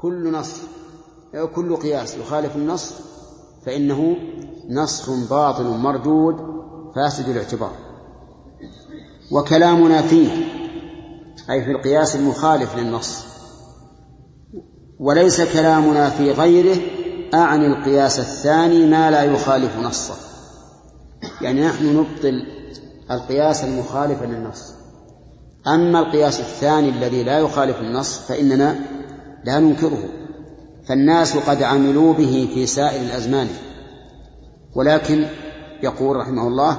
[0.00, 0.56] كل نص
[1.54, 2.92] كل قياس يخالف النص
[3.66, 4.16] فإنه
[4.68, 6.36] نسخ باطل مردود
[6.96, 7.72] فاسد الاعتبار.
[9.32, 10.30] وكلامنا فيه
[11.50, 13.24] أي في القياس المخالف للنص.
[15.00, 16.78] وليس كلامنا في غيره
[17.34, 20.14] أعني القياس الثاني ما لا يخالف نصه.
[21.40, 22.46] يعني نحن نبطل
[23.10, 24.74] القياس المخالف للنص.
[25.66, 28.97] أما القياس الثاني الذي لا يخالف النص فإننا
[29.44, 30.04] لا ننكره.
[30.88, 33.48] فالناس قد عملوا به في سائر الأزمان.
[34.74, 35.26] ولكن
[35.82, 36.78] يقول رحمه الله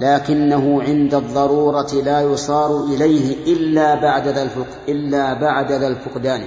[0.00, 6.42] لكنه عند الضرورة لا يصار إليه إلا بعد ذا الفق إلا بعد ذا الفقدان.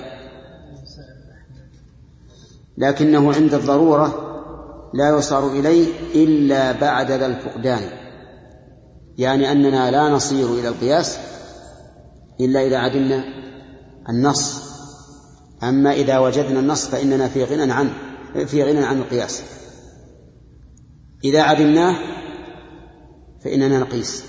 [2.77, 4.29] لكنه عند الضرورة
[4.93, 7.81] لا يصار إليه إلا بعد ذا الفقدان.
[9.17, 11.17] يعني أننا لا نصير إلى القياس
[12.41, 13.23] إلا إذا عدمنا
[14.09, 14.72] النص.
[15.69, 17.93] أما إذا وجدنا النص فإننا في غنى عنه
[18.45, 19.43] في غنى عن القياس.
[21.23, 21.95] إذا عدمناه
[23.43, 24.23] فإننا نقيس.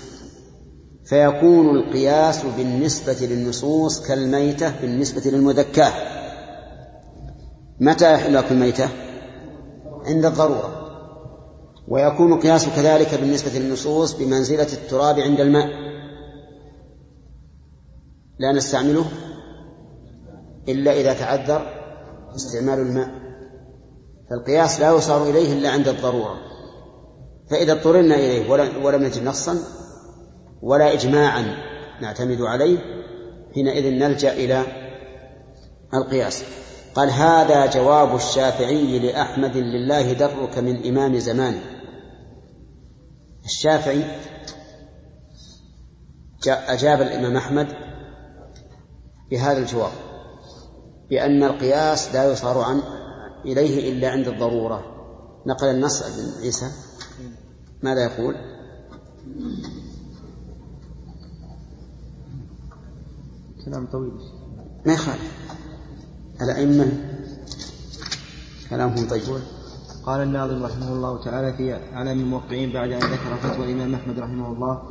[1.05, 5.93] فيكون القياس بالنسبة للنصوص كالميتة بالنسبة للمذكاة.
[7.79, 8.89] متى يحل الميتة؟
[10.05, 10.81] عند الضرورة.
[11.87, 15.67] ويكون القياس كذلك بالنسبة للنصوص بمنزلة التراب عند الماء.
[18.39, 19.05] لا نستعمله.
[20.69, 21.67] إلا إذا تعذر
[22.35, 23.09] استعمال الماء.
[24.29, 26.37] فالقياس لا يصار إليه إلا عند الضرورة.
[27.49, 28.51] فإذا اضطررنا إليه
[28.83, 29.57] ولم نجد نصا
[30.61, 31.45] ولا إجماعا
[32.01, 32.77] نعتمد عليه
[33.55, 34.63] حينئذ نلجأ إلى
[35.93, 36.43] القياس.
[36.95, 41.61] قال هذا جواب الشافعي لأحمد لله درك من إمام زمانه
[43.45, 44.03] الشافعي
[46.47, 47.67] أجاب الإمام أحمد
[49.31, 49.91] بهذا الجواب.
[51.09, 52.81] بأن القياس لا يصار عن
[53.45, 54.83] إليه إلا عند الضرورة.
[55.45, 56.71] نقل النص ابن عيسى.
[57.83, 58.35] ماذا يقول؟
[63.65, 64.11] كلام طويل.
[64.85, 65.45] ما يخالف.
[66.41, 66.91] الأئمة
[68.69, 69.23] كلامهم طيب.
[70.05, 74.47] قال الناظم رحمه الله تعالى في علام الموقعين بعد أن ذكر فتوى الإمام أحمد رحمه
[74.51, 74.81] الله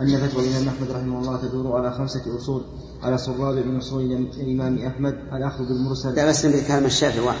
[0.00, 2.62] أن فتوى الإمام أحمد رحمه الله تدور على خمسة أصول.
[3.02, 7.40] على صراب من أصول الإمام أحمد الأخذ بالمرسل لا بس نبي كلام الشافعي واحد.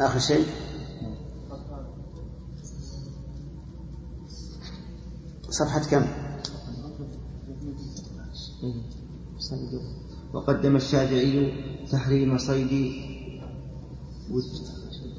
[0.00, 0.46] آخر شيء؟
[5.50, 6.06] صفحة كم؟
[10.34, 11.52] وقدم الشافعي
[11.92, 12.92] تحريم صيد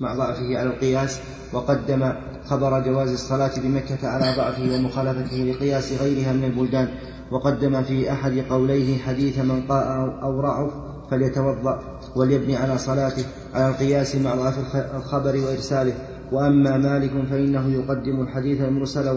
[0.02, 1.20] مع ضعفه على القياس
[1.54, 2.04] وقدم
[2.46, 6.88] خبر جواز الصلاة بمكة على ضعفه ومخالفته لقياس غيرها من البلدان
[7.32, 10.72] وقدم في أحد قوليه حديث من قاء أو رعف
[11.12, 11.80] فليتوضأ
[12.16, 15.94] وليبني على صلاته على القياس مع ضعف الخبر وإرساله.
[16.32, 19.08] وأما مالك فإنه يقدم الحديث المرسل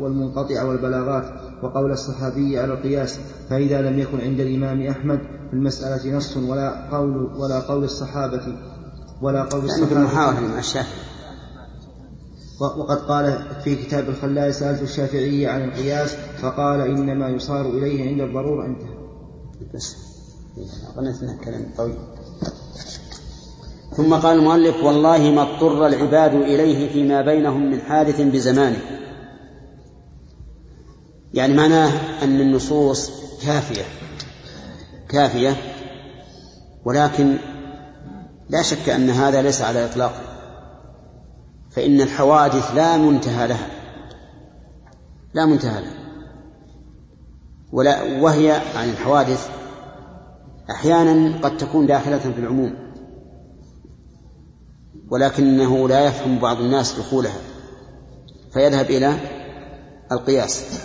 [0.00, 1.24] والمنقطع والبلاغات
[1.62, 3.18] وقول الصحابي على القياس
[3.50, 8.42] فإذا لم يكن عند الإمام أحمد في المسألة نص ولا قول ولا قول الصحابة
[9.22, 10.00] ولا قول الصحابة.
[10.00, 11.13] محاولة مع الشافعي
[12.60, 18.66] وقد قال في كتاب الخلال سألت الشافعي عن القياس فقال إنما يصار إليه عند الضرورة.
[18.66, 18.94] انتهى.
[19.74, 19.96] بس.
[20.96, 21.96] ظنيت كلام طويل.
[23.96, 28.80] ثم قال المؤلف والله ما اضطر العباد إليه فيما بينهم من حادث بزمانه.
[31.34, 31.92] يعني معناه
[32.24, 33.10] أن النصوص
[33.42, 33.84] كافية.
[35.08, 35.56] كافية.
[36.84, 37.36] ولكن
[38.48, 40.33] لا شك أن هذا ليس على إطلاق.
[41.74, 43.68] فإن الحوادث لا منتهى لها.
[45.34, 46.04] لا منتهى لها.
[47.72, 49.48] ولا وهي عن الحوادث
[50.70, 52.74] أحيانا قد تكون داخلة في العموم
[55.10, 57.38] ولكنه لا يفهم بعض الناس دخولها
[58.52, 59.18] فيذهب إلى
[60.12, 60.80] القياس.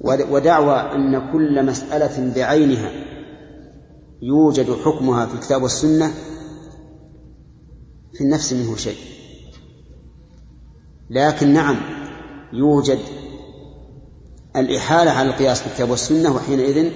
[0.00, 2.90] ودعوى أن كل مسألة بعينها
[4.22, 6.10] يوجد حكمها في الكتاب والسنة
[8.12, 9.19] في النفس منه شيء.
[11.10, 11.76] لكن نعم
[12.52, 12.98] يوجد
[14.56, 16.90] الإحالة على القياس في الكتاب والسنة وحينئذ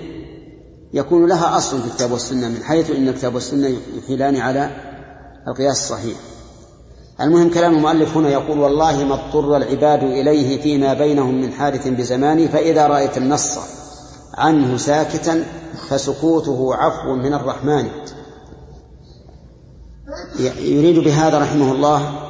[0.94, 4.70] يكون لها أصل في الكتاب والسنة من حيث أن الكتاب والسنة يحيلان على
[5.48, 6.16] القياس الصحيح.
[7.20, 12.46] المهم كلام المؤلف هنا يقول والله ما اضطر العباد إليه فيما بينهم من حادث بزمانه
[12.46, 13.58] فإذا رأيت النص
[14.34, 15.44] عنه ساكتا
[15.88, 17.88] فسكوته عفو من الرحمن.
[20.58, 22.23] يريد بهذا رحمه الله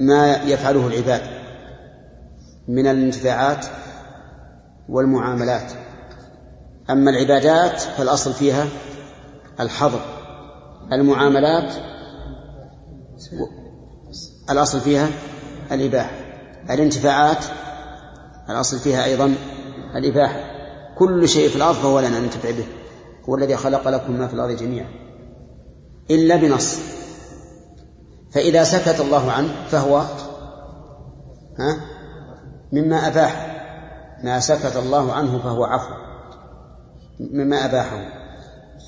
[0.00, 1.22] ما يفعله العباد
[2.68, 3.66] من الانتفاعات
[4.88, 5.72] والمعاملات.
[6.90, 8.66] أما العبادات فالأصل فيها
[9.60, 10.00] الحظر
[10.92, 11.72] المعاملات
[14.50, 15.08] الأصل فيها
[15.72, 16.10] الإباحة
[16.70, 17.44] الانتفاعات
[18.50, 19.34] الأصل فيها أيضا
[19.96, 20.40] الإباحة.
[20.98, 22.66] كل شيء في الأرض فهو لنا ننتفع به
[23.28, 24.88] هو الذي خلق لكم ما في الأرض جميعا
[26.10, 26.78] إلا بنص.
[28.36, 29.96] فإذا سكت الله عنه فهو
[31.58, 31.80] ها
[32.72, 33.56] مما أباح.
[34.24, 35.94] ما سكت الله عنه فهو عفو.
[37.20, 37.98] مما أباحه.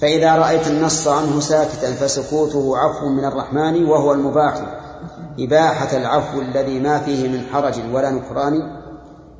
[0.01, 4.55] فإذا رأيت النص عنه ساكتا فسكوته عفو من الرحمن وهو المباح.
[5.39, 8.81] إباحة العفو الذي ما فيه من حرج ولا نكران.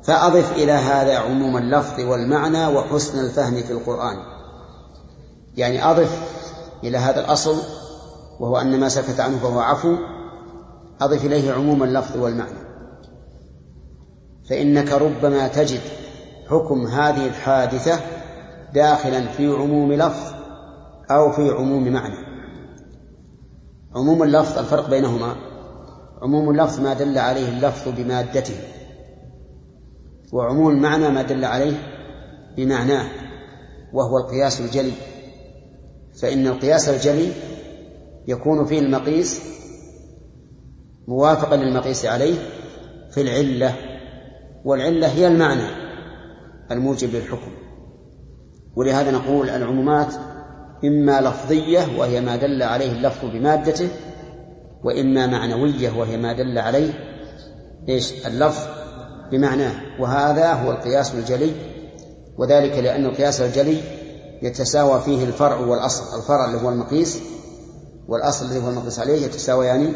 [0.03, 4.17] فأضف إلى هذا عموم اللفظ والمعنى وحسن الفهم في القرآن.
[5.57, 6.21] يعني أضف
[6.83, 7.57] إلى هذا الأصل
[8.39, 9.95] وهو أن ما سكت عنه فهو عفو
[11.01, 12.59] أضف إليه عموم اللفظ والمعنى.
[14.49, 15.81] فإنك ربما تجد
[16.49, 17.99] حكم هذه الحادثة
[18.73, 20.33] داخلا في عموم لفظ
[21.11, 22.15] أو في عموم معنى.
[23.95, 25.35] عموم اللفظ الفرق بينهما.
[26.21, 28.55] عموم اللفظ ما دل عليه اللفظ بمادته
[30.33, 31.77] وعموم المعنى ما دل عليه
[32.57, 33.05] بمعناه
[33.93, 34.93] وهو القياس الجلي.
[36.21, 37.31] فإن القياس الجلي
[38.29, 39.41] يكون فيه المقيس
[41.07, 42.35] موافقا للمقيس عليه
[43.11, 43.75] في العلة
[44.65, 45.67] والعلة هي المعنى
[46.71, 47.51] الموجب للحكم.
[48.75, 50.13] ولهذا نقول العمومات
[50.85, 53.89] إما لفظية وهي ما دل عليه اللفظ بمادته
[54.83, 56.93] وإما معنوية وهي ما دل عليه
[57.89, 58.67] إيش؟ اللفظ
[59.31, 60.01] بمعناه.
[60.01, 61.51] وهذا هو القياس الجلي
[62.37, 63.77] وذلك لأن القياس الجلي
[64.41, 67.38] يتساوى فيه الفرع والأصل الفرع اللي هو المقيس
[68.09, 69.95] والأصل الذي هو المقيس عليه يتساويان يعني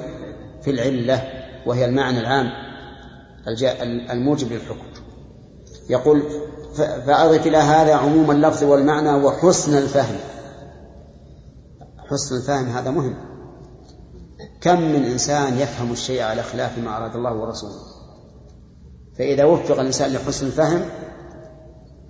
[0.62, 1.24] في العلة
[1.66, 2.46] وهي المعنى العام
[4.12, 4.88] الموجب للحكم.
[5.90, 6.24] يقول
[6.76, 10.16] فأضف إلى هذا عموم اللفظ والمعنى وحسن الفهم.
[12.10, 13.16] حسن الفهم هذا مهم.
[14.62, 17.82] كم من إنسان يفهم الشيء على خلاف ما أراد الله ورسوله؟
[19.18, 20.86] فإذا وفق الإنسان لحسن الفهم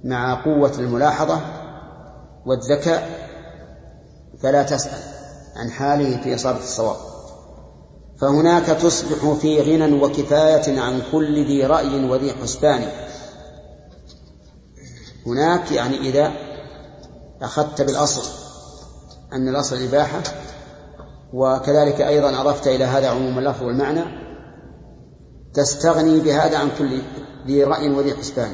[0.04, 1.42] مع قوة الملاحظة
[2.46, 3.10] والذكاء
[4.40, 5.13] فلا تسأل.
[5.56, 6.96] عن حاله في إصابة الصواب.
[8.22, 12.88] فهناك تصبح في غنى وكفاية عن كل ذي رأي وذي حسبان.
[15.26, 16.32] هناك يعني إذا
[17.42, 18.22] أخذت بالأصل
[19.34, 20.22] أن الأصل الإباحة
[21.34, 24.04] وكذلك أيضا أضفت إلى هذا عموم اللفظ والمعنى
[25.54, 27.02] تستغني بهذا عن كل
[27.48, 28.52] ذي رأي وذي حسبان.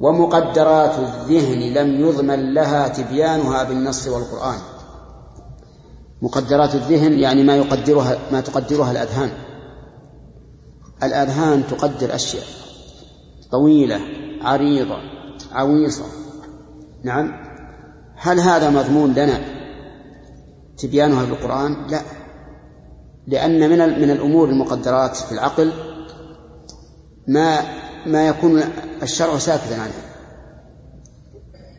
[0.00, 4.58] ومقدرات الذهن لم يضمن لها تبيانها بالنص والقرآن.
[6.22, 9.30] مقدرات الذهن يعني ما يقدرها ما تقدرها الأذهان.
[11.02, 12.44] الأذهان تقدر أشياء.
[13.50, 14.00] طويلة
[14.42, 14.96] عريضة
[15.52, 16.04] عويصة.
[17.04, 17.32] نعم.
[18.16, 19.40] هل هذا مضمون لنا؟
[20.78, 22.00] تبيانها بالقرآن؟ لا.
[23.26, 25.72] لأن من من الأمور المقدرات في العقل
[27.28, 27.60] ما
[28.06, 28.62] ما يكون
[29.02, 29.92] الشرع ساكتا عنه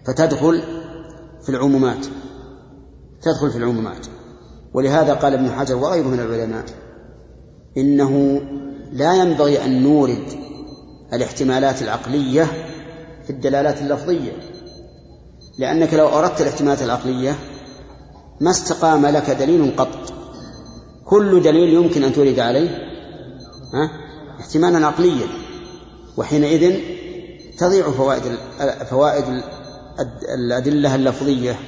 [0.07, 0.63] فتدخل
[1.41, 2.05] في العمومات.
[3.21, 4.07] تدخل في العمومات.
[4.73, 6.65] ولهذا قال ابن حجر وغيره من العلماء
[7.77, 8.41] إنه
[8.91, 10.23] لا ينبغي أن نورد
[11.13, 12.43] الاحتمالات العقلية
[13.23, 14.31] في الدلالات اللفظية
[15.57, 17.35] لأنك لو أردت الاحتمالات العقلية
[18.41, 20.13] ما استقام لك دليل قط.
[21.05, 22.69] كل دليل يمكن أن تورد عليه
[23.73, 23.91] ها؟
[24.39, 25.27] احتمالا عقليا.
[26.17, 26.79] وحينئذ
[27.57, 28.21] تضيع فوائد
[28.89, 29.23] فوائد
[30.35, 31.59] الأدلة اللفظية.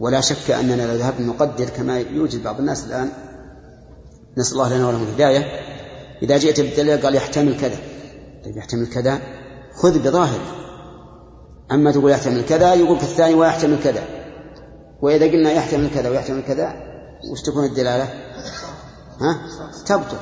[0.00, 3.10] ولا شك أننا لو ذهبنا نقدر كما يوجد بعض الناس الآن
[4.38, 5.44] نسأل الله لنا ولهم الهداية.
[6.22, 7.76] إذا جئت بالدليل قال يحتمل كذا.
[8.44, 9.20] طيب يحتمل كذا؟
[9.74, 10.40] خذ بظاهر
[11.72, 14.02] أما تقول يحتمل كذا يقول في الثاني ويحتمل كذا.
[15.02, 16.74] وإذا قلنا يحتمل كذا ويحتمل كذا
[17.32, 18.04] وش تكون الدلالة؟
[19.20, 19.40] ها؟
[19.86, 20.16] تبطل.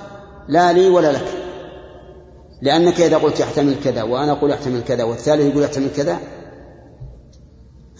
[0.48, 1.28] لا لي ولا لك.
[2.62, 6.18] لأنك إذا قلت يحتمل كذا وأنا أقول يحتمل كذا والثالث يقول يحتمل كذا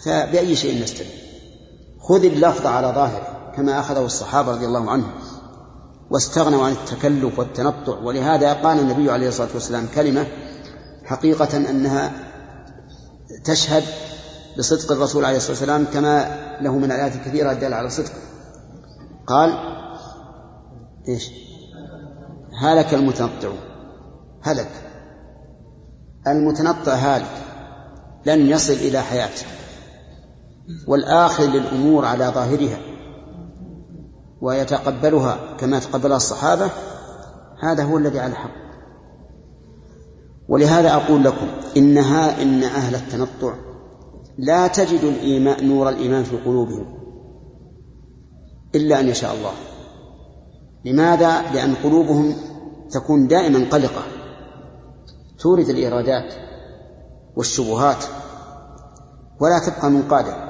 [0.03, 1.28] فبأي شيء نستدل؟
[2.09, 5.11] خذ اللفظ على ظاهره كما أخذه الصحابة رضي الله عنهم
[6.11, 10.27] واستغنوا عن التكلف والتنطع ولهذا قال النبي عليه الصلاة والسلام كلمة
[11.05, 12.11] حقيقة أنها
[13.43, 13.83] تشهد
[14.57, 18.21] بصدق الرسول عليه الصلاة والسلام كما له من الآيات الكثيرة الدالة على صدقه
[19.27, 19.53] قال
[21.07, 21.31] إيش؟
[22.61, 23.51] هلك المتنطع.
[24.41, 24.71] هلك.
[26.27, 27.31] المتنطع هالك.
[28.25, 29.45] لن يصل إلى حياته.
[30.87, 32.77] والآخذ للأمور على ظاهرها
[34.41, 36.69] ويتقبلها كما تقبلها الصحابة
[37.59, 38.59] هذا هو الذي على الحق
[40.49, 41.47] ولهذا أقول لكم
[41.77, 43.53] إنها إن أهل التنطع
[44.37, 46.99] لا تجد الإيمان نور الإيمان في قلوبهم
[48.75, 49.51] إلا أن يشاء الله.
[50.85, 52.35] لماذا؟ لأن قلوبهم
[52.91, 54.01] تكون دائما قلقة.
[55.39, 56.33] تورد الإيرادات
[57.35, 58.03] والشبهات
[59.41, 60.48] ولا تبقى منقادة.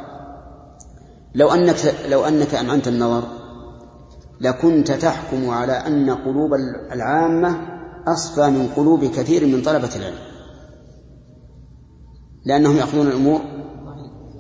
[1.36, 3.24] لو أنك لو أنك أمعنت النظر
[4.42, 6.54] لكنت تحكم على أن قلوب
[6.92, 10.20] العامة أصفى من قلوب كثير من طلبة العلم.
[12.46, 13.42] لأنهم يأخذون الأمور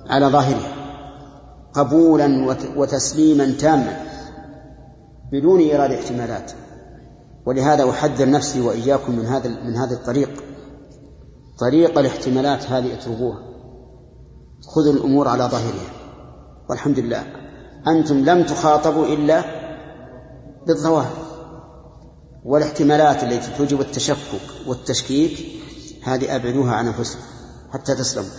[0.09, 0.71] على ظاهرها
[1.73, 4.05] قبولا وتسليما تاما
[5.31, 6.51] بدون إيراد احتمالات.
[7.45, 10.43] ولهذا أحذر نفسي وإياكم من هذا من هذا الطريق.
[11.59, 13.39] طريق الاحتمالات هذه اتركوها.
[14.75, 15.98] خذوا الأمور على ظاهرها.
[16.69, 17.23] والحمد لله.
[17.87, 19.43] أنتم لم تخاطبوا إلا
[20.67, 21.13] بالظواهر
[22.45, 25.45] والاحتمالات التي توجب التشكك والتشكيك
[26.03, 27.21] هذه أبعدوها عن أنفسكم
[27.73, 28.29] حتى تسلموا.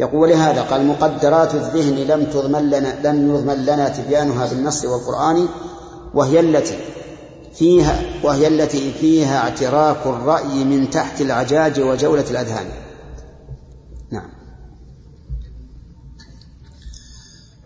[0.00, 5.48] يقول لهذا قال مقدرات الذهن لم تضمن لنا لم يضمن لنا تبيانها بالنص والقرآن
[6.14, 6.78] وهي التي
[7.54, 12.66] فيها وهي التي فيها اعتراك الرأي من تحت العجاج وجولة الأذهان.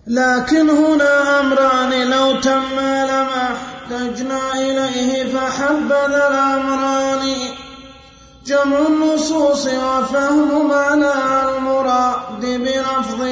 [0.08, 7.34] لكن هنا أمران لو تما لما احتجنا إليه فحبذا الأمران.
[8.46, 11.12] جمع النصوص وفهم معنى
[11.48, 13.22] المراد بلفظ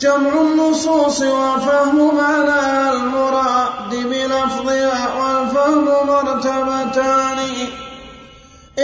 [0.00, 7.38] جمع النصوص وفهم معنى المراد بلفظها والفهم مرتبتان.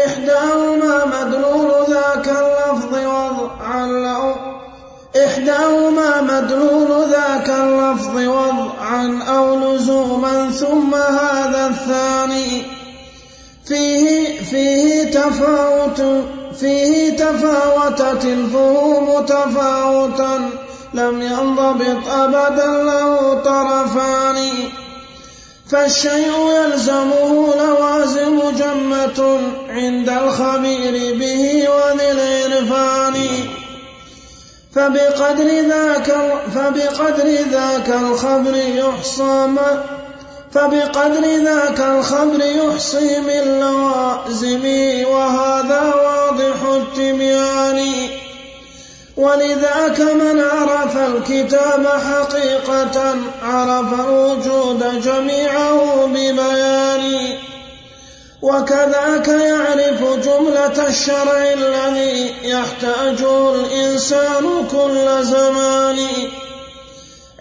[0.07, 4.50] إحداهما مدلول ذاك اللفظ وضعا له
[5.27, 12.63] إحداهما مدلول ذاك اللفظ وضعا أو لزوما ثم هذا الثاني
[13.67, 16.03] فيه فيه تفاوت
[16.61, 20.51] فيه تفاوتت الفهوم تفاوتا
[20.95, 24.37] لم ينضبط أبدا له طرفان.
[25.71, 33.15] فالشيء يلزمه لوازم جمة عند الخبير به وذي العرفان
[34.75, 36.15] فبقدر ذاك
[36.55, 39.85] فبقدر ذاك الخبر يحصى ما
[40.53, 44.65] فبقدر ذاك الخبر يحصي من لوازم
[45.11, 48.09] وهذا واضح التبيان.
[49.17, 57.37] ولذاك من عرف الكتاب حقيقة عرف الوجود جميعه ببيان.
[58.43, 65.99] وكذاك يعرف جملة الشرع الذي يحتاجه الإنسان كل زمان.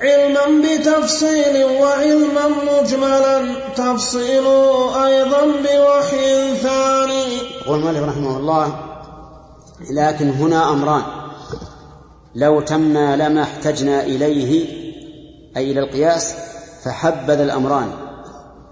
[0.01, 7.23] علما بتفصيل وعلما مجملا تفصيله أيضا بوحي ثاني.
[7.65, 8.79] يقول المؤلف رحمه الله
[9.91, 11.03] لكن هنا أمران.
[12.35, 14.67] لو تم لما احتجنا إليه
[15.57, 16.33] أي إلى القياس
[16.85, 17.91] فحبذ الأمران.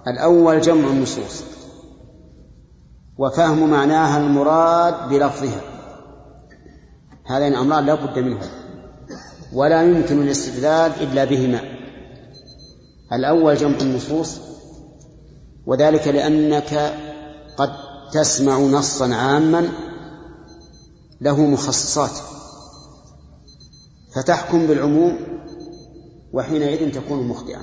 [0.08, 1.44] الأول جمع النصوص.
[3.20, 5.62] وفهم معناها المراد بلفظها.
[7.26, 8.50] هذين أمران لا بد منهما.
[9.54, 11.62] ولا يمكن الاستدلال إلا بهما.
[13.14, 14.38] الأول جمع النصوص
[15.66, 16.94] وذلك لأنك
[17.58, 17.70] قد
[18.14, 19.70] تسمع نصا عاما
[21.22, 22.12] له مخصصات.
[24.16, 25.20] فتحكم بالعموم
[26.34, 27.62] وحينئذ تكون مخطئا.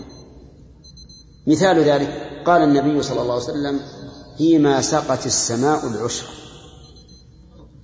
[1.46, 3.80] مثال ذلك قال النبي صلى الله عليه وسلم
[4.38, 6.26] فيما سقت السماء العشر.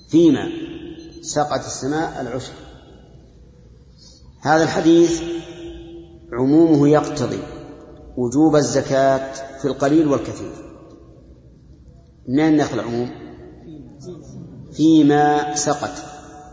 [0.09, 0.49] فيما
[1.23, 2.53] سقت السماء العشر.
[4.41, 5.23] هذا الحديث
[6.33, 7.43] عمومه يقتضي
[8.17, 10.53] وجوب الزكاة في القليل والكثير.
[12.29, 13.11] منين ناخذ العموم؟
[14.73, 16.03] فيما سقت.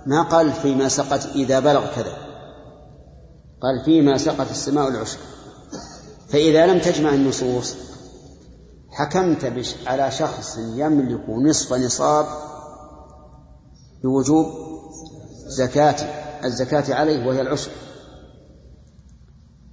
[0.05, 2.13] ما قال فيما سقت إذا بلغ كذا.
[3.61, 5.17] قال فيما سقت السماء العشر.
[6.29, 7.75] فإذا لم تجمع النصوص
[8.97, 12.25] حكمت على شخص يملك نصف نصاب
[14.03, 14.45] بوجوب
[15.47, 15.95] زكاة
[16.45, 17.71] الزكاة عليه وهي العشر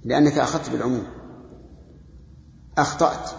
[0.03, 1.03] لأنك أخذت بالعموم.
[2.77, 3.29] أخطأت.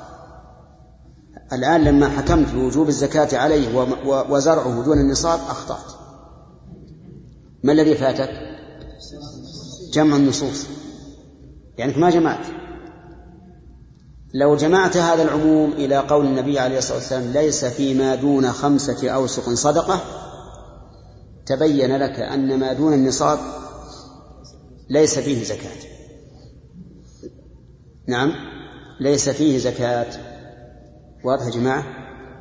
[1.53, 3.79] الآن لما حكمت بوجوب الزكاة عليه
[4.31, 5.93] وزرعه دون النصاب أخطأت.
[7.65, 8.31] ما الذي فاتك؟
[9.93, 10.67] جمع النصوص.
[11.79, 12.66] يعني ما جمعت.
[14.35, 19.51] لو جمعت هذا العموم إلى قول النبي عليه الصلاة والسلام ليس فيما دون خمسة أوسق
[19.51, 20.01] صدقة
[21.47, 23.39] تبين لك أن ما دون النصاب
[24.91, 25.89] ليس فيه زكاة.
[28.09, 28.33] نعم
[29.01, 30.07] ليس فيه زكاة.
[31.25, 31.85] واضح يا جماعة؟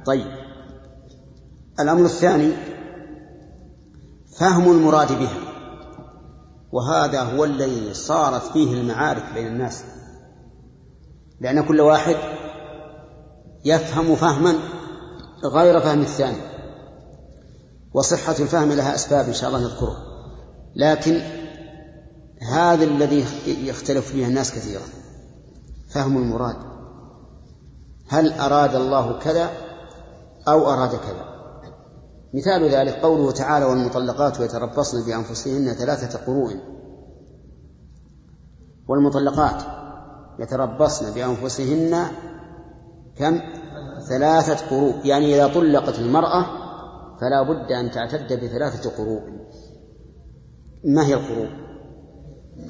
[0.06, 0.32] طيب.
[1.80, 2.52] الأمر الثاني
[4.38, 5.38] فهم المراد بها
[6.72, 9.84] وهذا هو الذي صارت فيه المعارك بين الناس.
[11.42, 12.16] لأن كل واحد
[13.66, 14.56] يفهم فهما
[15.44, 16.42] غير فهم الثاني
[17.94, 20.04] وصحة الفهم لها أسباب إن شاء الله نذكرها.
[20.76, 21.22] لكن
[22.42, 24.84] هذا الذي يختلف فيه الناس كثيرا
[25.90, 26.56] فهم المراد.
[28.08, 29.52] هل أراد الله كذا
[30.48, 31.36] أو أراد كذا؟
[32.34, 36.56] مثال ذلك قوله تعالى والمطلقات يتربصن بأنفسهن ثلاثة قروء.
[38.88, 39.85] والمطلقات
[40.40, 42.08] يتربصن بأنفسهن
[43.18, 43.40] كم؟
[44.10, 44.96] ثلاثة قروء.
[45.06, 46.46] يعني إذا طلقت المرأة
[47.22, 49.22] فلا بد أن تعتد بثلاثة قروء.
[50.84, 51.50] ما هي القروء؟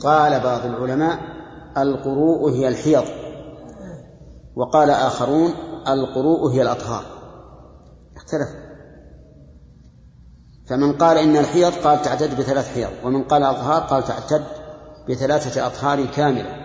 [0.03, 1.19] قال بعض العلماء
[1.77, 3.03] القروء هي الحيض.
[4.55, 5.51] وقال آخرون
[5.87, 7.03] القروء هي الأطهار.
[8.15, 8.49] اختلف.
[10.67, 14.43] فمن قال إن الحيض قال تعتد بثلاث حيض ومن قال أطهار قال تعتد
[15.09, 16.64] بثلاثة أطهار كاملة.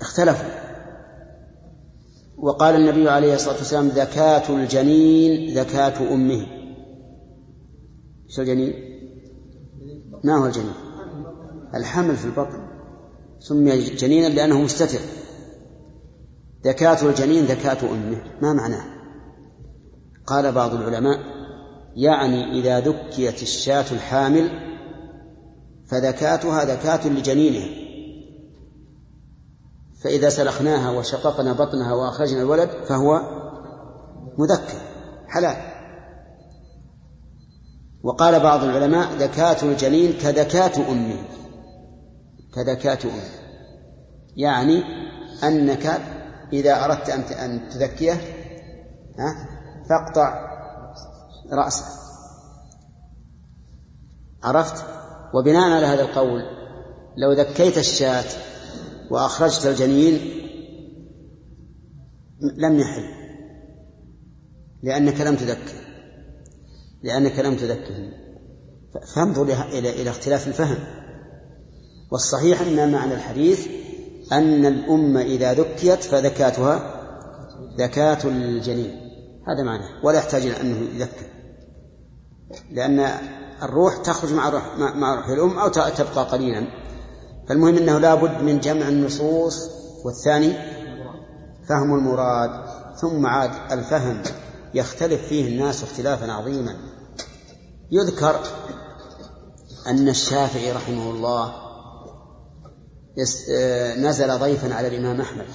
[0.00, 0.48] اختلفوا
[2.38, 6.46] وقال النبي عليه الصلاة والسلام زكاة الجنين زكاة أمه
[8.28, 8.74] شو الجنين؟
[10.24, 10.74] ما هو الجنين؟
[11.74, 12.68] الحمل في البطن
[13.38, 15.00] سمي جنينا لأنه مستتر
[16.64, 18.84] زكاة الجنين زكاة أمه ما معناه؟
[20.26, 21.18] قال بعض العلماء
[21.96, 24.50] يعني إذا ذكيت الشاة الحامل
[25.86, 27.87] فذكاتها ذكاة لجنينها
[30.02, 33.20] فإذا سلخناها وشققنا بطنها وأخرجنا الولد فهو
[34.38, 34.78] مذكر
[35.28, 35.56] حلال.
[38.02, 41.22] وقال بعض العلماء ذكاة الجنين كذكاة أمه
[42.54, 43.48] كذكاة أمه
[44.36, 44.82] يعني
[45.44, 46.00] أنك
[46.52, 48.14] إذا أردت أن تذكيه
[49.18, 49.48] ها
[49.88, 50.48] فاقطع
[51.52, 51.84] رأسه
[54.42, 54.84] عرفت؟
[55.34, 56.42] وبناء على هذا القول
[57.16, 58.24] لو ذكيت الشاة
[59.10, 60.20] وأخرجت الجنين
[62.40, 63.04] لم يحل
[64.82, 65.88] لأنك لم تذكر
[67.02, 67.94] لأنك لم تذكر.
[69.14, 70.78] فانظر إلى إلى اختلاف الفهم.
[72.12, 73.68] والصحيح أن معنى الحديث
[74.32, 76.94] أن الأمة إذا ذكيت فذكاتها
[77.78, 78.90] ذكاة الجنين.
[79.48, 80.04] هذا معناه.
[80.04, 81.26] ولا يحتاج إلى أنه يذكر
[82.70, 83.10] لأن
[83.62, 86.66] الروح تخرج مع روح مع روح الأم أو تبقى قليلا.
[87.48, 89.70] فالمهم أنه لا بد من جمع النصوص
[90.04, 90.52] والثاني
[91.68, 92.68] فهم المراد.
[93.00, 94.22] ثم عاد الفهم
[94.74, 96.76] يختلف فيه الناس اختلافا عظيما.
[97.90, 98.40] يذكر
[99.86, 101.54] أن الشافعي رحمه الله
[103.98, 105.46] نزل ضيفا على الإمام أحمد.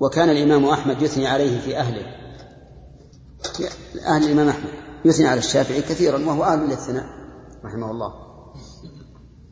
[0.00, 2.06] وكان الإمام أحمد يثني عليه في أهله.
[4.06, 4.70] أهل الإمام أحمد
[5.04, 7.04] يثني على الشافعي كثيرا وهو أهل للثناء
[7.64, 8.23] رحمه الله.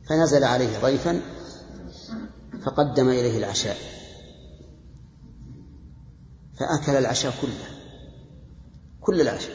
[0.09, 1.21] فنزل عليه ضيفا
[2.63, 3.77] فقدم إليه العشاء.
[6.61, 7.65] فأكل العشاء كله
[9.01, 9.55] كل العشاء.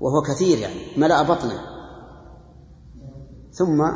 [0.00, 1.60] وهو كثير يعني ملأ بطنه.
[3.52, 3.90] ثم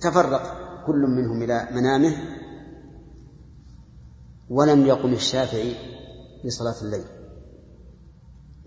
[0.00, 0.42] تفرق
[0.86, 2.16] كل منهم إلى منامه
[4.50, 5.74] ولم يقم الشافعي
[6.44, 7.04] لصلاة الليل.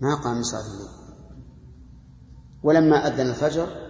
[0.00, 0.88] ما قام من صلاة الليل.
[2.62, 3.83] ولما أذن الفجر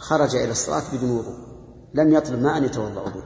[0.00, 1.38] خرج إلى الصلاة بدون وضوء
[1.94, 3.24] لم يطلب ماء يتوضأ به.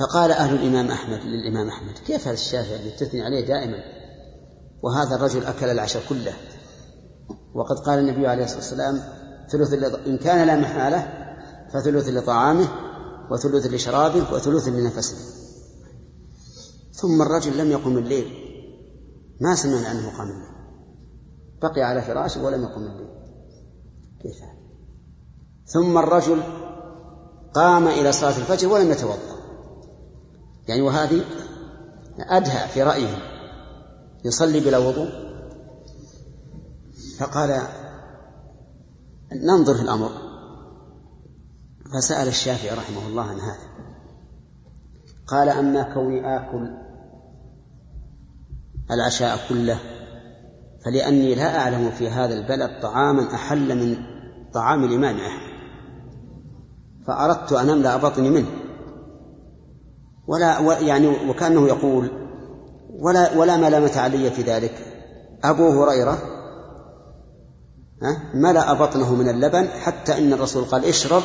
[0.00, 3.78] فقال أهل الإمام أحمد للإمام أحمد كيف هذا الشافعي اللي تثني عليه دائما؟
[4.82, 6.32] وهذا الرجل أكل العشاء كله.
[7.54, 9.00] وقد قال النبي عليه الصلاة والسلام
[9.50, 9.72] ثلث
[10.06, 11.28] إن كان لا محالة
[11.72, 12.68] فثلث لطعامه
[13.30, 15.16] وثلث لشرابه وثلث لنفسه.
[16.92, 18.32] ثم الرجل لم يقم الليل.
[19.40, 20.52] ما سمعنا أنه قام الليل.
[21.62, 23.11] بقي على فراشه ولم يقم الليل.
[24.22, 24.42] كيف
[25.66, 26.42] ثم الرجل
[27.54, 29.42] قام إلى صلاة الفجر ولم يتوضأ.
[30.68, 31.24] يعني وهذه
[32.18, 33.16] أدهى في رأيه.
[34.24, 35.08] يصلي بلا وضوء.
[37.18, 37.62] فقال
[39.32, 40.10] ننظر في الأمر.
[41.94, 43.72] فسأل الشافعي رحمه الله عن هذا.
[45.26, 46.70] قال أما كوني آكل
[48.90, 49.78] العشاء كله
[50.84, 54.11] فلأني لا أعلم في هذا البلد طعاما أحل من
[54.54, 55.52] طعام الإمام أحمد
[57.06, 58.50] فأردت أن أملأ بطني منه.
[60.26, 62.10] ولا يعني وكأنه يقول
[62.90, 64.74] ولا ولا ملامة علي في ذلك.
[65.44, 66.18] أبو هريرة
[68.34, 71.22] ملأ بطنه من اللبن حتى إن الرسول قال اشرب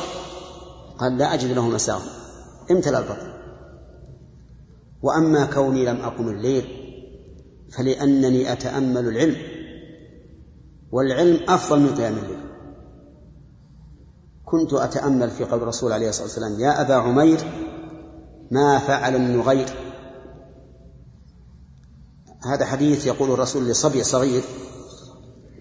[0.98, 2.00] قال لا أجد له مساغ
[2.70, 3.32] امتلأ البطن.
[5.02, 6.64] وأما كوني لم أقم الليل
[7.72, 9.36] فلأنني أتأمل العلم.
[10.92, 12.37] والعلم أفضل من قيام الليل.
[14.50, 17.38] كنت أتأمل في قول الرسول عليه الصلاة والسلام يا أبا عمير
[18.50, 19.68] ما فعل النغير؟
[22.46, 24.42] هذا حديث يقول الرسول لصبي صغير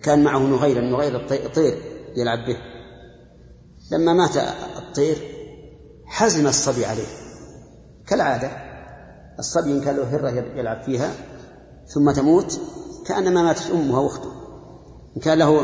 [0.04, 1.78] كان معه نغير النغير طير
[2.16, 2.58] يلعب به.
[3.92, 4.38] لما مات
[4.78, 5.18] الطير
[6.06, 7.08] حزن الصبي عليه.
[8.08, 8.52] كالعادة
[9.40, 11.12] الصبي إن كان له هرة يلعب فيها
[11.88, 12.60] ثم تموت
[13.06, 14.32] كأنما ماتت أمه وأخته.
[15.18, 15.62] إن كان له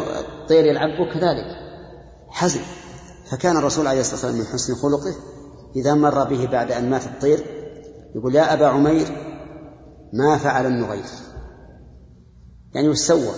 [0.47, 1.45] طير يلعب به كذلك.
[2.29, 2.61] حزن
[3.33, 5.15] فكان الرسول عليه الصلاة والسلام من حسن خلقه
[5.75, 7.45] إذا مر به بعد أن مات الطير
[8.15, 9.07] يقول يا أبا عمير
[10.13, 11.05] ما فعل النغير
[12.73, 13.33] يعني سوى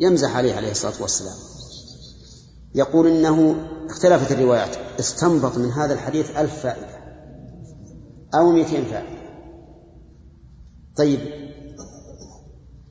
[0.00, 1.34] يمزح عليه عليه الصلاة والسلام.
[2.74, 7.00] يقول إنه اختلفت الروايات استنبط من هذا الحديث ألف فائدة
[8.34, 9.20] أو مئتين فائدة.
[10.96, 11.20] طيب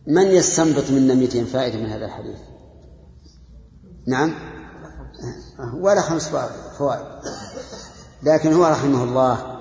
[0.08, 2.39] من يستنبط منا مئتين فائدة من هذا الحديث؟
[4.08, 4.59] نعم؟
[5.82, 6.30] ولا خمس
[6.78, 7.06] فوائد.
[8.24, 9.60] لكن هو رحمه الله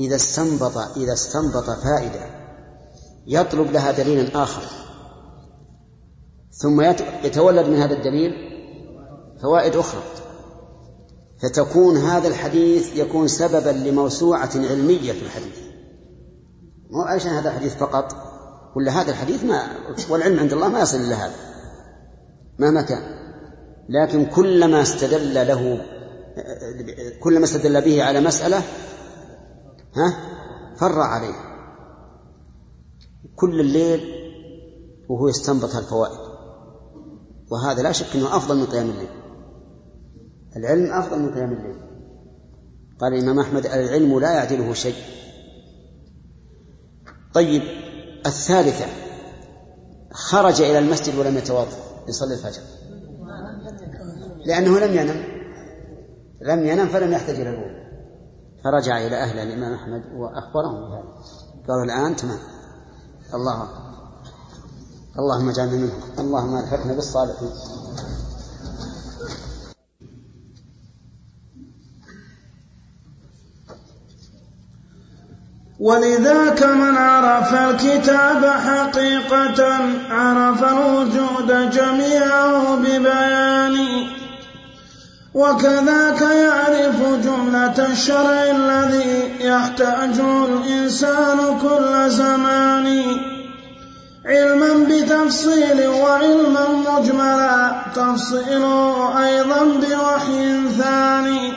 [0.00, 2.20] إذا استنبط إذا استنبط فائدة
[3.26, 4.62] يطلب لها دليل آخر.
[6.52, 6.80] ثم
[7.24, 8.32] يتولد من هذا الدليل
[9.42, 10.02] فوائد أخرى.
[11.42, 15.58] فتكون هذا الحديث يكون سببا لموسوعة علمية في الحديث.
[16.90, 18.16] مو عشان هذا الحديث فقط.
[18.76, 19.62] ولا هذا الحديث ما
[20.10, 21.34] والعلم عند الله ما يصل إلى هذا.
[22.58, 23.17] مهما كان.
[23.88, 25.84] لكن كلما استدل له
[27.20, 28.62] كلما استدل به على مسألة
[29.94, 30.16] ها
[30.76, 31.34] فر عليه.
[33.36, 34.00] كل الليل
[35.08, 36.18] وهو يستنبط الفوائد
[37.50, 39.08] وهذا لا شك أنه أفضل من قيام الليل.
[40.56, 41.76] العلم أفضل من قيام الليل.
[43.00, 44.96] قال الإمام أحمد العلم لا يعدله شيء.
[47.34, 47.62] طيب
[48.26, 48.86] الثالثة
[50.12, 51.76] خرج إلى المسجد ولم يتوضأ
[52.08, 52.62] يصلي الفجر.
[54.46, 55.24] لأنه لم ينم.
[56.40, 57.78] لم ينم فلم يحتاج إلى الوضوء
[58.64, 61.04] فرجع إلى أهل الإمام أحمد وأخبرهم بهذا
[61.68, 62.38] قالوا الآن تمام.
[63.34, 63.62] الله.
[63.62, 63.88] أكبر
[65.18, 66.00] اللهم اجعلنا منهم.
[66.18, 67.50] اللهم ألحقنا بالصالحين.
[75.80, 79.64] ولذاك من عرف الكتاب حقيقة
[80.10, 84.17] عرف الوجود جميعه ببيان.
[85.38, 93.02] وكذاك يعرف جملة الشرع الذي يحتاجه الإنسان كل زمان.
[94.26, 101.52] علما بتفصيل وعلما مجملا تفصيله أيضا بوحي ثاني.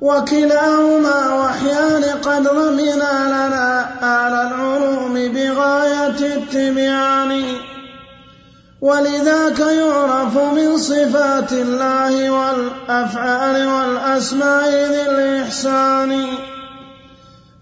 [0.00, 7.42] وكلاهما وحيان قد ضمنا لنا آل العلوم بغاية التبيان.
[8.80, 16.24] ولذاك يعرف من صفات الله والأفعال والأسماء ذي الإحسان.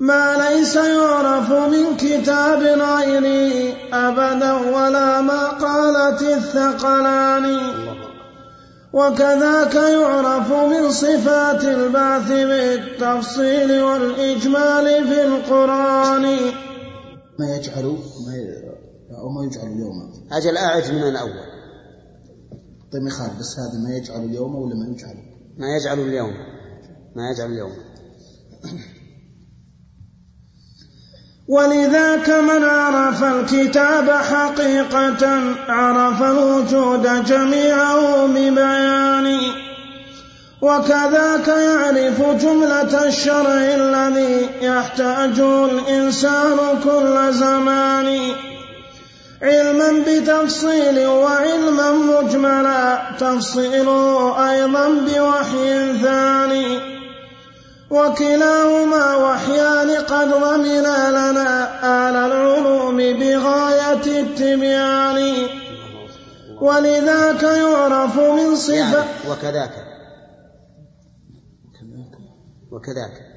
[0.00, 7.60] ما ليس يعرف من كتاب غيره أبدا ولا ما قالت الثقلان.
[8.92, 16.22] وكذاك يعرف من صفات البعث بالتفصيل والإجمال في القرآن.
[17.38, 18.34] ما يجعل ما
[19.34, 20.17] ما يجعل اليوم.
[20.32, 21.48] أجل أعد من الأول.
[22.92, 25.14] طيب مخال بس هذا ما يجعل اليوم ولا ما يجعل؟
[25.58, 26.32] ما يجعل اليوم.
[27.16, 27.72] ما يجعل اليوم.
[31.48, 35.26] ولذاك من عرف الكتاب حقيقة
[35.68, 39.38] عرف الوجود جميعه ببيان.
[40.62, 48.47] وكذاك يعرف جملة الشرع الذي يحتاجه الإنسان كل زمان.
[49.42, 56.98] علما بتفصيل وعلما مجملا تفصيله أيضا بوحي ثاني.
[57.90, 65.48] وكلاهما وحيان قد ضمنا لنا آل العلوم بغاية التبيان.
[66.60, 69.72] ولذاك يعرف من صفة يعني وكذاك.
[72.72, 73.27] وكذاك.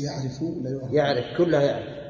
[0.00, 2.02] يعرف لا يعرف؟ يعرف كلها يعرف.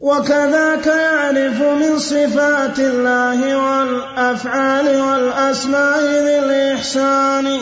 [0.00, 7.58] وكذاك يعرف من صفات الله والأفعال والأسماء ذي الاحسان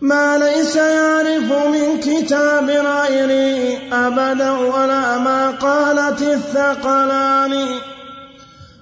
[0.00, 7.80] ما ليس يعرف من كتاب غيره أبدا ولا ما قالت الثقلان.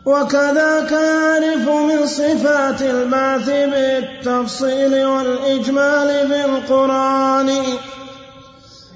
[0.09, 7.47] وكذاك يعرف من صفات البعث بالتفصيل والإجمال في القرآن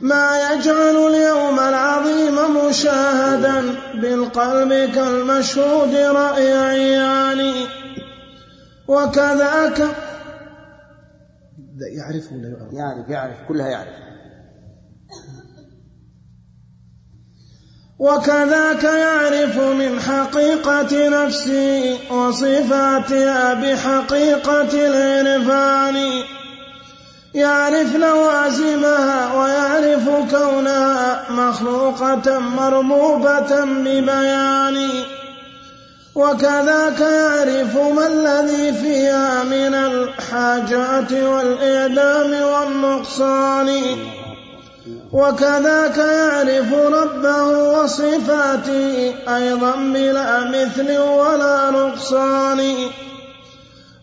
[0.00, 7.54] ما يجعل اليوم العظيم مشاهدا بالقلب كالمشهود رأي عيان
[8.88, 9.78] وكذاك
[11.96, 14.11] يعرف ولا يعرف؟ يعرف يعرف كلها يعرف
[18.02, 26.22] وكذاك يعرف من حقيقة نفسه وصفاتها بحقيقة العرفان.
[27.34, 34.88] يعرف لوازمها ويعرف كونها مخلوقة مربوبة ببيان.
[36.14, 43.68] وكذاك يعرف ما الذي فيها من الحاجات والإعدام والنقصان.
[45.12, 52.74] وكذاك يعرف ربه وصفاته أيضا بلا مثل ولا نقصان.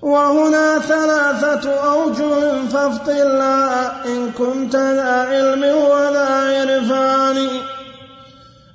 [0.01, 7.47] وهنا ثلاثة أوجه فافطلها إن كنت ذا علم ولا عرفان.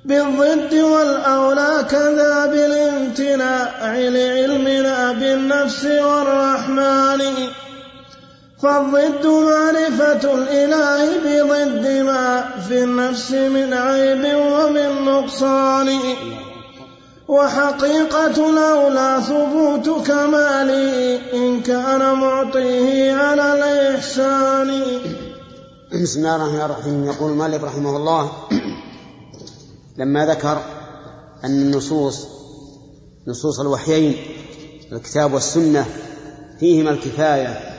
[0.05, 7.21] بالضد والأولى كذا بالامتناع لعلمنا بالنفس والرحمن.
[8.61, 15.99] فالضد معرفة الإله بضد ما في النفس من عيب ومن نقصان.
[17.27, 24.81] وحقيقة الأولى ثبوت كماله إن كان معطيه على الإحسان.
[26.03, 27.05] بسم الله الرحمن الرحيم.
[27.05, 28.31] يقول المؤلف رحمه الله
[29.97, 30.61] لما ذكر
[31.43, 32.27] أن النصوص
[33.27, 34.15] نصوص الوحيين
[34.91, 35.85] الكتاب والسنة
[36.59, 37.74] فيهما الكفاية.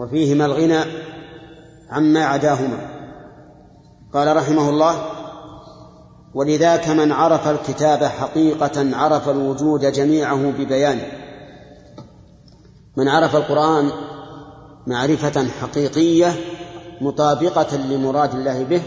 [0.00, 0.84] وفيهما الغنى
[1.90, 2.78] عما عداهما.
[4.12, 4.94] قال رحمه الله
[6.34, 11.06] ولذاك من عرف الكتاب حقيقة عرف الوجود جميعه ببيانه.
[12.96, 13.90] من عرف القرآن
[14.86, 16.34] معرفة حقيقية
[17.00, 18.82] مطابقة لمراد الله به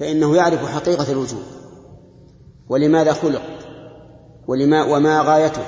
[0.00, 1.44] فإنه يعرف حقيقة الوجود.
[2.68, 3.42] ولماذا خلق؟
[4.48, 5.62] ولما وما غايته؟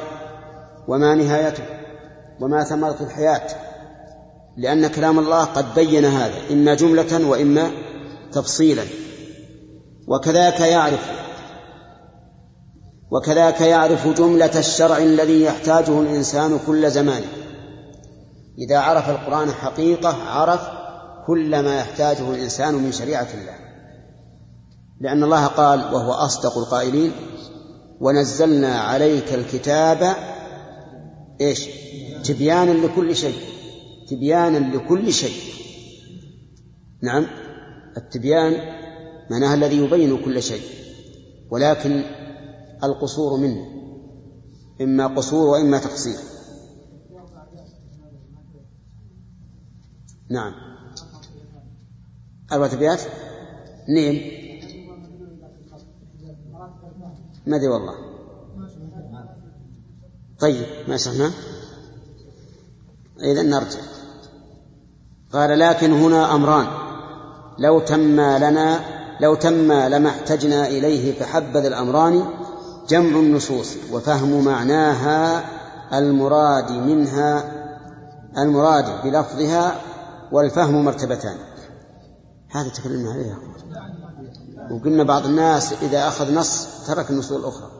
[0.88, 1.64] وما نهايته؟
[2.40, 3.65] وما ثمرة الحياة؟
[4.56, 7.70] لأن كلام الله قد بين هذا إما جملة وإما
[8.32, 8.84] تفصيلا.
[10.08, 11.10] وكذاك يعرف
[13.10, 17.22] وكذاك يعرف جملة الشرع الذي يحتاجه الإنسان كل زمان.
[18.58, 20.60] إذا عرف القرآن حقيقة عرف
[21.26, 23.54] كل ما يحتاجه الإنسان من شريعة الله.
[25.00, 27.12] لأن الله قال وهو أصدق القائلين
[28.00, 30.16] ونزلنا عليك الكتاب
[31.40, 31.68] إيش؟
[32.24, 33.55] تبيانا لكل شيء.
[34.08, 35.54] تبيانا لكل شيء.
[37.02, 37.26] نعم
[37.96, 38.52] التبيان
[39.30, 40.62] معناها الذي يبين كل شيء
[41.50, 42.04] ولكن
[42.84, 43.66] القصور منه
[44.80, 46.18] إما قصور وإما تقصير.
[50.30, 50.54] نعم.
[52.52, 53.00] أربعة أبيات
[53.88, 54.16] نعم
[57.46, 57.94] ما أدري والله.
[60.38, 61.30] طيب ما شرحنا؟
[63.22, 63.95] إذا نرجع.
[65.32, 66.66] قال لكن هنا أمران.
[67.58, 68.80] لو تم لنا
[69.20, 72.24] لو تم لما احتجنا إليه فحبذ الأمران
[72.88, 75.44] جمع النصوص وفهم معناها
[75.92, 77.44] المراد منها
[78.38, 79.74] المراد بلفظها
[80.32, 81.36] والفهم مرتبتان.
[82.50, 83.38] هذا تكلمنا عليه
[84.70, 87.70] وقلنا بعض الناس إذا أخذ نص ترك النصوص الأخرى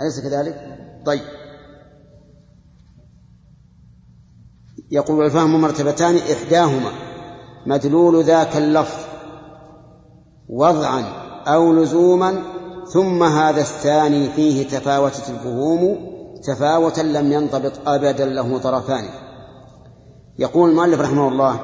[0.00, 1.39] أليس كذلك؟ طيب.
[4.90, 6.90] يقول الفهم مرتبتان إحداهما.
[7.66, 9.04] مدلول ذاك اللفظ.
[10.48, 11.04] وضعا
[11.46, 12.42] أو لزوما
[12.92, 16.10] ثم هذا الثاني فيه تفاوتت الفهوم
[16.42, 19.04] تفاوتا لم ينضبط أبدا له طرفان.
[20.38, 21.60] يقول المؤلف رحمه الله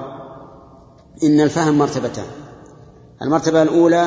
[1.24, 2.26] إن الفهم مرتبتان.
[3.22, 4.06] المرتبة الأولى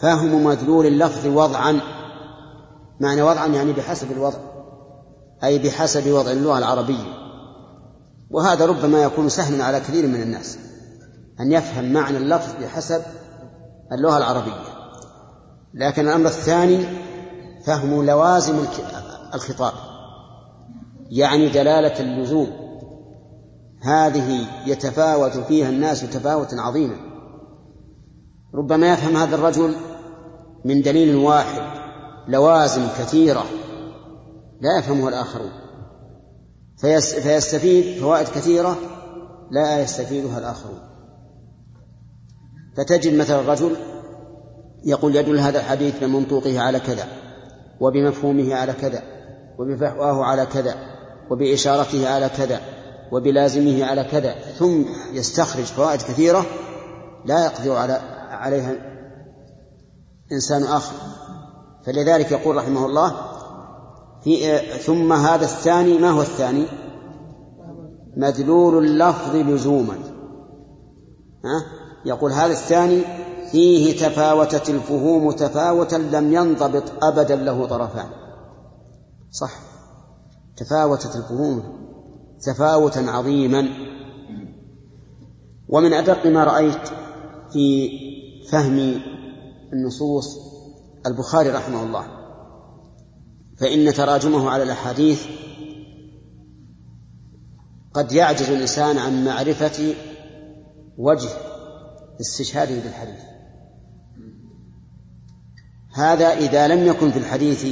[0.00, 1.80] فهم مدلول اللفظ وضعا.
[3.00, 4.38] معنى وضعا يعني بحسب الوضع
[5.44, 7.17] أي بحسب وضع اللغة العربية.
[8.30, 10.58] وهذا ربما يكون سهلا على كثير من الناس
[11.40, 13.02] أن يفهم معنى اللفظ بحسب
[13.92, 14.78] اللغة العربية.
[15.74, 16.86] لكن الأمر الثاني
[17.66, 18.58] فهم لوازم
[19.34, 19.72] الخطاب
[21.10, 22.68] يعني دلالة اللزوم.
[23.82, 26.96] هذه يتفاوت فيها الناس تفاوتا عظيما.
[28.54, 29.74] ربما يفهم هذا الرجل
[30.64, 31.62] من دليل واحد
[32.28, 33.44] لوازم كثيرة
[34.60, 35.67] لا يفهمها الآخرون.
[36.78, 38.76] فيستفيد فوائد كثيرة
[39.50, 40.78] لا يستفيدها الآخرون.
[42.76, 43.76] فتجد مثلا الرجل
[44.84, 47.06] يقول يدل هذا الحديث بمنطوقه على كذا
[47.80, 49.02] وبمفهومه على كذا
[49.58, 50.74] وبفحواه على كذا
[51.30, 52.60] وبإشارته على كذا
[53.12, 56.46] وبلازمه على كذا ثم يستخرج فوائد كثيرة
[57.24, 57.92] لا يقدر على
[58.30, 58.74] عليها
[60.32, 60.94] إنسان آخر.
[61.86, 63.27] فلذلك يقول رحمه الله
[64.24, 66.64] في ثم هذا الثاني ما هو الثاني؟
[68.16, 69.94] مدلول اللفظ لزوما.
[71.44, 71.64] ها؟
[72.04, 73.02] يقول هذا الثاني
[73.52, 78.06] فيه تفاوتت الفهوم تفاوتا لم ينضبط أبدا له طرفان.
[79.30, 79.50] صح.
[80.56, 81.62] تفاوتت الفهوم
[82.42, 83.68] تفاوتا عظيما.
[85.68, 86.88] ومن أدق ما رأيت
[87.52, 87.90] في
[88.50, 89.00] فهم
[89.72, 90.38] النصوص
[91.06, 92.17] البخاري رحمه الله.
[93.58, 95.26] فإن تراجمه على الأحاديث
[97.94, 99.94] قد يعجز الإنسان عن معرفة
[100.98, 101.28] وجه
[102.20, 103.20] استشهاده بالحديث.
[105.92, 107.66] هذا إذا لم يكن في الحديث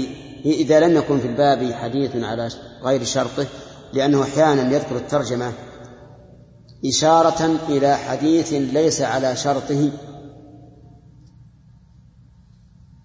[0.44, 2.48] إذا لم يكن في الباب حديث على
[2.82, 3.46] غير شرطه
[3.92, 5.52] لأنه أحيانا يذكر الترجمة
[6.86, 9.90] إشارة إلى حديث ليس على شرطه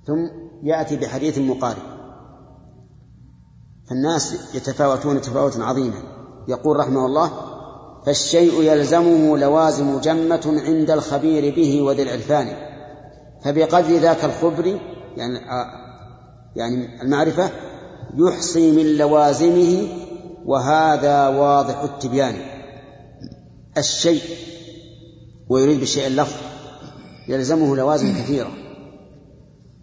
[0.08, 0.28] ثم
[0.64, 1.91] يأتي بحديث مقارب
[3.92, 6.04] فالناس يتفاوتون تفاوتا عظيما.
[6.48, 7.32] يقول رحمه الله
[8.06, 12.48] فالشيء يلزمه لوازم جمة عند الخبير به وذي العرفان.
[13.44, 14.80] فبقدر ذاك الخبر
[15.18, 15.40] يعني
[16.56, 17.50] يعني المعرفة
[18.18, 19.88] يحصي من لوازمه
[20.46, 22.36] وهذا واضح التبيان.
[23.78, 24.22] الشيء
[25.50, 26.38] ويريد بالشيء اللفظ
[27.28, 28.52] يلزمه لوازم كثيرة.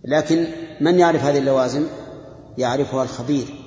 [0.05, 0.47] لكن
[0.81, 1.87] من يعرف هذه اللوازم؟
[2.59, 3.58] يعرفها الخبير.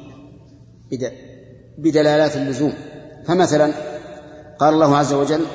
[1.77, 2.73] بدلالات اللزوم.
[3.25, 3.73] فمثلا
[4.59, 5.45] قال الله عز وجل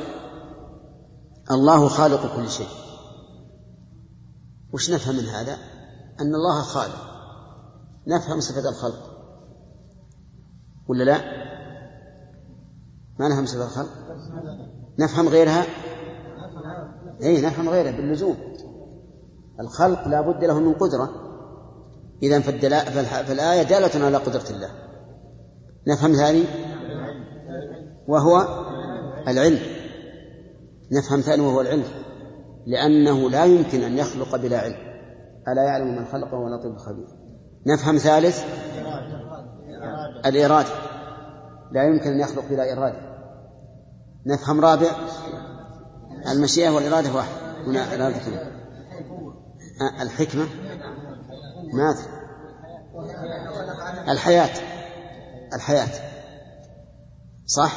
[1.51, 2.69] الله خالق كل شيء.
[4.73, 5.59] وش نفهم من هذا؟
[6.21, 7.17] أن الله خالق.
[8.07, 9.17] نفهم صفة الخلق.
[10.89, 11.21] ولا لا؟
[13.19, 13.91] ما نفهم صفة الخلق؟
[14.99, 15.65] نفهم غيرها؟
[17.23, 18.37] اي نفهم غيرها باللزوم.
[19.61, 21.11] الخلق لا بد له من قدرة.
[22.23, 24.86] إذا فالآية دالة على قدرة الله.
[25.89, 26.45] نفهم ثاني؟
[28.09, 28.65] وهو
[29.29, 29.59] العلم.
[30.93, 31.85] نفهم ثاني وهو العلم.
[32.67, 34.77] لأنه لا يمكن أن يخلق بلا علم.
[35.49, 37.07] ألا يعلم من خلق وهو لطيف الخبير
[37.67, 38.45] نفهم ثالث؟
[40.27, 40.69] الإرادة.
[41.73, 43.01] لا يمكن أن يخلق بلا إرادة.
[44.27, 44.91] نفهم رابع؟
[46.33, 47.33] المشيئة والإرادة واحد.
[47.67, 48.21] هنا إرادة
[50.03, 50.47] الحكمة.
[51.73, 52.03] ماذا؟
[54.09, 54.76] الحياة.
[55.55, 55.89] الحياة.
[57.47, 57.73] صح؟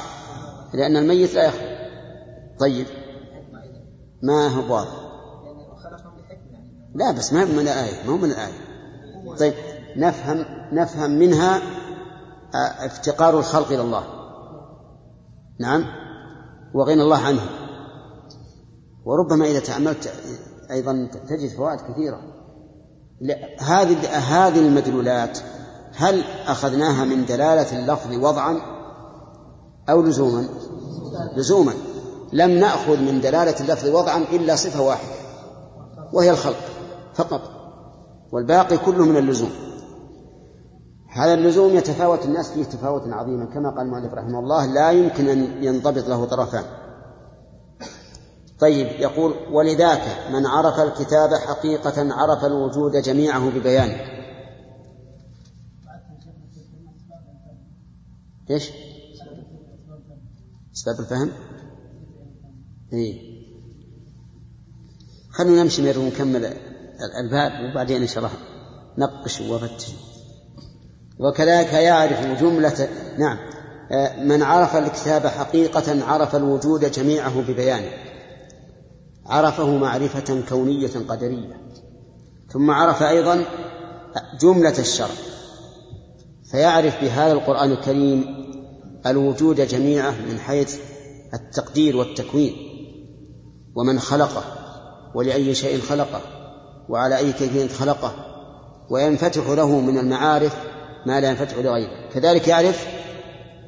[0.73, 1.79] لأن الميت لا يخلق
[2.59, 2.85] طيب.
[4.23, 5.09] ما هو واضح
[6.95, 8.03] لا بس ما من الآية.
[8.07, 8.53] ما هو من الآية.
[9.39, 9.53] طيب.
[9.97, 11.57] نفهم نفهم منها
[12.53, 14.03] آه، افتقار الخلق إلى الله.
[15.59, 15.85] نعم.
[16.73, 17.41] وغنى الله عنه.
[19.05, 20.13] وربما إذا تأملت
[20.71, 22.21] أيضا تجد فوائد كثيرة.
[23.59, 25.39] هذه هذه المدلولات
[25.99, 28.61] هل أخذناها من دلالة اللفظ وضعا
[29.89, 30.47] أو لزوما؟
[31.35, 31.73] لزوما.
[32.33, 35.15] لم نأخذ من دلالة اللفظ وضعا إلا صفة واحدة
[36.13, 36.59] وهي الخلق
[37.13, 37.41] فقط
[38.31, 39.51] والباقي كله من اللزوم.
[41.09, 45.63] هذا اللزوم يتفاوت الناس فيه تفاوتا عظيما كما قال المؤلف رحمه الله لا يمكن أن
[45.63, 46.63] ينضبط له طرفان.
[48.59, 54.18] طيب يقول ولذاك من عرف الكتاب حقيقة عرف الوجود جميعه ببيانه.
[58.51, 58.69] إيش؟
[60.75, 61.31] أسباب الفهم؟
[62.93, 63.39] إيه.
[65.29, 66.45] خلينا نمشي ونكمل
[67.23, 68.29] الباب وبعدين إن شاء الله
[68.97, 69.87] نقش وفتش.
[71.19, 73.37] وكذلك يعرف جملة نعم.
[73.91, 77.91] آه، من عرف الكتاب حقيقة عرف الوجود جميعه ببيانه.
[79.25, 81.61] عرفه معرفة كونية قدرية.
[82.51, 83.45] ثم عرف أيضا
[84.41, 85.15] جملة الشرع.
[86.51, 88.38] فيعرف بهذا القرآن الكريم
[89.05, 90.77] الوجود جميعه من حيث
[91.33, 92.53] التقدير والتكوين
[93.75, 94.43] ومن خلقه
[95.15, 96.21] ولأي شيء خلقه
[96.89, 98.13] وعلى أي كيفية خلقه
[98.89, 100.57] وينفتح له من المعارف
[101.05, 102.09] ما لا ينفتح لغيره.
[102.13, 102.87] كذلك يعرف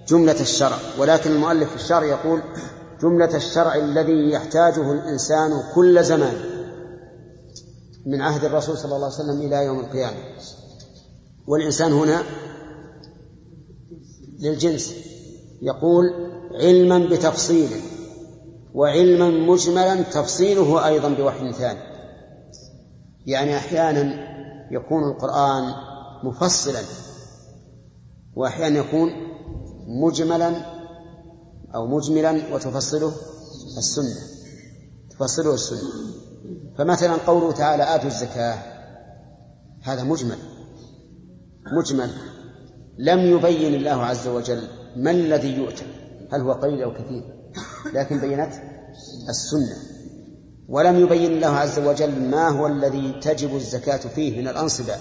[0.07, 2.41] جملة الشرع ولكن المؤلف في الشرع يقول
[3.01, 6.33] جملة الشرع الذي يحتاجه الإنسان كل زمان
[8.05, 10.17] من عهد الرسول صلى الله عليه وسلم إلى يوم القيامة.
[11.47, 12.23] والإنسان هنا
[14.39, 15.10] للجنس.
[15.61, 16.05] يقول
[16.51, 17.69] علما بتفصيل
[18.73, 21.79] وعلما مجملا تفصيله أيضا بوحي ثاني.
[23.25, 24.31] يعني أحيانا
[24.71, 25.73] يكون القرآن
[26.23, 26.81] مفصلا
[28.35, 29.11] وأحيانا يكون
[29.87, 30.51] مجملا
[31.75, 33.11] أو مجملا وتفصله
[33.77, 34.15] السنة
[35.09, 35.89] تفصله السنة.
[36.77, 38.57] فمثلا قوله تعالى آتوا الزكاة
[39.83, 40.37] هذا مجمل
[41.77, 42.09] مجمل.
[42.97, 45.85] لم يبين الله عز وجل ما الذي يؤتى؟
[46.31, 47.23] هل هو قليل أو كثير؟
[47.93, 48.51] لكن بينت
[49.29, 49.75] السنة.
[50.69, 54.93] ولم يبين الله عز وجل ما هو الذي تجب الزكاة فيه من الأنصبة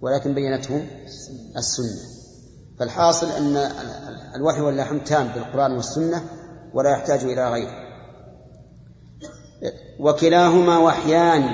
[0.00, 0.86] ولكن بينته
[1.56, 2.18] السنة.
[2.78, 3.56] فالحاصل أن
[4.36, 6.22] الوحي واللحم تام بالقرآن والسنة
[6.74, 7.88] ولا يحتاج إلى غيره.
[10.00, 11.44] وكلاهما وحيان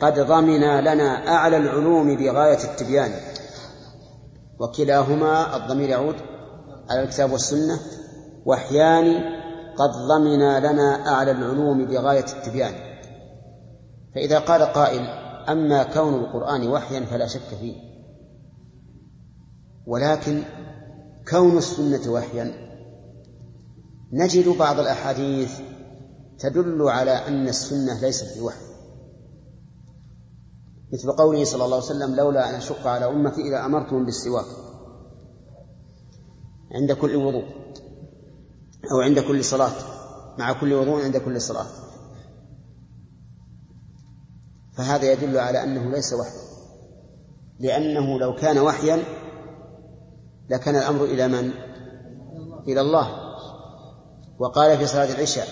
[0.00, 3.12] قد ضمنا لنا أعلى العلوم بغاية التبيان.
[4.60, 6.16] وكلاهما الضمير يعود
[6.92, 7.80] على الكتاب والسنة
[8.46, 9.04] وحيان
[9.76, 12.74] قد ضمنا لنا أعلى العلوم بغاية التبيان.
[14.14, 15.00] فإذا قال قائل
[15.48, 17.76] أما كون القرآن وحيا فلا شك فيه.
[19.86, 20.42] ولكن
[21.30, 22.52] كون السنة وحيا
[24.12, 25.60] نجد بعض الأحاديث
[26.38, 28.64] تدل على أن السنة ليست بوحي.
[30.92, 34.71] مثل قوله صلى الله عليه وسلم لولا أن أشق على أمتي إذا أمرتهم بالسواك.
[36.74, 37.44] عند كل وضوء
[38.92, 39.72] أو عند كل صلاة
[40.38, 41.66] مع كل وضوء عند كل صلاة.
[44.72, 46.42] فهذا يدل على أنه ليس وحيا
[47.60, 49.04] لأنه لو كان وحيا
[50.50, 51.50] لكان الأمر إلى من؟
[52.68, 53.22] إلى الله.
[54.38, 55.46] وقال في صلاة العشاء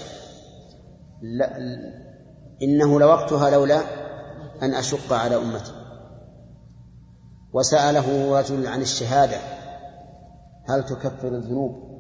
[2.63, 3.81] إنه لوقتها لولا
[4.63, 5.73] أن أشق على أمتي
[7.53, 9.60] وسأله رجل عن الشهادة
[10.71, 11.91] هل تكفر الذنوب؟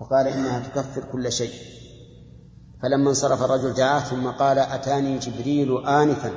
[0.00, 1.52] فقال إنها تكفر كل شيء.
[2.82, 6.30] فلما انصرف الرجل دعاه ثم قال أتاني جبريل آنفا؟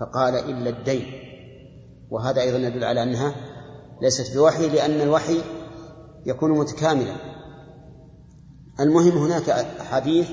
[0.00, 1.06] فقال إلا الدين.
[2.10, 3.34] وهذا أيضا يدل على أنها
[4.02, 5.40] ليست بوحي لأن الوحي
[6.26, 7.16] يكون متكاملا.
[8.80, 9.50] المهم هناك
[9.80, 10.30] حديث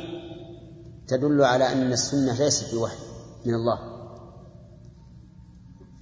[1.07, 2.97] تدل على أن السنة ليست بوحي
[3.45, 3.79] من الله.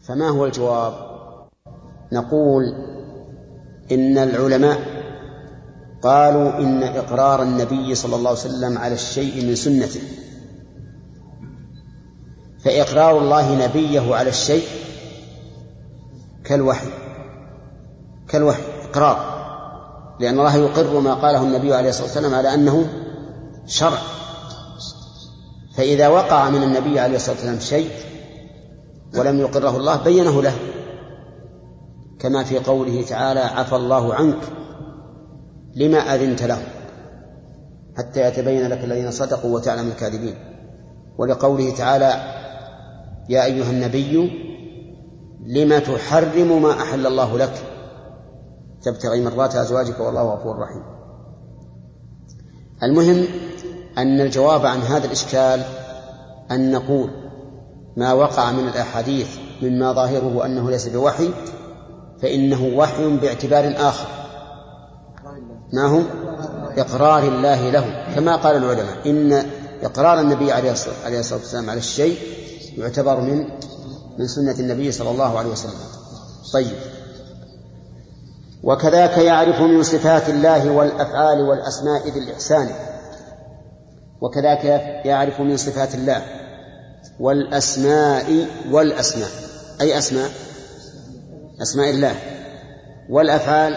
[0.07, 0.93] فما هو الجواب؟
[2.11, 2.63] نقول
[3.91, 4.79] إن العلماء
[6.03, 10.01] قالوا إن إقرار النبي صلى الله عليه وسلم على الشيء من سنته.
[12.63, 14.63] فإقرار الله نبيه على الشيء
[16.43, 16.87] كالوحي
[18.29, 19.35] كالوحي إقرار.
[20.19, 22.87] لأن الله يقر ما قاله النبي عليه الصلاة والسلام على أنه
[23.65, 23.99] شرع.
[25.77, 27.89] فإذا وقع من النبي عليه الصلاة والسلام شيء
[29.17, 30.55] ولم يقره الله بينه له.
[32.19, 34.39] كما في قوله تعالى عفى الله عنك
[35.75, 36.61] لما أذنت له
[37.97, 40.35] حتى يتبين لك الذين صدقوا وتعلم الكاذبين.
[41.17, 42.13] ولقوله تعالى
[43.29, 44.31] يا أيها النبي
[45.45, 47.53] لم تحرم ما أحل الله لك؟
[48.81, 50.83] تبتغي مرات أزواجك والله غفور رحيم.
[52.83, 53.25] المهم
[53.97, 55.61] أن الجواب عن هذا الإشكال
[56.51, 57.09] أن نقول
[57.97, 61.29] ما وقع من الأحاديث مما ظاهره أنه ليس بوحي
[62.21, 64.07] فإنه وحي باعتبار آخر
[65.73, 66.01] ما هو؟
[66.77, 68.13] إقرار الله له.
[68.15, 69.45] كما قال العلماء إن
[69.83, 70.95] إقرار النبي عليه الصلاة
[71.31, 72.17] والسلام على الشيء
[72.77, 73.47] يعتبر من
[74.17, 75.73] من سنة النبي صلى الله عليه وسلم.
[76.53, 76.75] طيب.
[78.63, 82.69] وكذاك يعرف من صفات الله والأفعال والأسماء ذي الإحسان.
[84.21, 84.65] وكذلك
[85.05, 86.21] يعرف من صفات الله
[87.19, 89.29] والأسماء والأسماء.
[89.81, 90.29] أي أسماء؟
[91.61, 92.15] أسماء الله.
[93.09, 93.73] والأفعال؟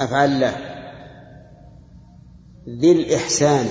[0.00, 0.54] أفعال الله.
[2.68, 3.66] ذي الإحسان.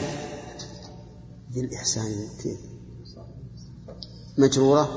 [1.54, 2.12] ذي الإحسان.
[2.44, 2.60] كيف
[4.38, 4.90] مجرورة؟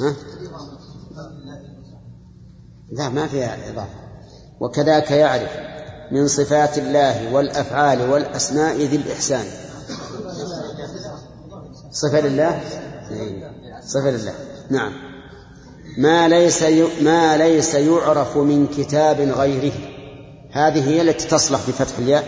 [0.00, 0.16] ها؟
[2.90, 4.06] لا ما فيها إضافة.
[4.60, 5.50] وكذاك يعرف
[6.12, 9.65] من صفات الله والأفعال والأسماء ذي الإحسان.
[11.96, 12.60] صفة لله؟
[13.86, 14.34] صفة لله.
[14.70, 14.92] نعم.
[15.98, 16.62] ما ليس
[17.02, 19.72] ما ليس يعرف من كتاب غيره.
[20.50, 22.24] هذه هي التي تصلح بفتح الياء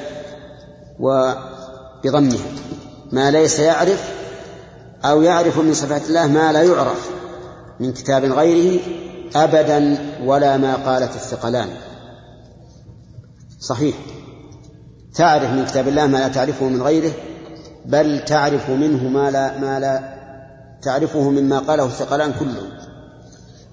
[1.00, 2.46] وبضمها.
[3.12, 4.12] ما ليس يعرف
[5.04, 7.10] أو يعرف من صفات الله ما لا يعرف
[7.80, 8.80] من كتاب غيره
[9.36, 11.68] أبدا ولا ما قالت الثقلان.
[13.60, 13.96] صحيح.
[15.14, 17.12] تعرف من كتاب الله ما لا تعرفه من غيره؟
[17.88, 20.18] بل تعرف منه ما لا ما لا
[20.82, 22.70] تعرفه مما قاله الثقلان كلهم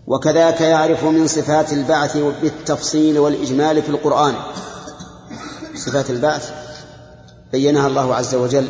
[0.07, 4.33] وكذاك يعرف من صفات البعث بالتفصيل والإجمال في القرآن.
[5.75, 6.51] صفات البعث.
[7.51, 8.67] بينها الله عز وجل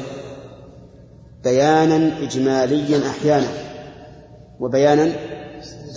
[1.43, 3.47] بيانا إجماليا أحيانا
[4.59, 5.11] وبيانا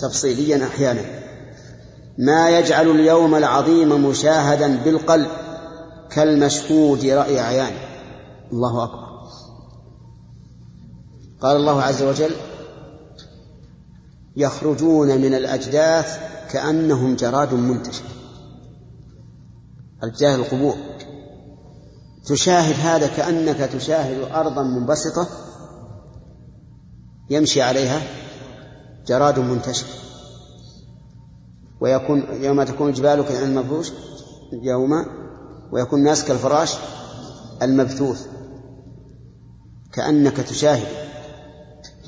[0.01, 1.01] تفصيليا أحيانا.
[2.17, 5.27] ما يجعل اليوم العظيم مشاهدا بالقلب
[6.09, 7.73] كالمشهود رأي عيان.
[8.51, 9.08] الله أكبر.
[11.41, 12.31] قال الله عز وجل
[14.35, 16.19] يخرجون من الأجداث
[16.51, 18.03] كأنهم جراد منتشر.
[20.03, 20.75] أجداث القبور.
[22.25, 25.27] تشاهد هذا كأنك تشاهد أرضا منبسطة
[27.29, 28.01] يمشي عليها
[29.07, 29.87] جراد منتشر.
[31.81, 33.91] ويكون يوم تكون الجبال كالعين المفروش
[34.63, 34.91] يوم
[35.71, 36.75] ويكون الناس كالفراش
[37.61, 38.27] المبثوث.
[39.93, 41.08] كأنك تشاهد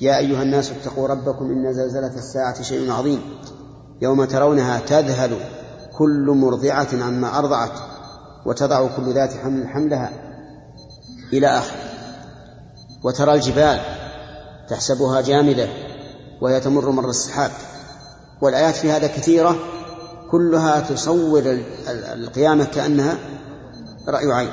[0.02, 3.22] يا أيها الناس اتقوا ربكم إن زلزلة الساعة شيء عظيم
[4.02, 5.38] يوم ترونها تذهل
[5.98, 7.80] كل مرضعة عما أرضعت
[8.46, 10.12] وتضع كل ذات حمل حملها
[11.34, 11.76] إلى آخر.
[13.04, 13.80] وترى الجبال
[14.70, 15.68] تحسبها جامدة
[16.42, 17.52] وهي تمر مر السحاب.
[18.42, 19.56] والآيات في هذا كثيرة
[20.32, 21.44] كلها تصور
[22.14, 23.18] القيامة كأنها
[24.08, 24.52] رأي عين.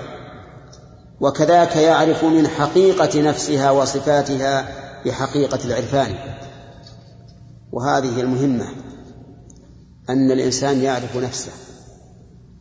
[1.20, 6.14] وكذاك يعرف من حقيقة نفسها وصفاتها بحقيقة العرفان.
[7.72, 8.66] وهذه المهمة
[10.10, 11.52] أن الإنسان يعرف نفسه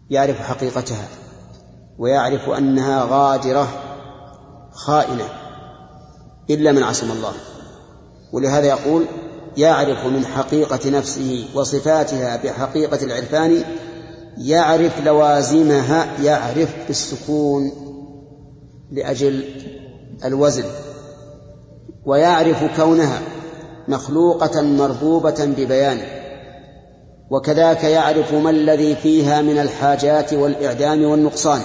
[0.10, 1.08] يعرف حقيقتها
[1.98, 3.68] ويعرف أنها غادرة
[4.72, 5.30] خائنة
[6.50, 7.34] إلا من عصم الله.
[8.34, 9.06] ولهذا يقول
[9.58, 13.64] يعرف من حقيقة نفسه وصفاتها بحقيقة العرفان
[14.38, 17.72] يعرف لوازمها يعرف بالسكون
[18.92, 19.46] لأجل
[20.26, 20.66] الوزن.
[22.08, 23.22] ويعرف كونها
[23.88, 26.06] مخلوقة مربوبة ببيانه.
[27.30, 31.62] وكذاك يعرف ما الذي فيها من الحاجات والإعدام والنقصان.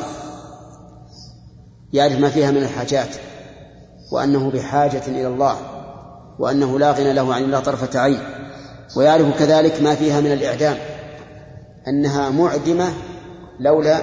[1.92, 3.08] يعرف ما فيها من الحاجات
[4.12, 5.56] وأنه بحاجة إلى الله
[6.38, 8.20] وأنه لا غنى له عن الله طرفة عين.
[8.96, 10.76] ويعرف كذلك ما فيها من الإعدام
[11.88, 12.92] أنها معدمة
[13.60, 14.00] لولا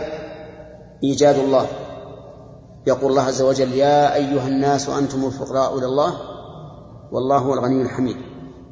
[1.03, 1.67] إيجاد الله.
[2.87, 6.13] يقول الله عز وجل يا أيها الناس أنتم الفقراء إلى الله
[7.11, 8.17] والله هو الغني الحميد.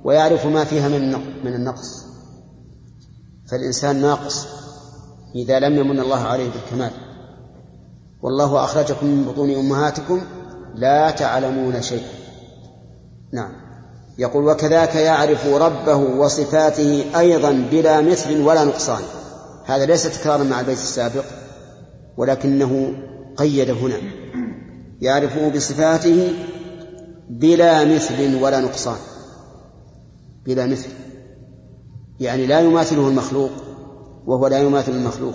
[0.04, 1.12] ويعرف ما فيها من
[1.44, 2.06] من النقص.
[3.52, 4.48] فالإنسان ناقص
[5.36, 6.92] إذا لم يمن الله عليه بالكمال.
[8.22, 10.22] والله أخرجكم من بطون أمهاتكم
[10.76, 12.10] لا تعلمون شيئا.
[13.34, 13.52] نعم.
[14.18, 19.02] يقول وكذاك يعرف ربه وصفاته أيضا بلا مثل ولا نقصان.
[19.66, 21.24] هذا ليس تكرارا مع البيت السابق
[22.18, 22.94] ولكنه
[23.38, 23.98] قيد هنا
[25.02, 26.34] يعرفه بصفاته
[27.30, 28.98] بلا مثل ولا نقصان
[30.46, 30.90] بلا مثل
[32.20, 33.50] يعني لا يماثله المخلوق
[34.26, 35.34] وهو لا يماثل المخلوق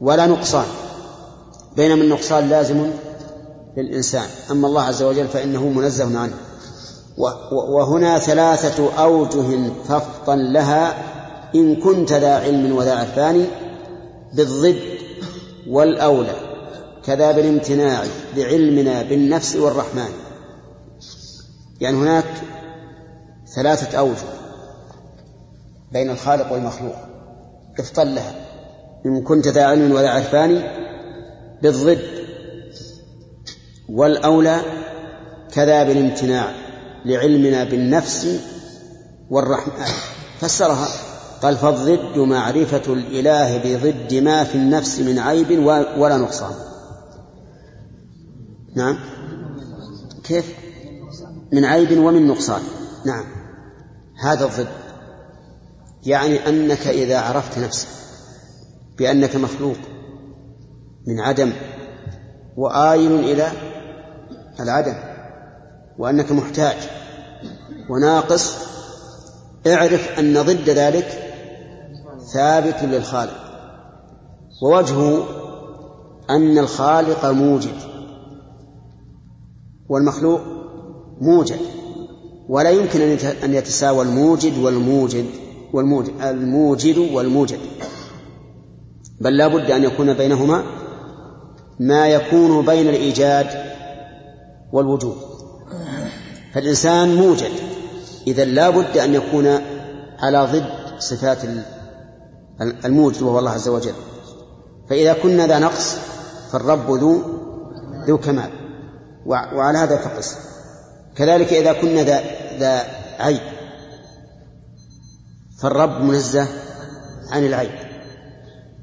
[0.00, 0.66] ولا نقصان
[1.76, 2.90] بينما النقصان لازم
[3.76, 6.34] للإنسان أما الله عز وجل فإنه منزه عنه
[7.52, 10.94] وهنا ثلاثة أوجه ففطا لها
[11.54, 13.46] إن كنت ذا علم وذا عرفان
[14.34, 14.80] بالضد
[15.68, 16.34] والأولى.
[17.06, 18.04] كذا بالامتناع
[18.36, 20.08] لعلمنا بالنفس والرحمن.
[21.80, 22.24] يعني هناك
[23.54, 24.28] ثلاثة أوجه
[25.92, 26.96] بين الخالق والمخلوق.
[27.78, 28.34] افطن لها.
[29.06, 30.62] إن كنت ذا علم وذا عرفان
[31.62, 32.24] بالضد.
[33.88, 34.60] والأولى
[35.52, 36.52] كذا بالامتناع
[37.04, 38.40] لعلمنا بالنفس
[39.30, 39.86] والرحمن.
[40.40, 40.88] فسرها.
[41.42, 45.66] قال فالضد معرفة الإله بضد ما في النفس من عيب
[45.98, 46.54] ولا نقصان.
[48.74, 48.98] نعم.
[50.24, 50.54] كيف؟
[51.52, 52.62] من عيب ومن نقصان.
[53.06, 53.24] نعم.
[54.22, 54.68] هذا الضد.
[56.06, 57.88] يعني أنك إذا عرفت نفسك
[58.98, 59.76] بأنك مخلوق
[61.06, 61.52] من عدم
[62.56, 63.52] وآيل إلى
[64.60, 64.94] العدم
[65.98, 66.76] وأنك محتاج
[67.90, 68.56] وناقص
[69.66, 71.34] اعرف أن ضد ذلك
[72.32, 73.44] ثابت للخالق
[74.62, 75.26] ووجهه
[76.30, 77.93] أن الخالق موجد.
[79.88, 80.40] والمخلوق
[81.20, 81.58] موجد.
[82.48, 83.00] ولا يمكن
[83.44, 85.26] أن يتساوى الموجد والموجد
[85.72, 87.58] والموجد الموجد والموجد.
[89.20, 90.64] بل لا بد أن يكون بينهما
[91.80, 93.46] ما يكون بين الإيجاد
[94.72, 95.16] والوجود.
[96.54, 97.50] فالإنسان موجد.
[98.26, 99.46] إذا لا بد أن يكون
[100.18, 101.38] على ضد صفات
[102.84, 103.94] الموجد وهو الله عز وجل.
[104.90, 105.96] فإذا كنا ذا نقص
[106.52, 107.22] فالرب ذو
[108.06, 108.50] ذو كمال.
[109.26, 110.36] وعلى هذا فقس.
[111.16, 112.20] كذلك إذا كنا ذا
[112.58, 112.84] ذا
[113.18, 113.40] عيب.
[115.58, 116.48] فالرب منزه
[117.30, 117.70] عن العيب.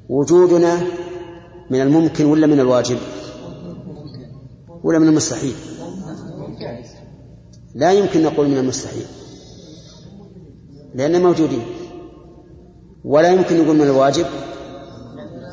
[0.08, 0.80] وجودنا
[1.70, 2.98] من الممكن ولا من الواجب؟
[4.84, 5.54] ولا من المستحيل.
[7.74, 9.06] لا يمكن نقول من المستحيل.
[10.94, 11.66] لأننا موجودين.
[13.04, 14.26] ولا يمكن نقول من الواجب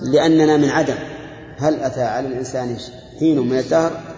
[0.01, 0.95] لأننا من عدم.
[1.57, 2.77] هل أتى على الإنسان
[3.19, 4.08] حين من الدهر؟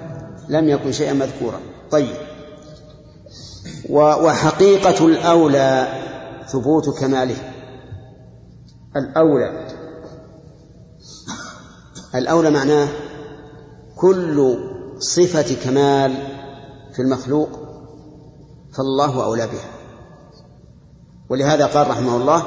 [0.49, 1.59] لم يكن شيئا مذكورا.
[1.91, 2.15] طيب.
[3.89, 5.87] وحقيقة الأولى
[6.47, 7.35] ثبوت كماله.
[8.95, 9.67] الأولى.
[12.15, 12.87] الأولى معناه
[13.95, 14.57] كل
[14.99, 16.13] صفة كمال
[16.93, 17.49] في المخلوق
[18.73, 19.71] فالله أولى بها.
[21.29, 22.43] ولهذا قال رحمه الله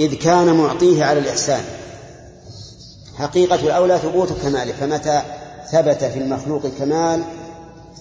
[0.00, 1.64] إذ كان معطيه على الإحسان.
[3.16, 5.39] حقيقة الأولى ثبوت كماله فمتى
[5.72, 7.22] ثبت في المخلوق كمال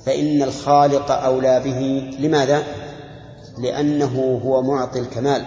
[0.06, 2.12] فإن الخالق أولى به.
[2.20, 2.64] لماذا؟
[3.58, 5.46] لأنه هو معطي الكمال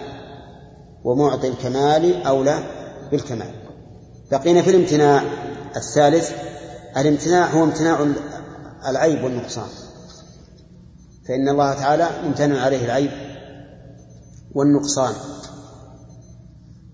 [1.03, 2.63] ومعطي الكمال أولى
[3.11, 3.51] بالكمال.
[4.31, 5.23] بقينا في الامتناع.
[5.75, 6.31] الثالث
[6.97, 8.07] الامتناع هو امتناع
[8.87, 9.67] العيب والنقصان.
[11.27, 13.11] فإن الله تعالى ممتنع عليه العيب
[14.55, 15.13] والنقصان.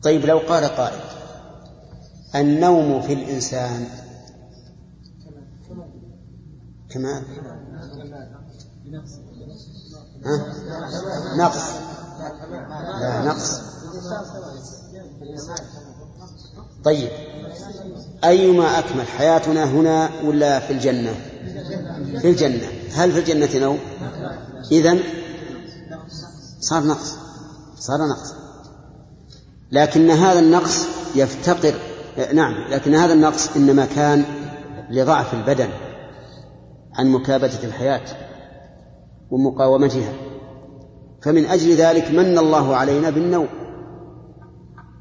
[0.04, 1.00] طيب لو قال قائل
[2.36, 3.88] النوم في الإنسان
[6.90, 7.24] كمال.
[10.26, 10.46] ها؟
[11.38, 11.72] نقص.
[13.02, 13.62] لا نقص.
[16.84, 17.10] طيب.
[18.24, 21.14] أيما أكمل حياتنا هنا ولا في الجنة؟
[22.22, 22.68] في الجنة.
[22.94, 23.80] هل في الجنة نوم؟
[24.72, 25.00] إذن
[26.60, 27.16] صار نقص.
[27.80, 28.34] صار نقص.
[29.72, 30.78] لكن هذا النقص
[31.16, 31.74] يفتقر
[32.34, 34.26] نعم لكن هذا النقص إنما كان
[34.90, 35.70] لضعف البدن.
[36.96, 38.06] عن مكابدة الحياة
[39.32, 40.14] ومقاومتها.
[41.22, 43.48] فمن أجل ذلك من الله علينا بالنوم.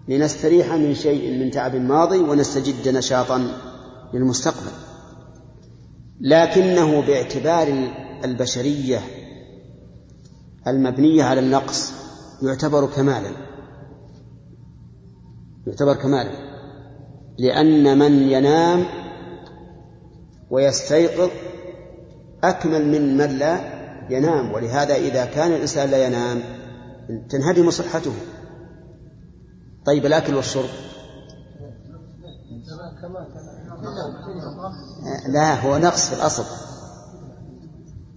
[0.09, 3.49] لنستريح من شيء من تعب ماضي ونستجد نشاطا
[4.15, 4.73] للمستقبل.
[6.21, 7.89] لكنه باعتبار
[8.25, 9.01] البشرية
[10.67, 11.93] المبنية على النقص
[12.43, 13.31] يعتبر كمالا.
[15.67, 16.49] يعتبر كمالا.
[17.39, 18.85] لأن من ينام
[20.51, 21.31] ويستيقظ
[22.45, 23.61] أكمل من من لا
[24.11, 26.43] ينام ولهذا إذا كان الإنسان لا ينام
[27.29, 28.13] تنهدم صحته.
[29.87, 30.69] طيب الأكل والشرب؟
[35.29, 36.45] لا هو نقص في الأصل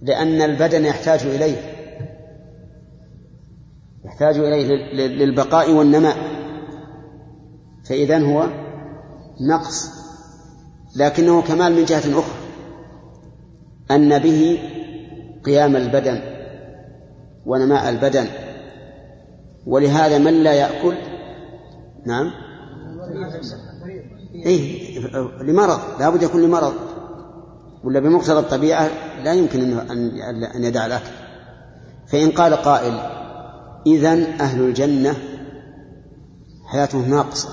[0.02, 1.72] لأن البدن يحتاج إليه
[4.04, 4.66] يحتاج إليه
[5.08, 6.16] للبقاء والنماء
[7.84, 8.46] فإذا هو
[9.40, 9.90] نقص
[10.96, 12.41] لكنه كمال من جهة أخرى.
[13.90, 14.58] أن به
[15.44, 16.20] قيام البدن
[17.46, 18.26] ونماء البدن.
[19.66, 20.94] ولهذا من لا يأكل؟
[22.06, 22.30] نعم.
[24.46, 24.98] إيه
[25.42, 25.78] لمرض.
[26.00, 26.72] لا بد يكون لمرض.
[27.84, 28.90] ولا بمقتضى الطبيعة
[29.24, 30.00] لا يمكن أن
[30.56, 31.10] أن يدع الأكل.
[32.06, 32.92] فإن قال قائل
[33.86, 35.14] إذن أهل الجنة
[36.66, 37.48] حياتهم ناقصة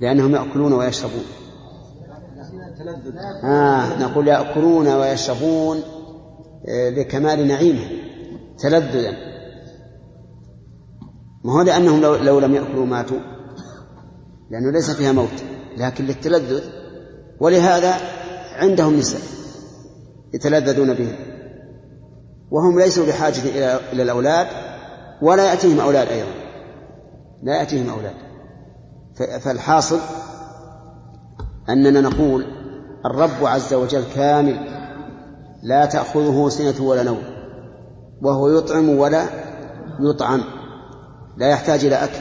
[0.00, 1.24] لأنهم يأكلون ويشربون.
[3.44, 5.80] آه نقول يأكلون ويشربون
[6.68, 7.88] آه، لكمال نعيمه
[8.58, 9.10] تلذذا.
[11.44, 13.20] ما هو لأنهم لو, لو لم يأكلوا ماتوا
[14.50, 15.44] لأنه ليس فيها موت
[15.76, 16.64] لكن للتلذذ.
[17.40, 17.94] ولهذا
[18.52, 19.20] عندهم نساء
[20.34, 21.16] يتلذذون بهم
[22.50, 24.46] وهم ليسوا بحاجة إلى إلى الأولاد
[25.22, 26.30] ولا يأتيهم أولاد أيضا.
[27.42, 28.14] لا يأتيهم أولاد.
[29.40, 30.00] فالحاصل
[31.68, 32.55] أننا نقول
[33.04, 34.66] الرب عز وجل كامل
[35.62, 37.22] لا تأخذه سنة ولا نوم
[38.22, 39.26] وهو يطعم ولا
[40.00, 40.42] يطعم
[41.36, 42.20] لا يحتاج إلى أكل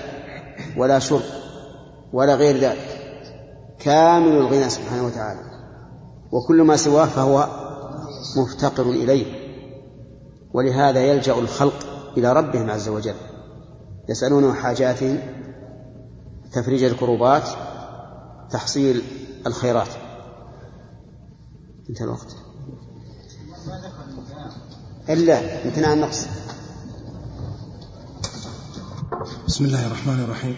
[0.78, 1.22] ولا شرب
[2.14, 2.88] ولا غير ذلك
[3.80, 5.40] كامل الغنى سبحانه وتعالى
[6.32, 7.48] وكل ما سواه فهو
[8.38, 9.26] مفتقر إليه
[10.54, 11.86] ولهذا يلجأ الخلق
[12.18, 13.16] إلى ربهم عز وجل
[14.10, 15.20] يسألونه حاجاتهم
[16.54, 17.50] تفريج الكروبات
[18.52, 19.02] تحصيل
[19.48, 19.88] الخيرات.
[21.90, 22.36] انتهى الوقت.
[25.10, 26.26] إلا امتناع النقص.
[29.48, 30.58] بسم الله الرحمن الرحيم.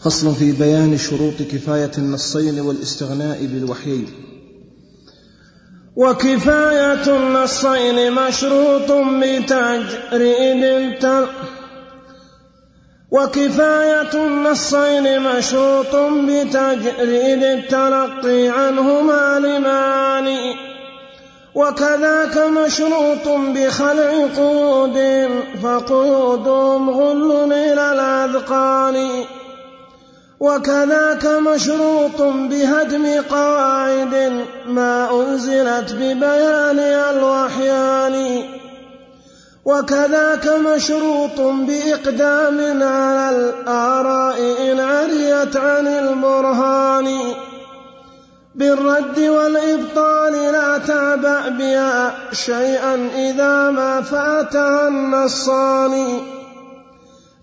[0.00, 4.06] فصل في بيان شروط كفاية النصين والاستغناء بالوحيين
[5.96, 11.26] وكفاية النصين مشروط بتجريد التل
[13.10, 20.74] وكفاية النصين مشروط بتجريد التلقي عنهما لمعاني
[21.54, 25.28] وكذاك مشروط بخلع قود
[25.62, 29.24] فقودهم غل إلى الأذقان.
[30.40, 38.44] وكذاك مشروط بهدم قواعد ما أنزلت ببيان الوحيان.
[39.64, 47.18] وكذاك مشروط بإقدام على الآراء إن عريت عن البرهان.
[48.54, 56.20] بالرد والإبطال لا تعبأ بها شيئا إذا ما فاتها النصان.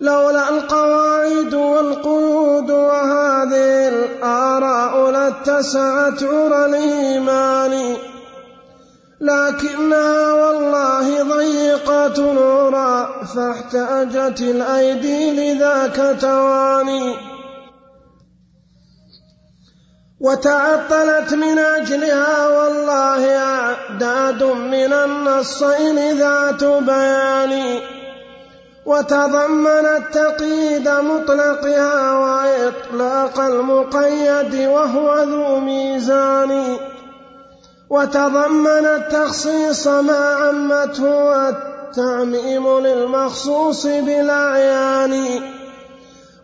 [0.02, 8.11] لولا القواعد والقيود وهذه الآراء لاتسعت عرى الإيمان.
[9.22, 17.16] لكنها والله ضيقة العرى فاحتاجت الأيدي لذاك تواني.
[20.20, 27.80] وتعطلت من أجلها والله أعداد من النصين ذات بيان.
[28.86, 36.78] وتضمنت تقييد مطلقها وإطلاق المقيد وهو ذو ميزان.
[37.92, 45.42] وتضمنت تخصيص ما عمته والتعميم للمخصوص بالأعيان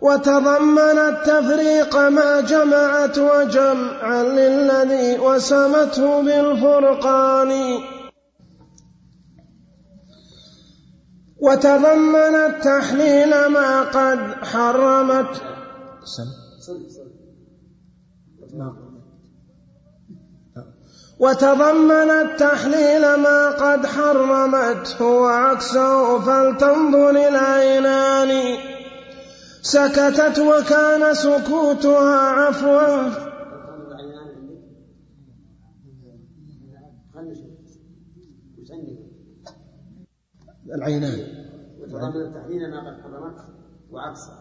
[0.02, 7.52] وتضمنت تفريق ما جمعت وجمعا للذي وسمته بالفرقان.
[11.40, 15.42] وتضمنت تحليل ما قد حرمت.
[21.20, 28.58] وتضمنت تحليل ما قد حرمته وعكسه فلتنظر العينان
[29.62, 33.28] سكتت وكان سكوتها عفوا.
[40.76, 41.20] العينان.
[41.80, 43.46] وتضمن تحليل ما قد حرمته
[43.92, 44.34] وعكسه.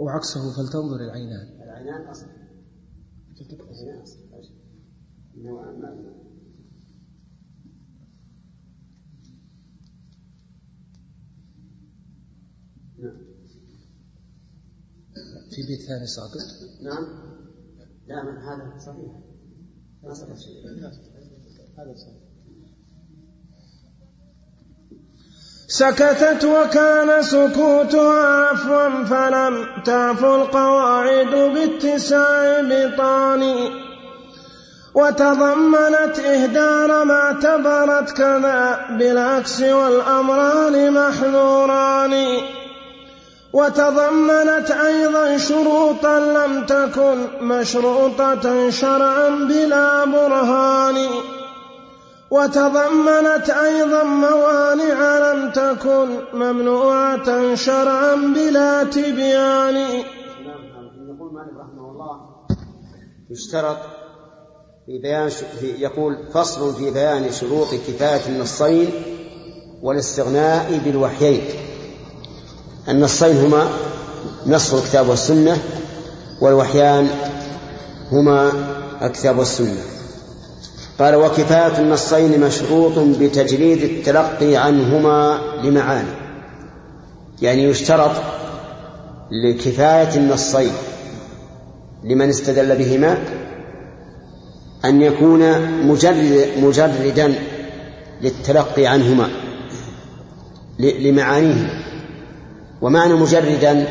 [0.00, 1.46] وعكسه فلتنظر العينان.
[1.62, 2.26] العينان اصل
[3.42, 4.02] العينان
[5.42, 6.16] نعم.
[15.50, 16.40] في بيت ثاني ساقط؟
[16.82, 17.04] نعم.
[18.06, 19.12] لا من هذا صحيح.
[20.02, 20.68] ما سقط شيء.
[21.78, 22.26] هذا صحيح.
[25.68, 33.42] سكتت وكان سكوتها عفوا فلم تعف القواعد باتساع بطان
[34.96, 42.14] وتضمنت إهدار ما اعتبرت كذا بالعكس والأمران محذوران.
[43.52, 51.08] وتضمنت أيضا شروطا لم تكن مشروطة شرعا بلا برهان.
[52.30, 59.76] وتضمنت أيضا موانع لم تكن ممنوعة شرعا بلا تبيان.
[61.60, 62.16] رحمه الله
[63.30, 64.05] يشترط
[64.86, 68.90] في بيان في يقول فصل في بيان شروط كفاية النصين
[69.82, 71.40] والاستغناء بالوحيين.
[72.88, 73.68] النصين هما
[74.46, 75.58] نص الكتاب والسنة
[76.40, 77.08] والوحيان
[78.12, 78.52] هما
[79.02, 79.82] الكتاب والسنة.
[80.98, 86.14] قال وكفاية النصين مشروط بتجريد التلقي عنهما لمعاني.
[87.42, 88.12] يعني يشترط
[89.30, 90.72] لكفاية النصين
[92.04, 93.45] لمن استدل بهما
[94.84, 97.34] أن يكون مجرد مجردا
[98.22, 99.28] للتلقي عنهما
[100.78, 101.82] لمعانيهما.
[102.82, 103.86] ومعنى مجردا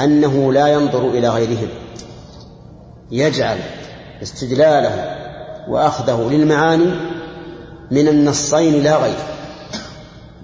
[0.00, 1.68] أنه لا ينظر إلى غيرهم
[3.10, 3.58] يجعل
[4.22, 5.16] استدلاله
[5.68, 6.90] وأخذه للمعاني
[7.90, 9.18] من النصين لا غير.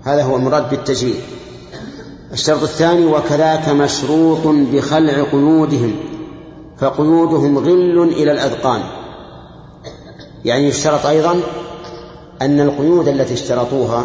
[0.04, 1.20] هذا هو المراد بالتجريد.
[2.32, 5.96] الشرط الثاني وكذاك مشروط بخلع قيودهم
[6.78, 8.80] فقيودهم غل إلى الأذقان.
[10.44, 11.40] يعني يشترط أيضا
[12.42, 14.04] أن القيود التي اشترطوها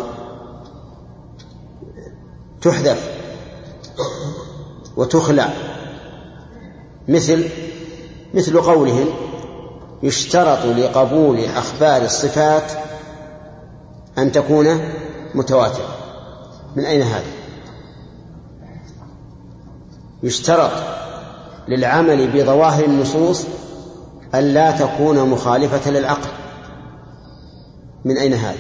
[2.62, 3.10] تحذف
[4.98, 5.50] وتخلع
[7.08, 7.50] مثل
[8.34, 9.08] مثل قولهم
[10.04, 12.72] يشترط لقبول أخبار الصفات
[14.18, 14.80] أن تكون
[15.36, 15.96] متواترة
[16.76, 17.32] من أين هذا؟
[20.24, 20.72] يشترط
[21.68, 23.46] للعمل بظواهر النصوص
[24.36, 26.30] أن لا تكون مخالفة للعقل.
[28.06, 28.60] من أين هذا؟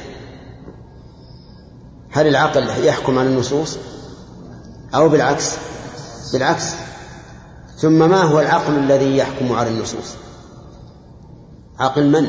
[2.11, 3.77] هل العقل يحكم على النصوص؟
[4.95, 5.57] أو بالعكس؟
[6.33, 6.73] بالعكس.
[7.77, 10.15] ثم ما هو العقل الذي يحكم على النصوص؟
[11.79, 12.27] عقل من؟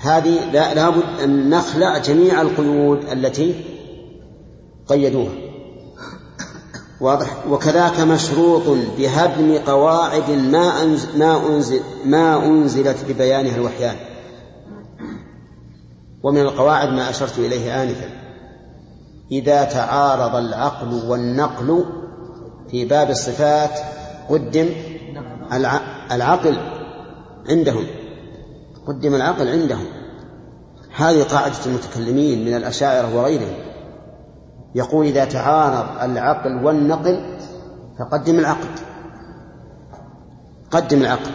[0.00, 3.64] هذه لا لابد أن نخلع جميع القيود التي
[4.88, 5.49] قيدوها.
[7.00, 7.46] واضح.
[7.46, 8.62] وكذاك مشروط
[8.98, 13.96] بهدم قواعد ما أنزل ما أنزل ما أنزلت ببيانها الوحيان.
[16.22, 18.10] ومن القواعد ما أشرت إليه آنفا.
[19.32, 21.84] إذا تعارض العقل والنقل
[22.70, 23.78] في باب الصفات
[24.28, 24.68] قدم
[26.12, 26.58] العقل
[27.48, 27.86] عندهم.
[28.86, 29.86] قدم العقل عندهم.
[30.96, 33.69] هذه قاعدة المتكلمين من الأشاعرة وغيرهم.
[34.74, 37.38] يقول إذا تعارض العقل والنقل
[37.98, 38.68] فقدم العقل.
[40.70, 41.30] قدم العقل.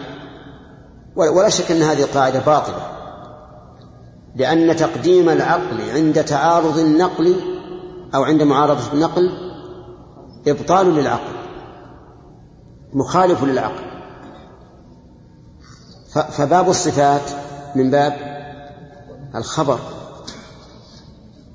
[1.16, 2.80] ولا شك أن هذه القاعدة باطلة.
[4.36, 7.34] لأن تقديم العقل عند تعارض النقل
[8.14, 9.30] أو عند معارضة النقل
[10.48, 11.36] إبطال للعقل
[12.92, 13.84] مخالف للعقل.
[16.30, 17.30] فباب الصفات
[17.74, 18.12] من باب
[19.34, 19.78] الخبر.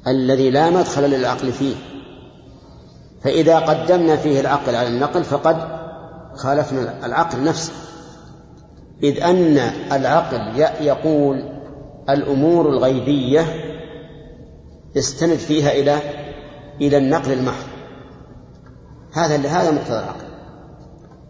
[0.07, 1.75] الذي لا مدخل للعقل فيه.
[3.23, 5.57] فإذا قدمنا فيه العقل على النقل فقد
[6.35, 7.73] خالفنا العقل نفسه.
[9.03, 9.57] إذ أن
[9.91, 11.43] العقل يقول
[12.09, 13.45] الأمور الغيبية
[14.97, 15.99] استند فيها إلى
[16.81, 17.67] إلى النقل المحض.
[19.13, 20.31] هذا هذا مقتضى العقل.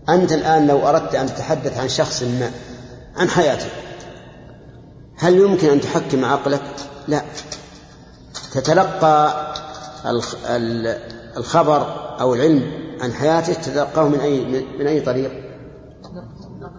[0.09, 2.51] أنت الآن لو أردت أن تتحدث عن شخص ما
[3.15, 3.69] عن حياته
[5.17, 6.61] هل يمكن أن تحكم عقلك؟
[7.07, 7.21] لا.
[8.51, 9.53] تتلقى
[11.37, 11.87] الخبر
[12.21, 12.71] أو العلم
[13.01, 15.31] عن حياته تتلقاه من أي من أي طريق؟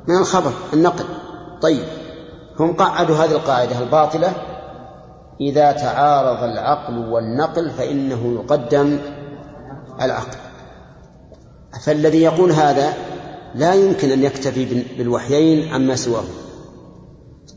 [0.08, 1.04] من الخبر النقل
[1.62, 1.84] طيب
[2.60, 4.32] هم قعدوا هذه القاعدة الباطلة
[5.40, 8.98] إذا تعارض العقل والنقل فإنه يقدم
[10.02, 10.36] العقل.
[11.84, 12.92] فالذي يقول هذا
[13.54, 16.24] لا يمكن أن يكتفي بالوحيين عما سواه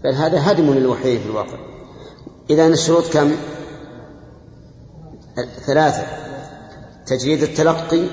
[0.04, 1.58] بل هذا هدم للوحيين في الواقع.
[2.50, 3.32] إذا الشروط كم؟
[5.66, 6.04] ثلاثة.
[7.06, 8.08] تجريد التلقي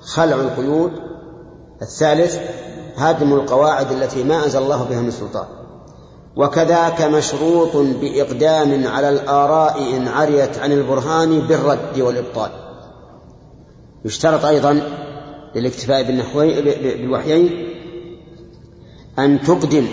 [0.00, 0.92] خلع القيود.
[1.82, 2.38] الثالث
[2.96, 5.46] هدم القواعد التي ما أنزل الله بها من سلطان.
[6.36, 12.50] وكذاك مشروط بإقدام على الآراء إن عريت عن البرهان بالرد والإبطال.
[14.04, 14.82] يشترط أيضا
[15.54, 17.68] للاكتفاء بالوحيين
[19.18, 19.88] أن تقدم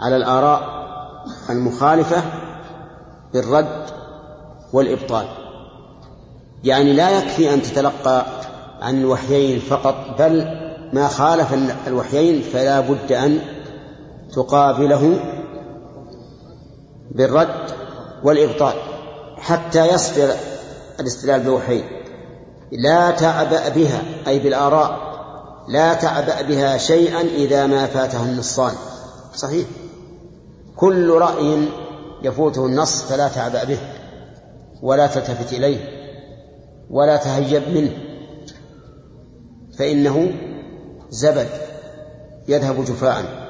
[0.00, 0.86] على الآراء
[1.50, 2.22] المخالفة
[3.32, 3.86] بالرد
[4.72, 5.26] والإبطال.
[6.64, 8.26] يعني لا يكفي أن تتلقى
[8.80, 10.46] عن الوحيين فقط بل
[10.92, 11.54] ما خالف
[11.86, 13.40] الوحيين فلا بد أن
[14.34, 15.20] تقابله
[17.10, 17.70] بالرد
[18.24, 18.74] والإبطال
[19.36, 20.30] حتى يصبر
[21.00, 21.84] الاستدلال بالوحيين.
[22.72, 25.06] لا تعبأ بها أي بالآراء
[25.68, 28.72] لا تعبأ بها شيئا إذا ما فاتها النصان.
[29.34, 29.66] صحيح؟
[30.76, 31.68] كل رأي
[32.22, 33.78] يفوته النص فلا تعبأ به.
[34.82, 35.78] ولا تلتفت إليه
[36.90, 37.92] ولا تهيب منه
[39.78, 40.32] فإنه
[41.10, 41.48] زبد
[42.48, 43.46] يذهب جفاء.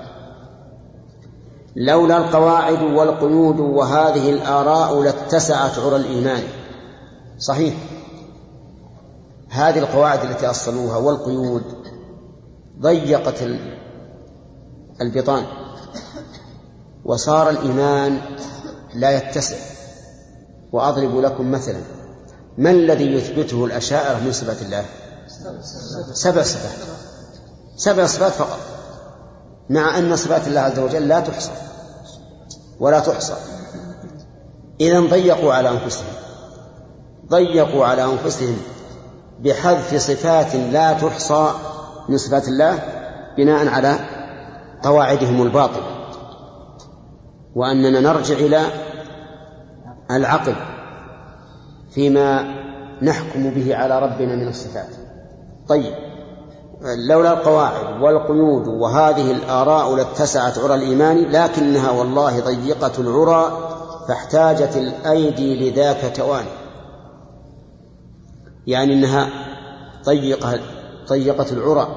[1.76, 6.42] لولا القواعد والقيود وهذه الآراء لاتسعت عرى الإيمان.
[7.38, 7.74] صحيح.
[9.48, 11.62] هذه القواعد التي أصلوها والقيود
[12.80, 13.44] ضيقت
[15.00, 15.44] البطان
[17.04, 18.20] وصار الإيمان
[18.94, 19.75] لا يتسع.
[20.76, 21.80] وأضرب لكم مثلا
[22.58, 24.84] ما الذي يثبته الأشاعرة من صفات الله؟
[26.12, 26.78] سبع صفات.
[27.76, 28.58] سبع صفات فقط
[29.70, 31.50] مع أن صفات الله عز وجل لا تحصى
[32.80, 33.34] ولا تحصى.
[34.80, 36.12] إذا ضيقوا على أنفسهم.
[37.30, 38.56] ضيقوا على أنفسهم
[39.40, 41.50] بحذف صفات لا تحصى
[42.08, 42.78] من صفات الله
[43.36, 43.98] بناء على
[44.82, 45.96] قواعدهم الباطلة.
[47.54, 48.85] وأننا نرجع إلى
[50.10, 50.54] العقل
[51.90, 52.54] فيما
[53.02, 54.88] نحكم به على ربنا من الصفات.
[55.68, 55.94] طيب
[57.08, 63.72] لولا القواعد والقيود وهذه الآراء لاتسعت عرى الإيمان لكنها والله ضيقة العرى
[64.08, 66.48] فاحتاجت الأيدي لذاك تواني.
[68.66, 69.28] يعني أنها
[70.04, 70.60] ضيقة
[71.08, 71.88] ضيقت العرى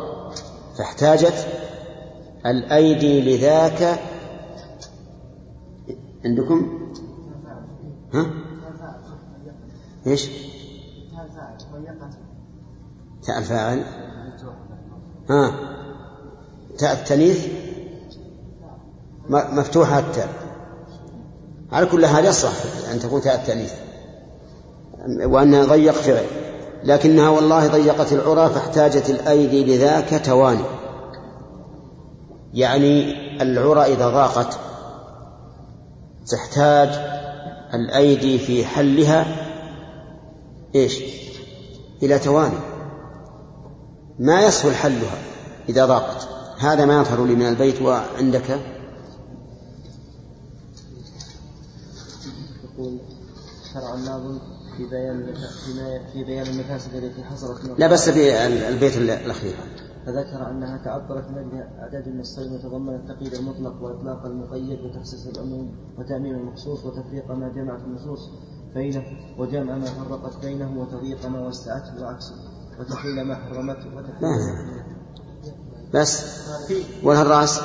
[0.77, 1.47] فاحتاجت
[2.45, 3.99] الأيدي لذاك.
[6.25, 6.88] عندكم؟
[8.13, 8.25] ها؟
[10.07, 10.29] إيش؟
[13.23, 13.83] تاء الفاعل.
[15.29, 15.53] ها؟
[16.77, 17.47] تاء التنيث.
[19.29, 20.29] مفتوحة التاء.
[21.71, 22.51] على كل حال يصح
[22.91, 23.73] أن تكون تاء التأنيث
[25.23, 26.25] وأنها ضيق فعل.
[26.83, 30.63] لكنها والله ضيقت العرى فاحتاجت الأيدي لذاك تواني.
[32.53, 34.59] يعني العرى إذا ضاقت
[36.27, 37.18] تحتاج
[37.73, 39.25] الأيدي في حلها
[40.75, 40.99] إيش؟
[42.03, 42.59] إلى تواني.
[44.19, 45.17] ما يسهل حلها
[45.69, 46.27] إذا ضاقت.
[46.59, 48.59] هذا ما يظهر لي من البيت وعندك؟
[52.63, 52.97] يقول
[53.73, 54.39] شرع الناظم
[54.77, 55.33] في بيان
[56.13, 59.55] في بيان المفاسد التي حصلت لا بس بالبيت الأخير.
[60.09, 66.35] فذكر أنها تعطلت من أجل أعداد النصين وتضمنت تقييد المطلق وإطلاق المقيد وتخصيص العموم وتأمين
[66.35, 68.29] المخصوص وتفريق ما جمعت النصوص
[68.73, 69.03] بينه
[69.37, 72.35] وجمع ما فرقت بينه وتضييق ما وسعته وعكسه
[72.79, 74.31] وتحليل ما حرمته وتحليل
[75.93, 76.39] بس.
[77.03, 77.59] والهراس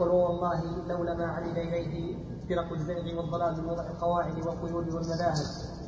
[0.00, 2.16] قل والله لولا ما علم إليه
[2.48, 5.34] فرق الزيغ والضلال من وضع القواعد والقيود والمذاهب.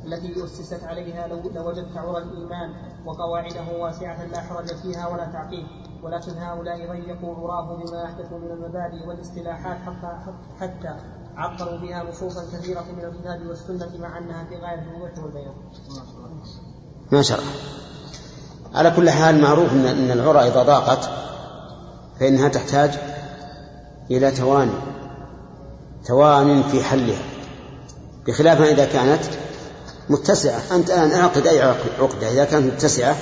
[0.07, 2.73] التي أسست عليها لو لوجدت عرى الإيمان
[3.05, 5.65] وقواعده واسعة لا حرج فيها ولا تعقيد
[6.03, 10.17] ولكن هؤلاء ضيقوا عراه بما أحدثوا من المبادئ والاصطلاحات حتى
[10.59, 10.95] حتى
[11.35, 15.53] عقروا بها نصوصا كثيرة من الكتاب والسنة مع أنها في غاية الوضوح والبيان.
[17.11, 17.51] ما شاء الله.
[18.73, 21.09] على كل حال معروف ان إن العرى إذا ضاقت
[22.19, 22.99] فإنها تحتاج
[24.11, 24.71] إلى تواني
[26.05, 27.21] توان في حلها
[28.27, 29.23] بخلاف ما إذا كانت
[30.09, 30.61] متسعة.
[30.71, 31.61] أنت الآن اعقد أي
[31.99, 32.31] عقدة.
[32.31, 33.15] إذا كانت متسعة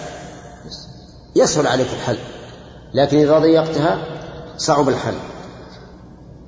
[1.36, 2.18] يسهل عليك الحل.
[2.94, 4.00] لكن إذا ضيقتها
[4.58, 5.14] صعب الحل.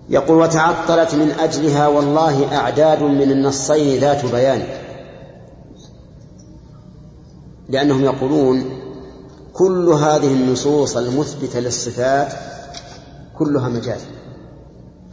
[0.09, 4.63] يقول وتعطلت من أجلها والله أعداد من النصين ذات بيان.
[7.69, 8.79] لأنهم يقولون
[9.53, 12.33] كل هذه النصوص المثبتة للصفات
[13.37, 14.01] كلها مجاز.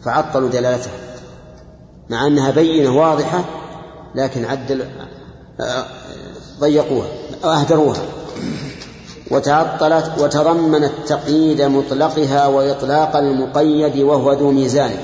[0.04, 0.92] فعطلوا دلالتها
[2.10, 3.44] مع أنها بينة واضحة
[4.14, 4.86] لكن عدل
[6.60, 7.08] ضيقوها
[7.44, 8.02] أهدروها.
[9.30, 14.96] وتعطلت وتضمنت تقييد مطلقها وإطلاق المقيد وهو ذو ميزان.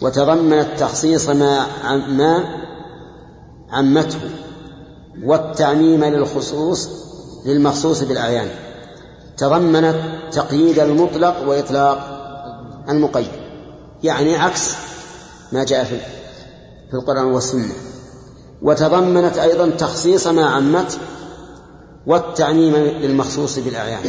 [0.00, 1.66] وتضمنت تخصيص ما
[2.08, 2.44] ما
[3.70, 4.18] عمته
[5.24, 6.88] والتعميم للخصوص
[7.46, 8.48] للمخصوص بالأعيان.
[9.36, 9.96] تضمنت
[10.32, 12.20] تقييد المطلق وإطلاق
[12.88, 13.30] المقيد.
[14.02, 14.74] يعني عكس
[15.52, 15.96] ما جاء في
[16.90, 17.74] في القرآن والسنة.
[18.62, 20.98] وتضمنت أيضا تخصيص ما عمت
[22.06, 24.04] والتعميم للمخصوص بالأعيان.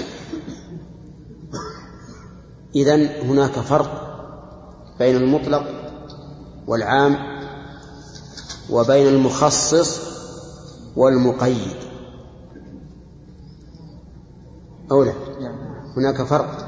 [2.76, 4.18] إذن هناك فرق
[5.00, 5.64] بين المطلق
[6.68, 7.18] والعام
[8.70, 10.00] وبين المخصص
[10.96, 11.76] والمقيد.
[14.92, 15.14] أو لا؟
[15.98, 16.68] هناك فرق.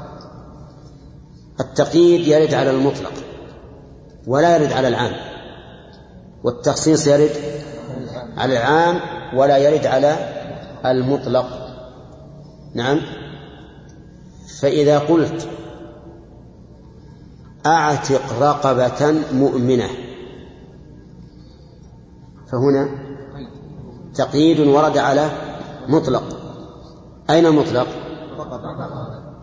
[1.60, 3.12] التقييد يرد على المطلق
[4.26, 5.33] ولا يرد على العام.
[6.44, 7.30] والتخصيص يرد
[8.36, 9.00] على العام
[9.38, 10.16] ولا يرد على
[10.86, 11.46] المطلق.
[12.74, 13.00] نعم.
[14.60, 15.48] فإذا قلت
[17.66, 19.88] أعتق رقبة مؤمنة
[22.52, 22.88] فهنا
[24.14, 25.30] تقييد ورد على
[25.88, 26.24] مطلق.
[27.30, 27.86] أين المطلق؟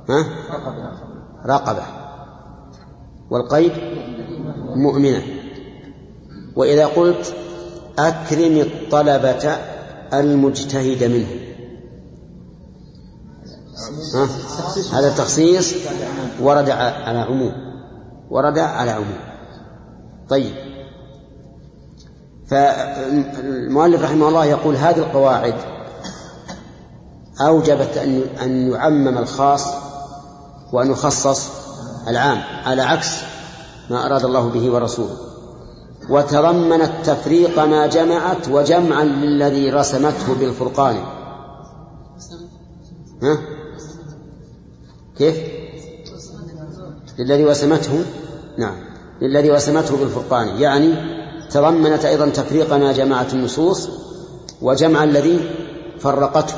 [0.10, 0.26] ها؟
[1.45, 1.84] رقبة.
[3.30, 3.72] والقيد
[4.76, 5.41] مؤمنة.
[6.56, 7.34] وإذا قلت
[7.99, 9.58] أكرم الطلبة
[10.14, 11.28] المجتهد منه.
[14.16, 14.28] ها؟
[14.99, 15.74] هذا التخصيص
[16.41, 17.54] ورد على عموم
[18.30, 19.20] ورد على عموم.
[20.30, 20.54] طيب.
[22.47, 25.56] فالمؤلف رحمه الله يقول هذه القواعد
[27.41, 29.66] أوجبت أن أن يعمم الخاص
[30.74, 31.49] وأن يخصص
[32.08, 33.10] العام على عكس
[33.89, 35.30] ما أراد الله به ورسوله.
[36.10, 40.95] وتضمنت تفريق ما جمعت وجمعا للذي رسمته بالفرقان.
[43.24, 43.38] ها؟
[45.18, 45.36] كيف؟
[47.20, 48.06] للذي وسمته؟
[48.58, 48.76] نعم.
[49.22, 50.47] للذي وسمته بالفرقان.
[50.47, 50.93] يعني
[51.52, 53.89] تضمنت أيضا تفريق ما جمعت النصوص
[54.62, 55.39] وجمع الذي
[55.99, 56.56] فرقته.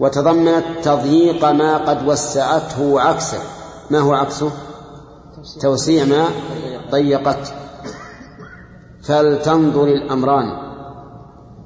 [0.00, 3.38] وتضمنت تضييق ما قد وسعته وعكسه
[3.90, 4.50] ما هو عكسه؟
[5.60, 6.28] توسيع ما
[6.90, 7.52] ضيقت
[9.06, 10.66] فلتنظر الأمران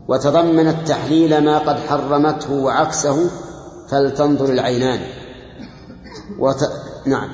[0.09, 3.31] وتضمنت تحليل ما قد حرمته وعكسه
[3.89, 5.01] فلتنظر العينان.
[6.39, 6.71] وت...
[7.07, 7.29] نعم.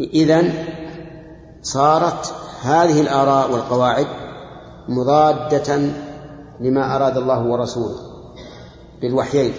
[0.00, 0.52] إذن
[1.62, 4.06] صارت هذه الآراء والقواعد
[4.88, 5.78] مضادة
[6.60, 7.96] لما أراد الله ورسوله
[9.02, 9.52] بالوحيين.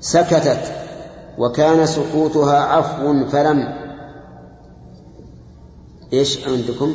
[0.00, 0.72] سكتت
[1.38, 3.74] وكان سكوتها عفو فلم.
[6.12, 6.94] إيش عندكم؟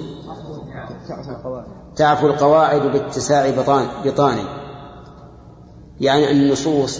[1.98, 4.44] تعفو القواعد باتساع بطان بطاني.
[6.00, 7.00] يعني أن النصوص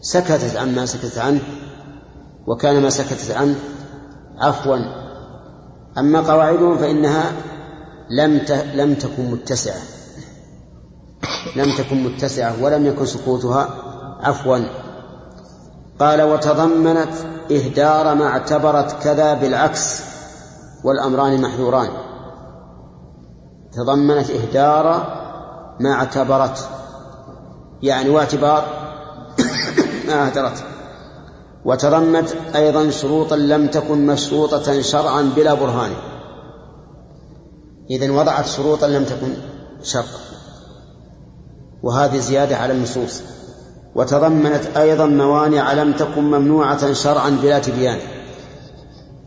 [0.00, 1.40] سكتت عما سكتت عنه
[2.46, 3.54] وكان ما سكتت عنه
[4.38, 4.76] عفوا.
[5.98, 7.32] أما قواعدهم فإنها
[8.10, 8.40] لم
[8.74, 9.80] لم تكن متسعة.
[11.56, 13.68] لم تكن متسعة ولم يكن سكوتها
[14.20, 14.58] عفوا.
[16.00, 17.12] قال وتضمنت
[17.52, 20.00] إهدار ما اعتبرت كذا بالعكس
[20.84, 22.07] والأمران محذوران.
[23.72, 24.84] تضمنت إهدار
[25.80, 26.62] ما اعتبرته.
[27.82, 28.64] يعني واعتبار
[30.08, 30.62] ما أهدرته
[31.64, 35.90] وتضمنت أيضا شروطا لم تكن مشروطة شرعا بلا برهان.
[37.90, 39.34] إذن وضعت شروطا لم تكن
[39.82, 40.18] شرطا
[41.82, 43.22] وهذه زيادة على النصوص.
[43.94, 47.98] وتضمنت أيضا موانع لم تكن ممنوعة شرعا بلا تبيان.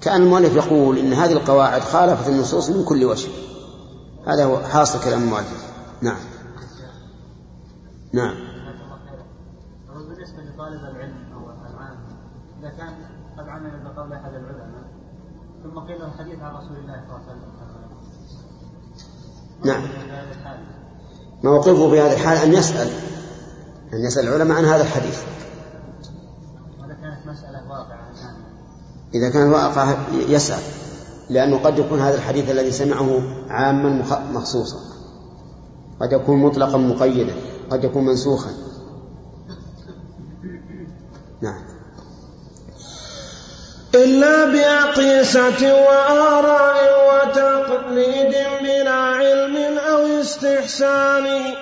[0.01, 3.27] كأن المؤلف يقول إن هذه القواعد خالفت النصوص من كل وجه.
[4.27, 5.73] هذا هو حاصل كلام المؤلف.
[6.01, 6.19] نعم.
[8.13, 8.35] نعم.
[10.07, 11.97] بالنسبة لطالب العلم أو العام
[12.59, 12.93] إذا كان
[13.37, 14.83] قد عمل بقول أحد العلماء
[15.63, 17.51] ثم قيل له حديث عن رسول الله صلى الله عليه وسلم.
[19.65, 19.83] نعم.
[21.43, 22.87] موقفه في هذا الحال أن يسأل
[23.93, 25.23] أن يسأل العلماء عن هذا الحديث.
[26.85, 28.11] إذا كانت مسألة واقعة
[29.13, 30.63] إذا كان واقع يسأل.
[31.29, 33.89] لأنه قد يكون هذا الحديث الذي سمعه عاما
[34.31, 34.77] مخصوصا.
[36.01, 37.33] قد يكون مطلقا مقيدا
[37.69, 38.49] قد يكون منسوخا.
[41.41, 41.63] نعم.
[43.95, 51.55] إلا بأقيسة وآراء وتقليد بلا علم أو استحسان.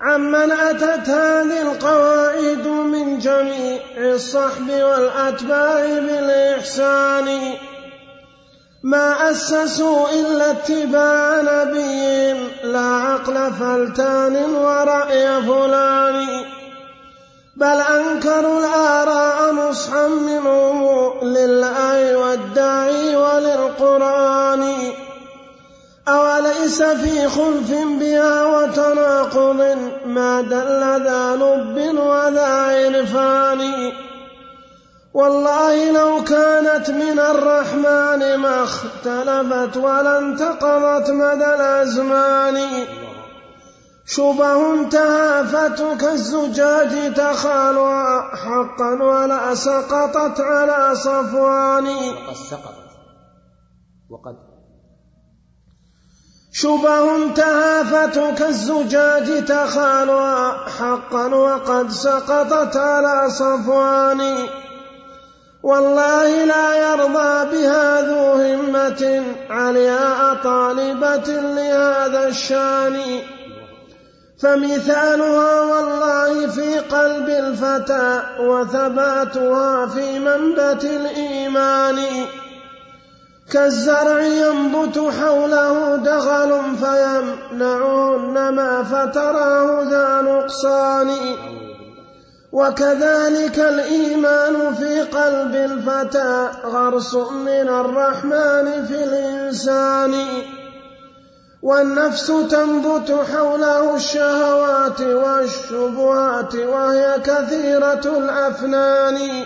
[0.00, 7.28] عمن أتت هذه القواعد من جميع الصحب والأتباع بالإحسان.
[8.82, 12.48] ما أسسوا إلا اتباع نبيهم.
[12.64, 16.26] لا عقل فلتان ورأي فلان.
[17.56, 24.74] بل أنكروا الآراء نصحا منهم لله والداعي وللقرآن.
[26.08, 27.70] أوليس في خلف
[28.00, 29.76] بها وتناقض؟
[30.06, 33.92] ما دل ذا لب وذا عرفان.
[35.14, 42.86] والله لو كانت من الرحمن ما اختلفت ولا انتقضت مدى الأزمان.
[44.06, 51.86] شبه تهافت كالزجاج تخالها حقا ولا سقطت على صفوان.
[51.86, 52.90] وقد سقطت.
[54.10, 54.36] وقد.
[56.52, 64.48] شبه تهافت كالزجاج تخالها حقا وقد سقطت على صفوان.
[65.62, 73.00] والله لا يرضى بها ذو همة علياء طالبة لهذا الشأن.
[74.42, 81.98] فمثالها والله في قلب الفتى وثباتها في منبت الإيمان.
[83.52, 91.10] كالزرع ينبت حوله دغل فيمنعه النما فتراه ذا نقصان.
[92.52, 100.14] وكذلك الإيمان في قلب الفتى غرس من الرحمن في الإنسان.
[101.62, 109.44] والنفس تنبت حوله الشهوات والشبهات وهي كثيرة الأفنان.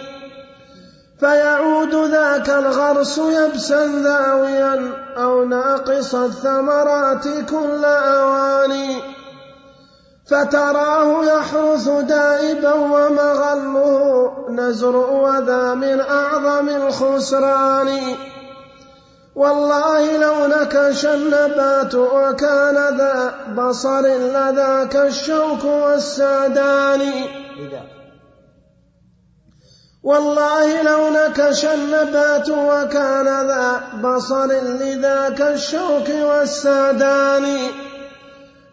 [1.20, 9.15] فيعود ذاك الغرس يبسا ذاويا أو ناقص الثمرات كل أوان.
[10.30, 17.88] فتراه يحرث دائبا ومغله نزر وذا من أعظم الخسران.
[19.36, 27.02] والله لو نكش النبات وكان ذا بصر لذاك الشوك والسادان.
[30.02, 37.46] والله لو نكش النبات وكان ذا بصر لذاك الشوك والسادان.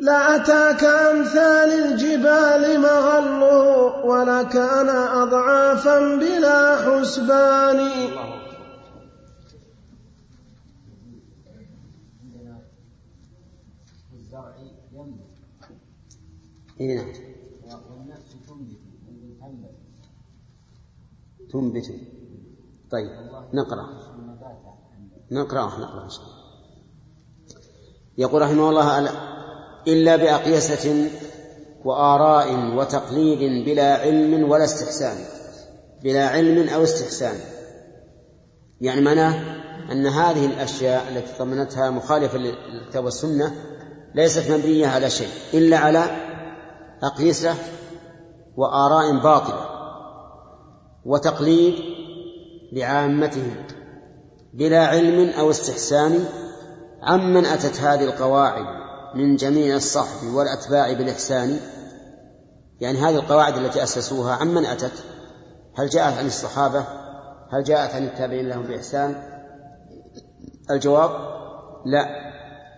[0.04, 7.80] لأتاك أمثال الجبال مغله ولكان أضعافا بلا حسبان.
[16.82, 17.00] إيه.
[17.68, 17.80] نعم
[21.52, 21.94] تنبت.
[22.92, 23.12] طيب
[23.54, 23.86] نقرأ.
[25.32, 25.80] نقرأ.
[25.80, 26.10] نقرأ.
[28.18, 29.33] يقول رحمه الله
[29.88, 31.10] إلا بأقيسة
[31.86, 35.18] وآراء وتقليد بلا علم ولا استحسان
[36.04, 37.36] بلا علم أو استحسان.
[38.82, 43.52] يعني معناه أن هذه الأشياء التي ضمنتها مخالفة للكتاب والسنة
[44.16, 46.04] ليست مبنية على شيء إلا على
[47.04, 47.56] أقيسة
[48.58, 49.66] وآراء باطلة
[51.06, 51.76] وتقليد
[52.72, 53.56] لعامتهم
[54.54, 56.26] بلا علم أو استحسان
[57.02, 58.83] عمن أتت هذه القواعد.
[59.15, 61.60] من جميع الصحب والأتباع بالإحسان.
[62.81, 65.03] يعني هذه القواعد التي أسسوها عمن أتت؟
[65.76, 66.85] هل جاءت عن الصحابة؟
[67.53, 69.15] هل جاءت عن التابعين لهم بإحسان؟
[70.72, 71.11] الجواب
[71.85, 72.06] لا.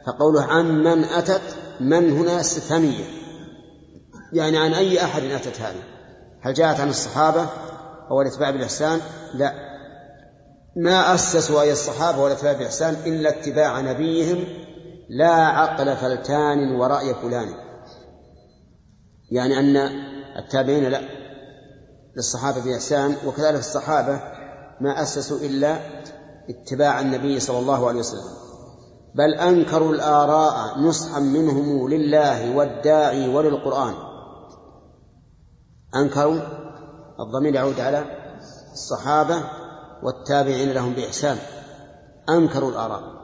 [0.07, 3.05] فقوله عن من أتت من هنا استفهامية.
[4.33, 5.83] يعني عن أي أحد أتت هذه؟
[6.41, 7.47] هل جاءت عن الصحابة
[8.11, 8.99] أو الأتباع بالإحسان؟
[9.33, 9.53] لا.
[10.75, 14.64] ما أسسوا أي الصحابة والأتباع بالإحسان إلا اتباع نبيهم
[15.09, 17.47] لا عقل فلتان ورأي فلان.
[19.31, 19.77] يعني أن
[20.37, 21.01] التابعين لا
[22.15, 24.21] للصحابة بإحسان وكذلك الصحابة
[24.81, 25.79] ما أسسوا إلا
[26.49, 28.35] اتباع النبي صلى الله عليه وسلم.
[29.15, 33.93] بل أنكروا الآراء نصحا منهم لله والداعي وللقرآن.
[35.95, 36.39] أنكروا
[37.19, 38.05] الضمير يعود على
[38.73, 39.43] الصحابة
[40.03, 41.37] والتابعين لهم بإحسان.
[42.29, 43.14] أنكروا الآراء.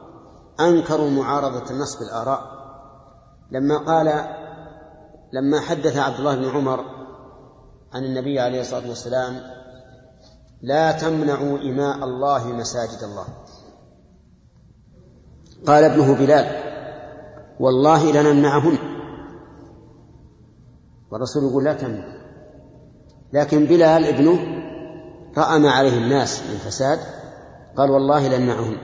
[0.68, 2.62] أنكروا معارضة النص بالآراء
[3.50, 4.24] لما قال
[5.32, 6.84] لما حدث عبد الله بن عمر
[7.92, 9.40] عن النبي عليه الصلاة والسلام
[10.62, 13.26] لا تمنعوا إماء الله مساجد الله.
[15.66, 16.46] قال ابنه بلال
[17.60, 18.78] والله لنمنعهن.
[21.10, 22.04] والرسول يقول لا تمنع.
[23.32, 24.38] لكن بلال ابنه
[25.38, 26.98] رأى ما عليه الناس من فساد
[27.76, 28.78] قال والله لنمنعهن.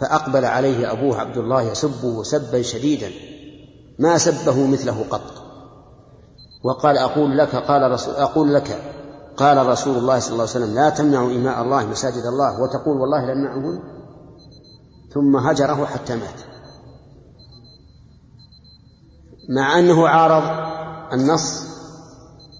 [0.00, 3.10] فأقبل عليه أبوه عبد الله يسبه سبا شديدا.
[3.98, 5.40] ما سبه مثله قط.
[6.64, 8.82] وقال أقول لك قال رسول أقول لك
[9.36, 13.34] قال رسول الله صلى الله عليه وسلم لا تمنعوا إماء الله مساجد الله وتقول والله
[13.34, 13.82] لنمنعهن
[15.14, 16.40] ثم هجره حتى مات.
[19.48, 20.42] مع أنه عارض
[21.12, 21.64] النص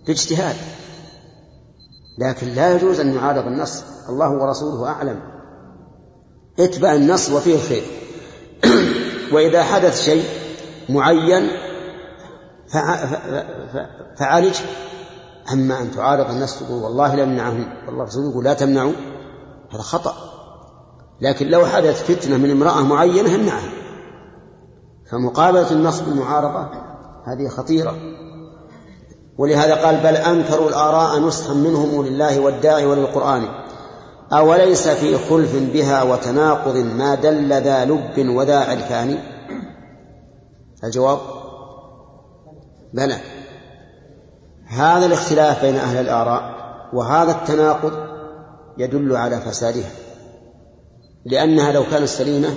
[0.07, 0.57] باجتهاد
[2.19, 3.85] لكن لا يجوز أن يعارض النص.
[4.09, 5.40] الله ورسوله أعلم.
[6.65, 7.83] اتبع النص وفيه الخير
[9.35, 10.25] وإذا حدث شيء
[10.89, 11.51] معين
[14.17, 14.57] فعالج.
[15.53, 18.93] أما أن تعارض النص تقول والله لا نمنعهم والله رسوله يقول لا تمنعوا
[19.73, 20.15] هذا خطأ.
[21.21, 23.73] لكن لو حدث فتنة من امرأة معينة امنعها
[25.11, 26.69] فمقابلة النص بالمعارضة
[27.25, 27.97] هذه خطيرة.
[29.39, 33.49] ولهذا قال بل أنكروا الآراء نسخا منهم لله والداعي وللقرآن.
[34.33, 39.19] أوليس في خلف بها وتناقض ما دل ذا لب وذا عرفان
[40.85, 41.19] الجواب؟
[42.95, 43.17] بلى.
[44.67, 46.61] هذا الاختلاف بين أهل الآراء
[46.93, 47.93] وهذا التناقض
[48.79, 49.91] يدل على فسادها
[51.25, 52.49] لأنها لو كانت سليمة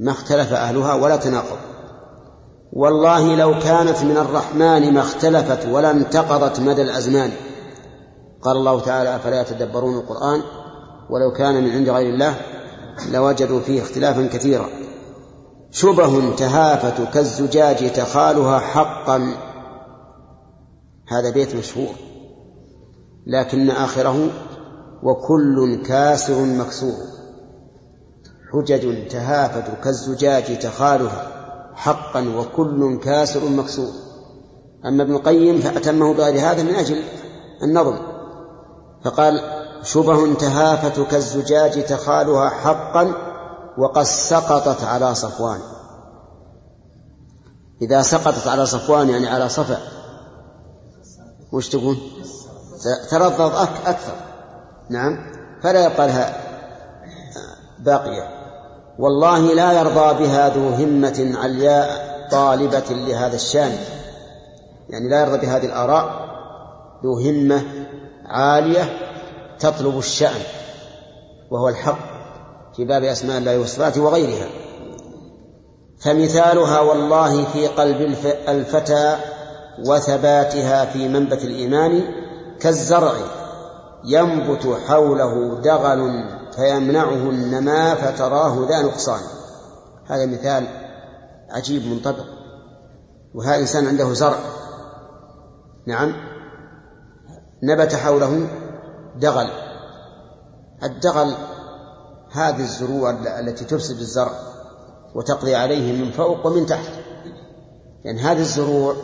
[0.00, 1.58] ما اختلف أهلها ولا تناقض.
[2.72, 7.30] والله لو كانت من الرحمن ما اختلفت ولا انتقضت مدى الأزمان.
[8.42, 10.42] قال الله تعالى أفلا يتدبرون القرآن
[11.10, 12.34] ولو كان من عند غير الله
[13.12, 14.68] لوجدوا فيه اختلافا كثيرا.
[15.70, 19.34] شبه تهافت كالزجاج تخالها حقا.
[21.08, 21.88] هذا بيت مشهور
[23.26, 24.28] لكن آخره
[25.02, 26.96] وكل كاسر مكسور.
[28.52, 31.26] حجج تهافت كالزجاج تخالها
[31.74, 33.90] حقا وكل كاسر مكسور.
[34.86, 37.02] أما ابن القيم فأتمه بغير هذا من أجل
[37.62, 38.09] النظم.
[39.04, 39.40] فقال
[39.82, 43.14] شبه تهافت كالزجاج تخالها حقا
[43.78, 45.60] وقد سقطت على صفوان.
[47.82, 49.78] إذا سقطت على صفوان يعني على صفا
[51.52, 51.96] وش تقول؟
[53.10, 53.54] ترضض
[53.86, 54.12] أكثر.
[54.90, 55.32] نعم.
[55.62, 56.36] فلا يبقى لها
[57.78, 58.40] باقية.
[58.98, 63.78] والله لا يرضى بها ذو همة علياء طالبة لهذا الشأن.
[64.88, 66.30] يعني لا يرضى بهذه الآراء
[67.04, 67.79] ذو همة
[68.30, 68.98] عالية
[69.58, 70.40] تطلب الشأن
[71.50, 71.98] وهو الحق
[72.76, 74.48] في باب أسماء الله وصفاته وغيرها.
[76.00, 78.16] فمثالها والله في قلب
[78.48, 79.16] الفتى
[79.86, 82.02] وثباتها في منبت الإيمان
[82.60, 83.12] كالزرع
[84.04, 86.24] ينبت حوله دغل
[86.56, 89.20] فيمنعه النماء فتراه ذا نقصان.
[90.06, 90.66] هذا مثال
[91.50, 92.26] عجيب منطبق
[93.34, 94.38] وهذا إنسان عنده زرع.
[95.86, 96.29] نعم.
[97.62, 98.48] نبت حوله
[99.16, 99.50] دغل.
[100.82, 101.34] الدغل
[102.32, 103.10] هذه الزروع
[103.40, 104.32] التي تفسد الزرع
[105.14, 106.92] وتقضي عليه من فوق ومن تحت.
[108.04, 108.94] يعني هذه الزروع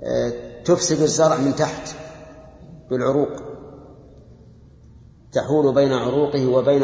[0.00, 1.96] آه، تفسد الزرع من تحت
[2.90, 3.28] بالعروق.
[5.32, 6.82] تحول بين عروقه وبين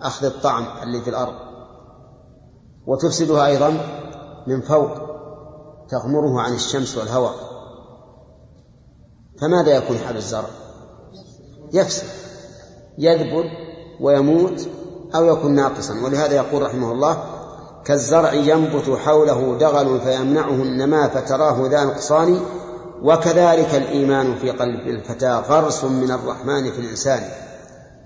[0.00, 1.34] أخذ الطعم اللي في الأرض.
[2.86, 3.70] وتفسدها أيضا
[4.46, 4.90] من فوق
[5.88, 7.49] تغمره عن الشمس والهواء.
[9.40, 10.48] فماذا يكون حال الزرع؟
[11.72, 12.06] يفسد
[12.98, 13.44] يذبل
[14.00, 14.68] ويموت
[15.14, 15.94] أو يكون ناقصا.
[16.04, 17.24] ولهذا يقول رحمه الله
[17.84, 22.40] كالزرع ينبت حوله دغل فيمنعه النماء فتراه ذا نقصان
[23.02, 27.22] وكذلك الإيمان في قلب الفتى غرس من الرحمن في الإنسان.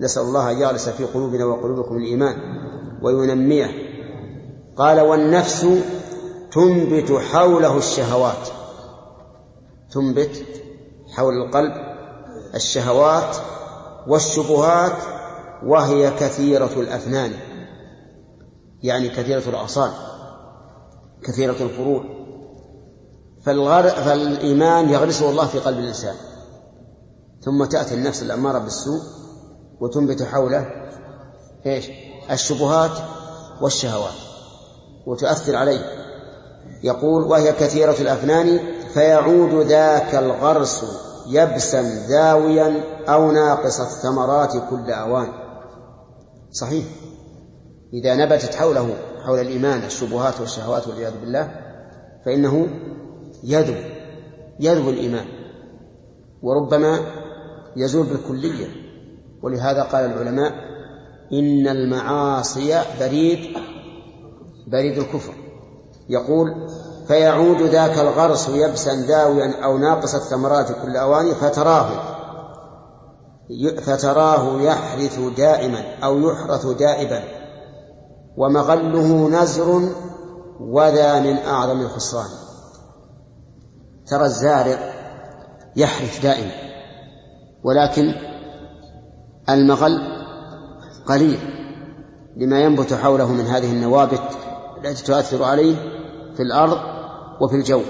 [0.01, 2.35] نسأل الله أن يغرس في قلوبنا وقلوبكم الإيمان
[3.01, 3.71] وينميه.
[4.77, 5.67] قال والنفس
[6.51, 8.47] تنبت حوله الشهوات.
[9.91, 10.43] تنبت
[11.15, 11.73] حول القلب
[12.55, 13.35] الشهوات
[14.07, 14.97] والشبهات
[15.63, 17.31] وهي كثيرة الأفنان
[18.83, 19.91] يعني كثيرة الأغصان
[21.23, 22.03] كثيرة الفروع.
[23.45, 26.15] فالإيمان يغرسه الله في قلب الإنسان
[27.41, 29.01] ثم تأتي النفس الأمارة بالسوء
[29.79, 30.65] وتنبت حوله
[31.65, 31.89] إيش؟
[32.31, 32.91] الشبهات
[33.61, 34.13] والشهوات
[35.05, 36.05] وتؤثر عليه
[36.83, 38.59] يقول وهي كثيرة الأفنان
[38.93, 40.85] فيعود ذاك الغرس
[41.27, 45.27] يبسا ذاويا أو ناقص الثمرات كل أوان.
[46.51, 46.85] صحيح.
[47.93, 48.95] إذا نبتت حوله
[49.25, 51.51] حول الإيمان الشبهات والشهوات والعياذ بالله
[52.25, 52.67] فإنه
[53.43, 53.77] يذوب
[54.59, 55.25] يذوب الإيمان.
[56.41, 56.99] وربما
[57.77, 58.67] يزول بالكلية.
[59.43, 60.51] ولهذا قال العلماء
[61.33, 63.57] إن المعاصي بريد
[64.67, 65.33] بريد الكفر.
[66.09, 66.67] يقول
[67.07, 71.89] فيعود ذاك الغرس يبسا داويا أو ناقص الثمرات كل أوان فتراه.
[73.81, 77.23] فتراه يحرث دائما أو يحرث دائبا.
[78.37, 79.89] ومغله نزر
[80.59, 82.29] وذا من أعظم الخسران
[84.07, 84.93] ترى الزارع
[85.75, 86.51] يحرث دائما.
[87.63, 88.13] ولكن
[89.49, 90.15] المغل
[91.05, 91.39] قليل
[92.37, 94.21] لما ينبت حوله من هذه النوابت
[94.77, 95.75] التي تؤثر عليه
[96.35, 96.94] في الأرض
[97.41, 97.81] وفي الجو.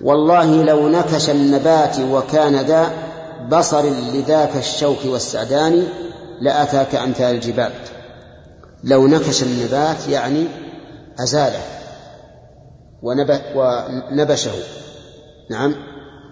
[0.00, 2.90] والله لو نكش النبات وكان ذا
[3.48, 3.82] بصر
[4.14, 5.86] لذاك الشوك والسعدان
[6.40, 7.72] لأتاك أمثال الجبال.
[8.84, 10.44] لو نكش النبات يعني
[11.20, 11.62] أزاله
[13.02, 14.52] ونبشه.
[15.50, 15.74] نعم.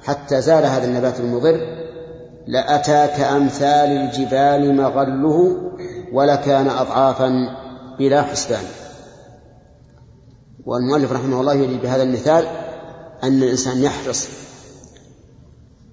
[0.04, 1.82] حتى زال هذا النبات المضر.
[2.46, 5.56] لأتاك أمثال الجبال مغله
[6.12, 7.32] ولكان أضعافا
[7.98, 8.64] بلا حسبان.
[10.66, 12.46] والمؤلف رحمه الله يريد بهذا المثال
[13.22, 14.28] أن الإنسان يحرص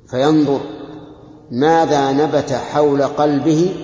[0.09, 0.59] فينظر
[1.51, 3.75] ماذا نبت حول قلبه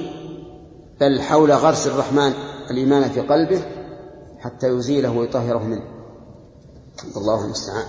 [1.02, 2.34] بل حول غرس الرحمن
[2.72, 3.62] الإيمان في قلبه
[4.40, 5.84] حتى يزيله ويطهره منه.
[7.18, 7.86] الله المستعان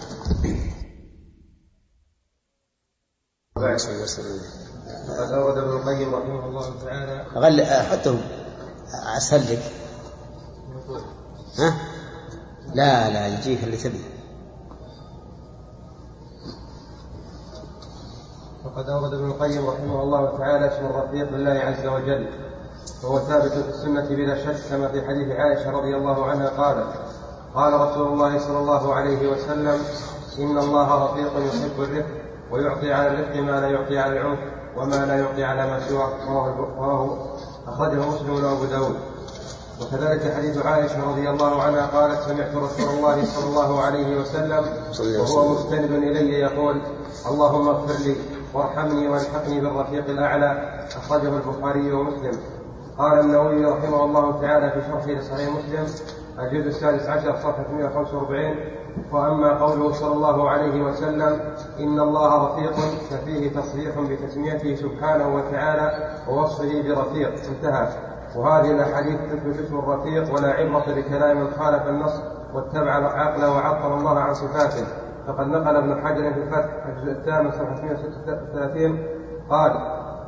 [5.09, 8.18] قد أورد ابن القيم رحمه الله تعالى غل حطه
[9.16, 9.59] أسهل
[11.59, 11.95] ها؟
[12.74, 14.16] لا لا يجيك اللي تبيه
[18.64, 22.28] وقد أورد ابن القيم رحمه الله تعالى اسم الرفيق لله عز وجل
[23.05, 26.86] وهو ثابت في السنة بلا شك كما في حديث عائشة رضي الله عنها قالت
[27.55, 29.80] قال رسول الله صلى الله عليه وسلم
[30.38, 32.06] إن الله رفيق يحب الرفق
[32.51, 34.38] ويعطي على الرفق ما لا يعطي على العنف
[34.76, 36.10] وما لا يعطي على ما سواه.
[36.78, 37.26] رواه
[37.66, 38.97] أخرجه مسلم وأبو داود.
[39.80, 44.64] وكذلك حديث عائشة رضي الله عنها قالت سمعت رسول الله صلى الله عليه وسلم
[45.20, 46.80] وهو مستند إلي يقول
[47.30, 48.16] اللهم اغفر لي
[48.54, 52.38] وارحمني والحقني بالرفيق الأعلى أخرجه البخاري ومسلم.
[52.98, 55.86] قال النووي رحمه الله تعالى في شرحه لصحيح مسلم
[56.38, 58.54] الجزء السادس عشر صفحة 145
[59.12, 61.40] وأما قوله صلى الله عليه وسلم
[61.80, 62.72] إن الله رفيق
[63.10, 67.32] ففيه تصريح بتسميته سبحانه وتعالى ووصفه برفيق.
[67.48, 67.88] انتهى.
[68.36, 72.22] وهذه الأحاديث تثبت اسم الرفيق ولا عبرة بكلام من خالف النص
[72.54, 74.86] واتبع العقل وعطل الله عن صفاته.
[75.26, 78.98] فقد نقل ابن حجر في الفتح الجزء الثامن صفحة 136
[79.50, 79.72] قال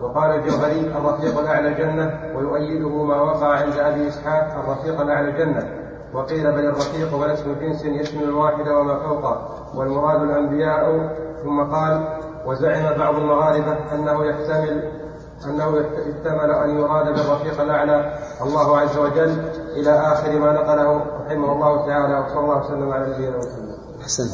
[0.03, 5.69] وقال الجوهري الرفيق الأعلى الجنة ويؤيده ما وقع عند أبي إسحاق الرفيق الأعلى الجنة.
[6.15, 9.49] وقيل بل الرفيق بل اسم جنس يشمل الواحد وما فوقه.
[9.75, 11.11] والمراد الأنبياء
[11.45, 14.93] ثم قال وزعم بعض المغاربة أنه يحتمل
[15.45, 19.43] أنه يحتمل أن يراد بالرفيق الأعلى الله عز وجل
[19.77, 23.79] إلى آخر ما نقله رحمه الله تعالى وصلى الله وسلم على نبينا محمد.
[24.01, 24.31] أحسنت.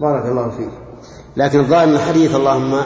[0.00, 0.70] بارك الله فيك.
[1.36, 2.82] لكن الظاهر من الحديث اللهم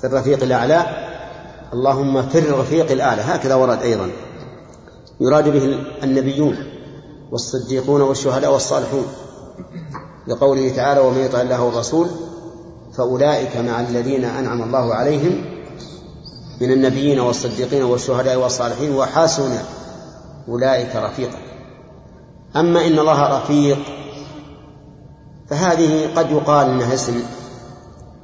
[0.00, 0.82] في الرفيق الأعلى
[1.72, 4.10] اللهم في الرفيق الأعلى هكذا ورد أيضا
[5.20, 6.56] يراد به النبيون
[7.32, 9.06] والصديقون والشهداء والصالحون
[10.26, 12.08] لقوله تعالى ومن يطع الله والرسول
[12.96, 15.44] فأولئك مع الذين أنعم الله عليهم
[16.60, 19.58] من النبيين والصديقين والشهداء والصالحين وحسن
[20.48, 21.38] أولئك رفيقا.
[22.56, 23.78] أما إن الله رفيق
[25.48, 27.22] فهذه قد يقال إنها اسم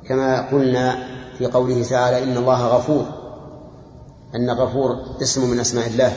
[0.09, 1.07] كما قلنا
[1.39, 3.05] في قوله تعالى إن الله غفور
[4.35, 6.13] أن غفور اسم من أسماء الله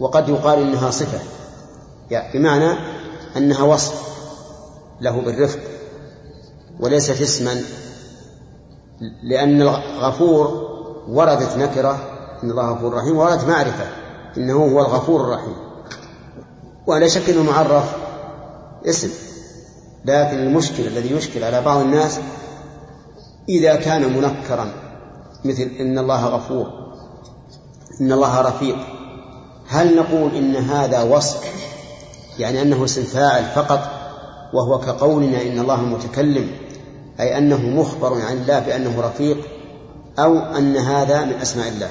[0.00, 1.18] وقد يقال إنها صفة
[2.10, 2.72] يعني بمعنى
[3.36, 4.10] أنها وصف
[5.00, 5.58] له بالرفق.
[6.80, 7.62] وليست اسما
[9.22, 10.70] لأن الغفور
[11.08, 11.98] وردت نكرة
[12.42, 13.84] إن الله غفور رحيم وردت معرفة
[14.36, 15.56] إنه هو الغفور الرحيم.
[16.86, 17.96] ولا شك أنه معرف
[18.86, 19.10] اسم
[20.04, 22.18] لكن المشكل الذي يشكل على بعض الناس
[23.48, 24.72] إذا كان منكرا
[25.44, 26.66] مثل إن الله غفور
[28.00, 28.76] إن الله رفيق.
[29.68, 31.44] هل نقول إن هذا وصف
[32.38, 33.80] يعني أنه اسم فاعل فقط
[34.52, 36.50] وهو كقولنا إن الله متكلم؟
[37.20, 39.38] أي أنه مخبر عن الله بأنه رفيق
[40.18, 41.90] أو أن هذا من أسماء الله.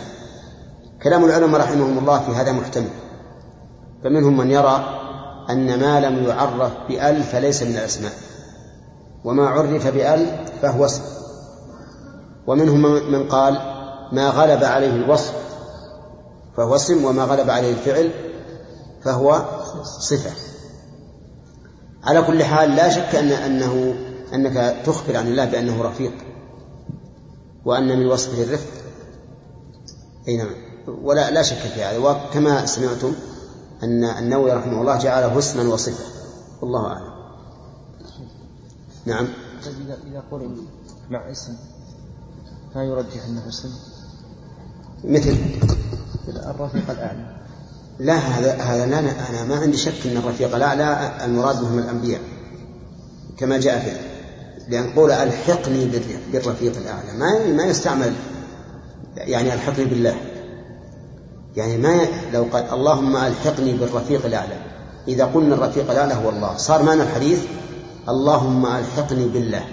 [1.03, 2.89] كلام العلماء رحمهم الله في هذا محتمل.
[4.03, 4.99] فمنهم من يرى
[5.49, 8.11] أن ما لم يعرف بأل فليس من الأسماء
[9.23, 11.01] وما عرف بأل فهو اسم.
[12.47, 13.53] ومنهم من قال
[14.11, 15.33] ما غلب عليه الوصف
[16.57, 18.11] فهو اسم وما غلب عليه الفعل
[19.03, 19.41] فهو
[19.83, 20.31] صفة.
[22.03, 23.95] على كل حال لا شك أن أنه
[24.33, 26.13] أنك تخبر عن الله بأنه رفيق
[27.65, 28.71] وأن من وصفه الرفق.
[30.27, 30.51] أي نعم.
[30.87, 31.97] ولا لا شك في هذا.
[31.97, 33.13] وكما سمعتم
[33.83, 36.03] أن النووي رحمه الله جعله اسما وصفة.
[36.61, 37.13] والله أعلم.
[39.05, 39.27] نعم.
[39.65, 40.57] طيب إذا قرن
[41.09, 41.53] مع اسم
[42.75, 43.69] لا يرجح أنه اسم؟
[45.03, 45.37] مثل؟
[46.27, 47.39] الرفيق الأعلى.
[47.99, 52.21] لا هذا هذا لا أنا ما عندي شك أن الرفيق الأعلى المراد بهم الأنبياء
[53.37, 54.08] كما جاء في
[54.69, 55.85] لأن قول ألحقني
[56.31, 58.13] بالرفيق الأعلى ما ما يستعمل
[59.17, 60.15] يعني ألحقني بالله.
[61.55, 64.57] يعني ما لو قال اللهم ألحقني بالرفيق الأعلى.
[65.07, 66.57] إذا قلنا الرفيق الأعلى هو الله.
[66.57, 67.39] صار معنى الحديث
[68.09, 69.63] اللهم ألحقني بالله.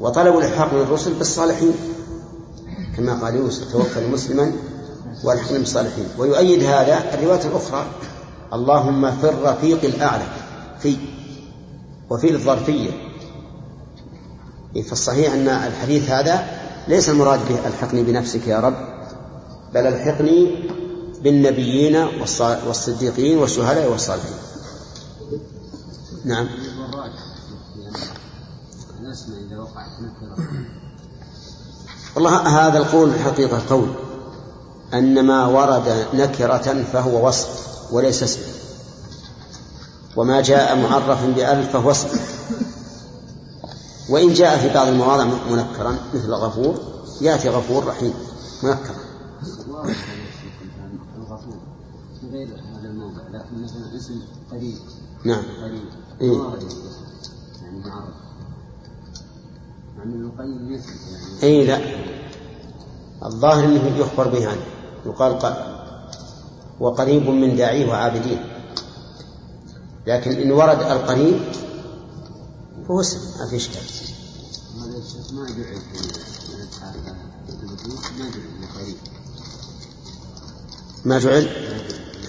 [0.00, 1.74] وطلبوا الإلحاق من الرسل بالصالحين.
[2.96, 4.52] كما قال يوسف توفى مسلما
[5.24, 6.06] والحقني بالصالحين.
[6.18, 7.86] ويؤيد هذا الرواية الأخرى
[8.52, 10.24] اللهم في الرفيق الأعلى.
[10.78, 10.96] في
[12.10, 13.05] وفي الظرفية.
[14.82, 16.46] فالصحيح أن الحديث هذا
[16.88, 18.74] ليس المراد به الحقني بنفسك يا رب
[19.74, 20.68] بل الحقني
[21.22, 21.96] بالنبيين
[22.66, 24.36] والصديقين والشهداء والصالحين.
[26.24, 26.48] نعم.
[32.14, 33.88] والله هذا القول حقيقة قول
[34.94, 37.48] أن ما ورد نكرة فهو وصف
[37.92, 38.40] وليس اسم.
[40.16, 42.08] وما جاء معرفا بألف فهو اسم.
[44.08, 46.74] وإن جاء في بعض المواضع منكرا مثل غفور
[47.20, 48.14] يأتي غفور رحيم
[48.62, 48.96] منكرا.
[51.18, 51.56] الغفور
[52.32, 54.20] غير هذا الموضع لكن مثلا اسم
[54.50, 54.76] قريب
[55.24, 55.42] نعم.
[55.62, 55.82] قريب
[56.20, 56.32] إيه؟
[57.62, 58.14] يعني معرف
[59.96, 61.80] مع ان القيم ليس يعني اي لا.
[63.26, 64.64] الظاهر إنه يخبر به عنه.
[65.06, 65.76] يقال قال
[66.80, 68.44] وقريب من داعيه وعابدين.
[70.06, 71.40] لكن إن ورد القريب
[72.88, 73.82] فهو اسم ما في إشكال.
[75.32, 75.98] ما جعل في
[78.18, 78.96] ما جعل قريب.
[81.04, 81.46] ما جعل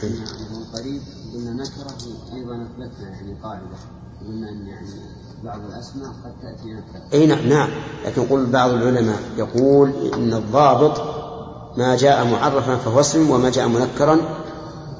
[0.03, 0.19] يعني
[0.73, 1.01] قريب
[1.33, 1.97] قلنا نكره
[2.33, 3.77] أيضا اثبتنا يعني قاعدة.
[4.21, 4.87] قلنا إن يعني
[5.43, 7.69] بعض الأسماء قد تأتي نكره أي نعم نعم.
[8.05, 11.01] لكن يقول بعض العلماء يقول إن الضابط
[11.77, 14.19] ما جاء معرفا فهو اسم وما جاء منكرا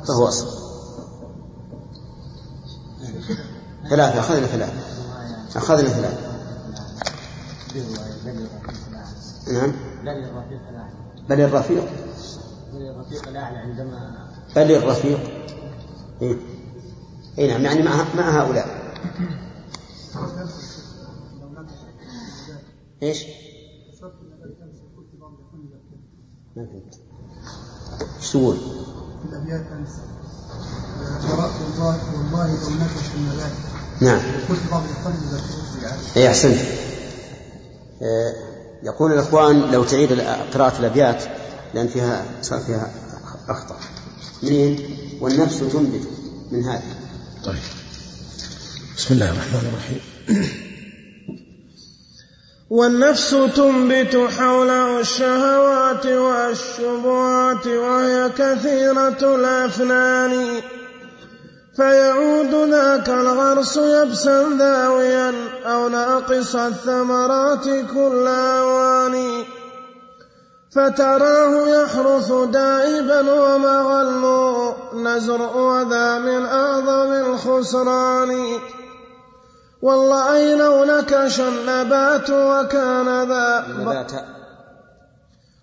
[0.07, 0.47] فهو اسم.
[3.89, 4.73] ثلاثة أخذنا ثلاثة.
[5.55, 6.26] أخذنا ثلاثة.
[9.53, 9.71] نعم.
[10.03, 10.93] بل الرفيق الأعلى
[11.29, 11.83] بل الرفيق.
[12.73, 15.19] بل الرفيق الأعلى عندما بل الرفيق.
[16.21, 16.37] إيه؟
[17.37, 18.87] إيه نعم يعني مع, مع هؤلاء.
[23.03, 23.25] إيش؟
[26.55, 26.99] ما فهمت.
[28.17, 29.89] إيش تقول؟ في الابيات امس
[31.31, 33.51] قرات والله والله لو نكش النبات
[34.01, 34.21] نعم.
[34.49, 36.59] قلت بعض الاخوان كنت اي أحسنت.
[38.83, 40.21] يقول الإخوان لو تعيد
[40.53, 41.23] قراءة الأبيات
[41.73, 42.91] لأن فيها صار فيها
[43.49, 43.79] اخطاء
[44.43, 46.07] منين؟ والنفس تنبت
[46.51, 46.83] من هذا.
[47.45, 47.55] طيب.
[48.97, 50.01] بسم الله الرحمن الرحيم.
[52.69, 60.61] والنفس تنبت حوله الشهوات والشبهات وهي كثيرة الأفنان.
[61.77, 65.33] فيعود ذاك الغرس يبسا ذاويا
[65.65, 69.43] أو ناقص الثمرات كل أوان
[70.75, 74.23] فتراه يحرث دائبا ومغل
[74.93, 78.59] نزر وذا من أعظم الخسران.
[79.81, 84.36] والله لو نكش النبات وكان ذا نبات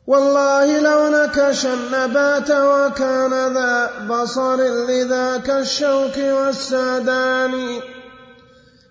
[0.06, 4.56] والله لو نكش النبات وكان ذا بصر
[4.88, 7.80] لذاك الشوك والسادان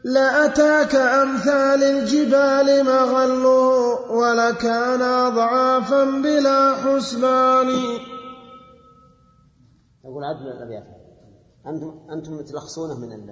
[0.03, 7.69] لأتاك أمثال الجبال مغله ولكان أضعافا بلا حسبان.
[10.05, 10.83] يقول عبد الأبيات
[11.67, 13.27] أنتم أنتم تلخصونه من ال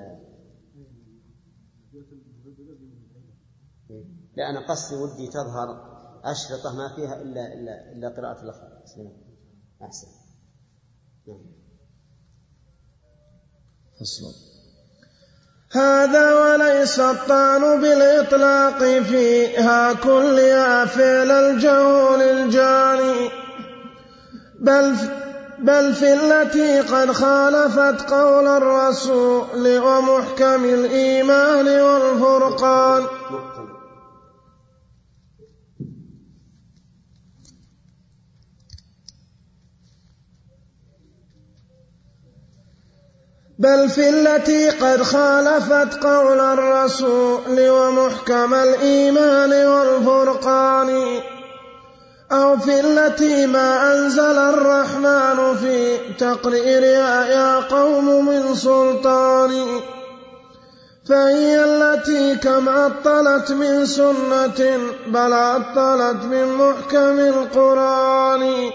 [4.38, 5.91] لا أنا قصدي ودي تظهر
[6.24, 8.68] أشرطة ما فيها إلا إلا إلا قراءة الأخر
[9.82, 10.08] أحسن.
[11.28, 11.62] نعم.
[14.00, 14.52] فصل.
[15.72, 23.30] هذا وليس الطعن بالإطلاق فيها كلها فعل الجهول الجاني
[24.60, 24.96] بل
[25.60, 33.04] بل في التي قد خالفت قول الرسول ومحكم الإيمان والفرقان.
[43.62, 51.20] بل في التي قد خالفت قول الرسول ومحكم الإيمان والفرقان
[52.32, 59.80] أو في التي ما أنزل الرحمن في تقريرها يا قوم من سلطان
[61.10, 64.78] فهي التي كم عطلت من سنة
[65.08, 68.72] بل عطلت من محكم القرآن.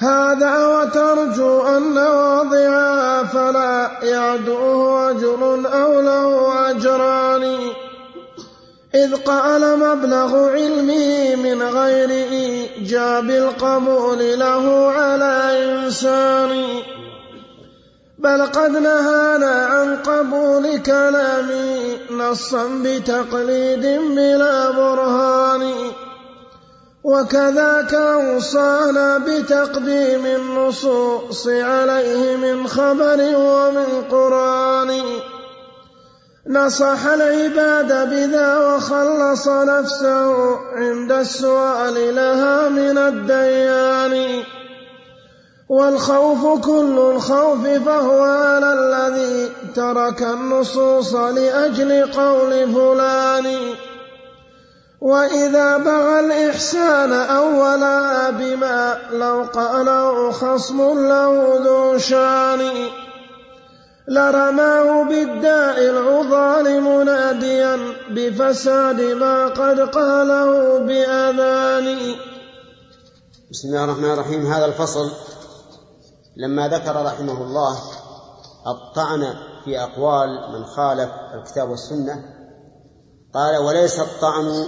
[0.00, 7.58] هذا وترجو أن واضعها فلا يعدوه أجر أو له أجران.
[8.94, 16.64] إذ قال مبلغ علمه من غير إيجاب القبول له على إنسان.
[18.18, 25.72] بل قد نهانا عن قبول كلامه نصا بتقليد بلا برهان.
[27.04, 35.02] وكذاك أوصانا بتقديم النصوص عليه من خبر ومن قرآن.
[36.46, 44.42] نصح العباد بذا وخلص نفسه عند السؤال لها من الديان.
[45.68, 53.46] والخوف كل الخوف فهو على الذي ترك النصوص لأجل قول فلان.
[55.00, 62.60] وإذا بغى الإحسان أولا بما لو قاله خصم له ذو شان
[64.08, 67.78] لرماه بالداء العضال مناديا
[68.10, 72.14] بفساد ما قد قاله بأذان.
[73.50, 74.46] بسم الله الرحمن الرحيم.
[74.46, 75.10] هذا الفصل
[76.36, 77.78] لما ذكر رحمه الله
[78.66, 82.39] الطعن في أقوال من خالف الكتاب والسنة
[83.34, 84.66] قال وليس الطعن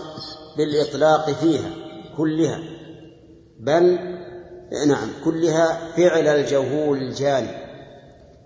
[0.57, 1.71] بالإطلاق فيها
[2.17, 2.59] كلها
[3.61, 3.99] بل
[4.89, 7.51] نعم كلها فعل الجهول الجاني.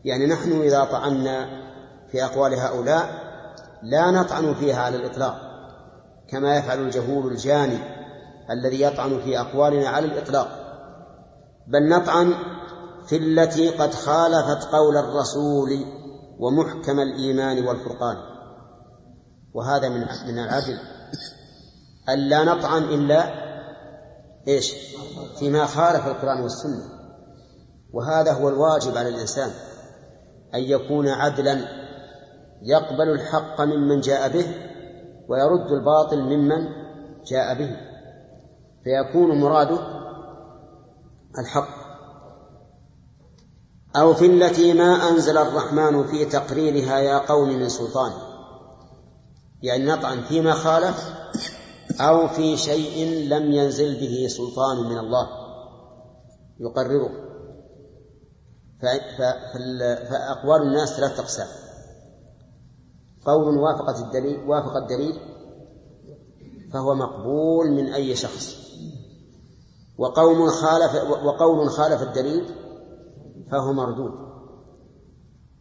[0.04, 1.48] يعني نحن إذا طعنا
[2.12, 3.08] في أقوال هؤلاء
[3.82, 5.36] لا نطعن فيها على الإطلاق
[6.28, 7.78] كما يفعل الجهول الجاني
[8.50, 10.48] الذي يطعن في أقوالنا على الإطلاق
[11.66, 12.34] بل نطعن
[13.06, 15.84] في التي قد خالفت قول الرسول
[16.38, 18.35] ومحكم الإيمان والفرقان.
[19.56, 20.78] وهذا من من العدل.
[22.08, 23.46] ألا نطعن إلا
[24.48, 24.74] إيش؟
[25.38, 26.82] فيما خالف القرآن والسنة.
[27.92, 29.50] وهذا هو الواجب على الإنسان
[30.54, 31.58] أن يكون عدلا
[32.62, 34.46] يقبل الحق ممن جاء به
[35.28, 36.68] ويرد الباطل ممن
[37.26, 37.76] جاء به.
[38.84, 39.78] فيكون مراده
[41.38, 41.86] الحق.
[43.96, 48.35] أو في التي ما أنزل الرحمن في تقريرها يا قوم من سلطان.
[49.62, 51.14] يعني نطعن فيما خالف
[52.00, 55.28] أو في شيء لم ينزل به سلطان من الله
[56.60, 57.10] يقرره
[60.10, 61.46] فأقوال الناس ثلاثة أقسام.
[63.26, 65.20] قول وافق الدليل وافق الدليل
[66.72, 68.56] فهو مقبول من أي شخص.
[69.98, 72.54] وقوم خالف وقول خالف الدليل
[73.50, 74.25] فهو مردود.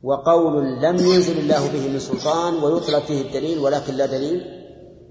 [0.03, 4.41] وقول لم ينزل الله به من سلطان ويطلب فيه الدليل ولكن لا دليل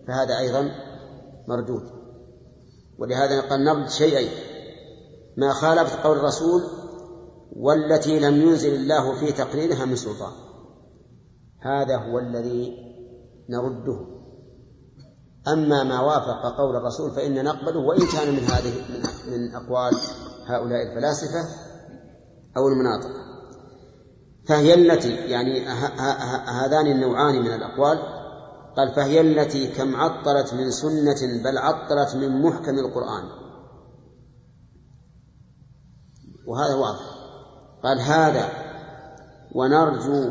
[0.09, 0.71] فهذا أيضا
[1.49, 1.83] مردود.
[2.99, 4.31] ولهذا قال نرد شيئين
[5.37, 6.63] ما خالفت قول الرسول
[7.57, 10.33] والتي لم ينزل الله في تقريرها من سلطان.
[11.61, 12.77] هذا هو الذي
[13.51, 14.15] نرده.
[15.49, 18.73] أما ما وافق قول الرسول فإن نقبله وإن كان من هذه
[19.31, 19.93] من أقوال
[20.47, 21.49] هؤلاء الفلاسفة
[22.57, 23.34] أو المناطق.
[24.47, 25.67] فهي التي يعني
[26.47, 27.99] هذان النوعان من الأقوال.
[28.77, 33.25] قال فهي التي كم عطلت من سنة بل عطلت من محكم القرآن.
[36.47, 37.15] وهذا واضح.
[37.83, 38.49] قال هذا
[39.55, 40.31] ونرجو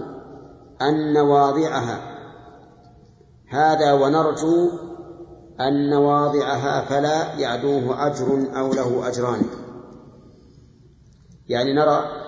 [0.82, 2.14] أن واضعها
[3.50, 4.70] هذا ونرجو
[5.60, 9.42] أن واضعها فلا يعدوه أجر أو له أجران.
[11.48, 12.23] يعني نرى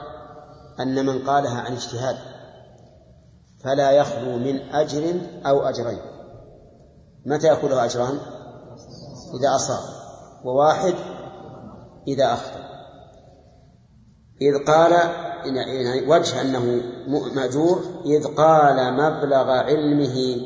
[0.79, 2.15] أن من قالها عن اجتهاد
[3.63, 5.99] فلا يخلو من أجر أو أجرين.
[7.25, 8.17] متى له أجران؟
[9.39, 9.83] إذا أصاب.
[10.45, 10.93] وواحد
[12.07, 12.65] إذا أخطأ.
[14.41, 14.93] إذ قال
[16.07, 16.81] وجه أنه
[17.35, 17.81] مأجور.
[18.05, 20.37] إذ قال مبلغ علمه.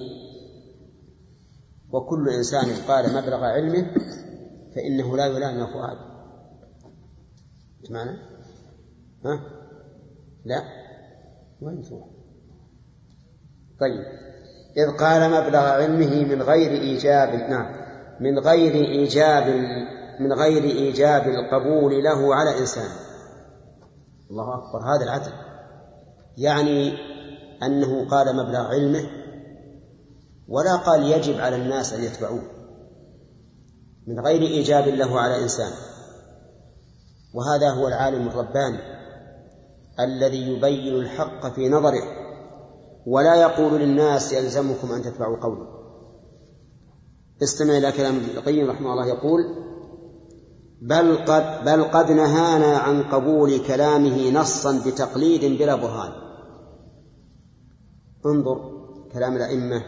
[1.91, 3.91] وكل إنسان قال مبلغ علمه
[4.75, 5.97] فإنه لا يلام فؤاد.
[7.89, 8.17] معنى؟
[9.25, 9.58] ها؟
[10.49, 10.63] لا.
[11.61, 12.07] وين تروح؟
[13.79, 14.03] طيب.
[14.77, 17.75] إذ قال مبلغ علمه من غير إيجاب نعم
[18.19, 19.47] من غير إيجاب
[20.19, 22.89] من غير إيجاب القبول له على إنسان.
[24.31, 25.31] الله أكبر هذا العدل.
[26.37, 26.93] يعني
[27.63, 29.09] أنه قال مبلغ علمه
[30.47, 32.43] ولا قال يجب على الناس أن يتبعوه.
[34.07, 35.71] من غير إيجاب له على إنسان.
[37.33, 38.98] وهذا هو العالم الرباني.
[39.99, 42.03] الذي يبين الحق في نظره
[43.05, 45.67] ولا يقول للناس يلزمكم أن تتبعوا قولي
[47.43, 49.39] استمع إلى كلام ابن القيم رحمه الله يقول
[50.81, 56.11] بل قد بل قد نهانا عن قبول كلامه نصا بتقليد بلا برهان.
[58.25, 58.57] انظر
[59.13, 59.83] كلام الأئمة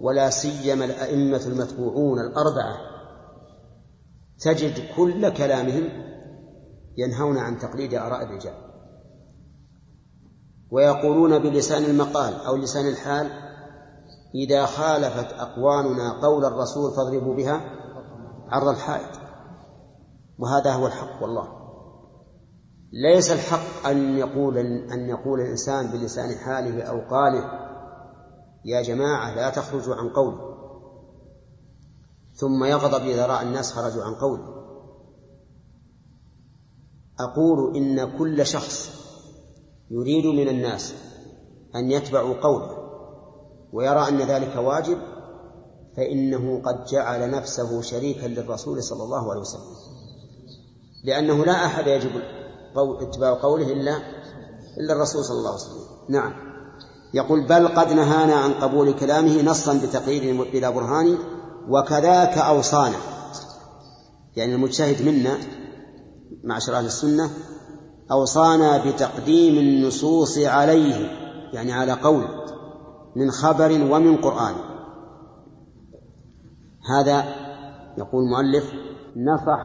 [0.00, 2.76] ولا سيما الأئمة المتبوعون الأربعة.
[4.40, 5.88] تجد كل كلامهم
[6.96, 8.69] ينهون عن تقليد آراء الرجال.
[10.70, 13.30] ويقولون بلسان المقال أو لسان الحال
[14.34, 17.60] إذا خالفت أقوالنا قول الرسول فاضربوا بها
[18.48, 19.20] عرض الحائط.
[20.38, 21.48] وهذا هو الحق والله.
[22.92, 24.58] ليس الحق أن يقول
[24.92, 27.44] أن يقول الإنسان بلسان حاله أو قاله
[28.64, 30.50] يا جماعة لا تخرجوا عن قولي.
[32.34, 34.60] ثم يغضب إذا رأى الناس خرجوا عن قوله
[37.20, 38.99] أقول إن كل شخص
[39.90, 40.94] يريد من الناس
[41.76, 42.76] أن يتبعوا قوله
[43.72, 44.98] ويرى أن ذلك واجب
[45.96, 49.74] فإنه قد جعل نفسه شريكا للرسول صلى الله عليه وسلم.
[51.04, 52.10] لأنه لا أحد يجب
[52.76, 53.96] اتباع قوله إلا
[54.78, 55.84] إلا الرسول صلى الله عليه وسلم.
[56.08, 56.32] نعم.
[57.14, 61.18] يقول بل قد نهانا عن قبول كلامه نصا بتقرير بلا برهان
[61.68, 62.96] وكذاك أوصانا.
[64.36, 65.38] يعني المجتهد منا
[66.44, 67.30] معشر أهل السنة
[68.12, 70.96] أوصانا بتقديم النصوص عليه
[71.52, 72.24] يعني على قول
[73.16, 74.54] من خبر ومن قرآن.
[76.90, 77.24] هذا
[77.98, 78.72] يقول المؤلف
[79.16, 79.64] نصح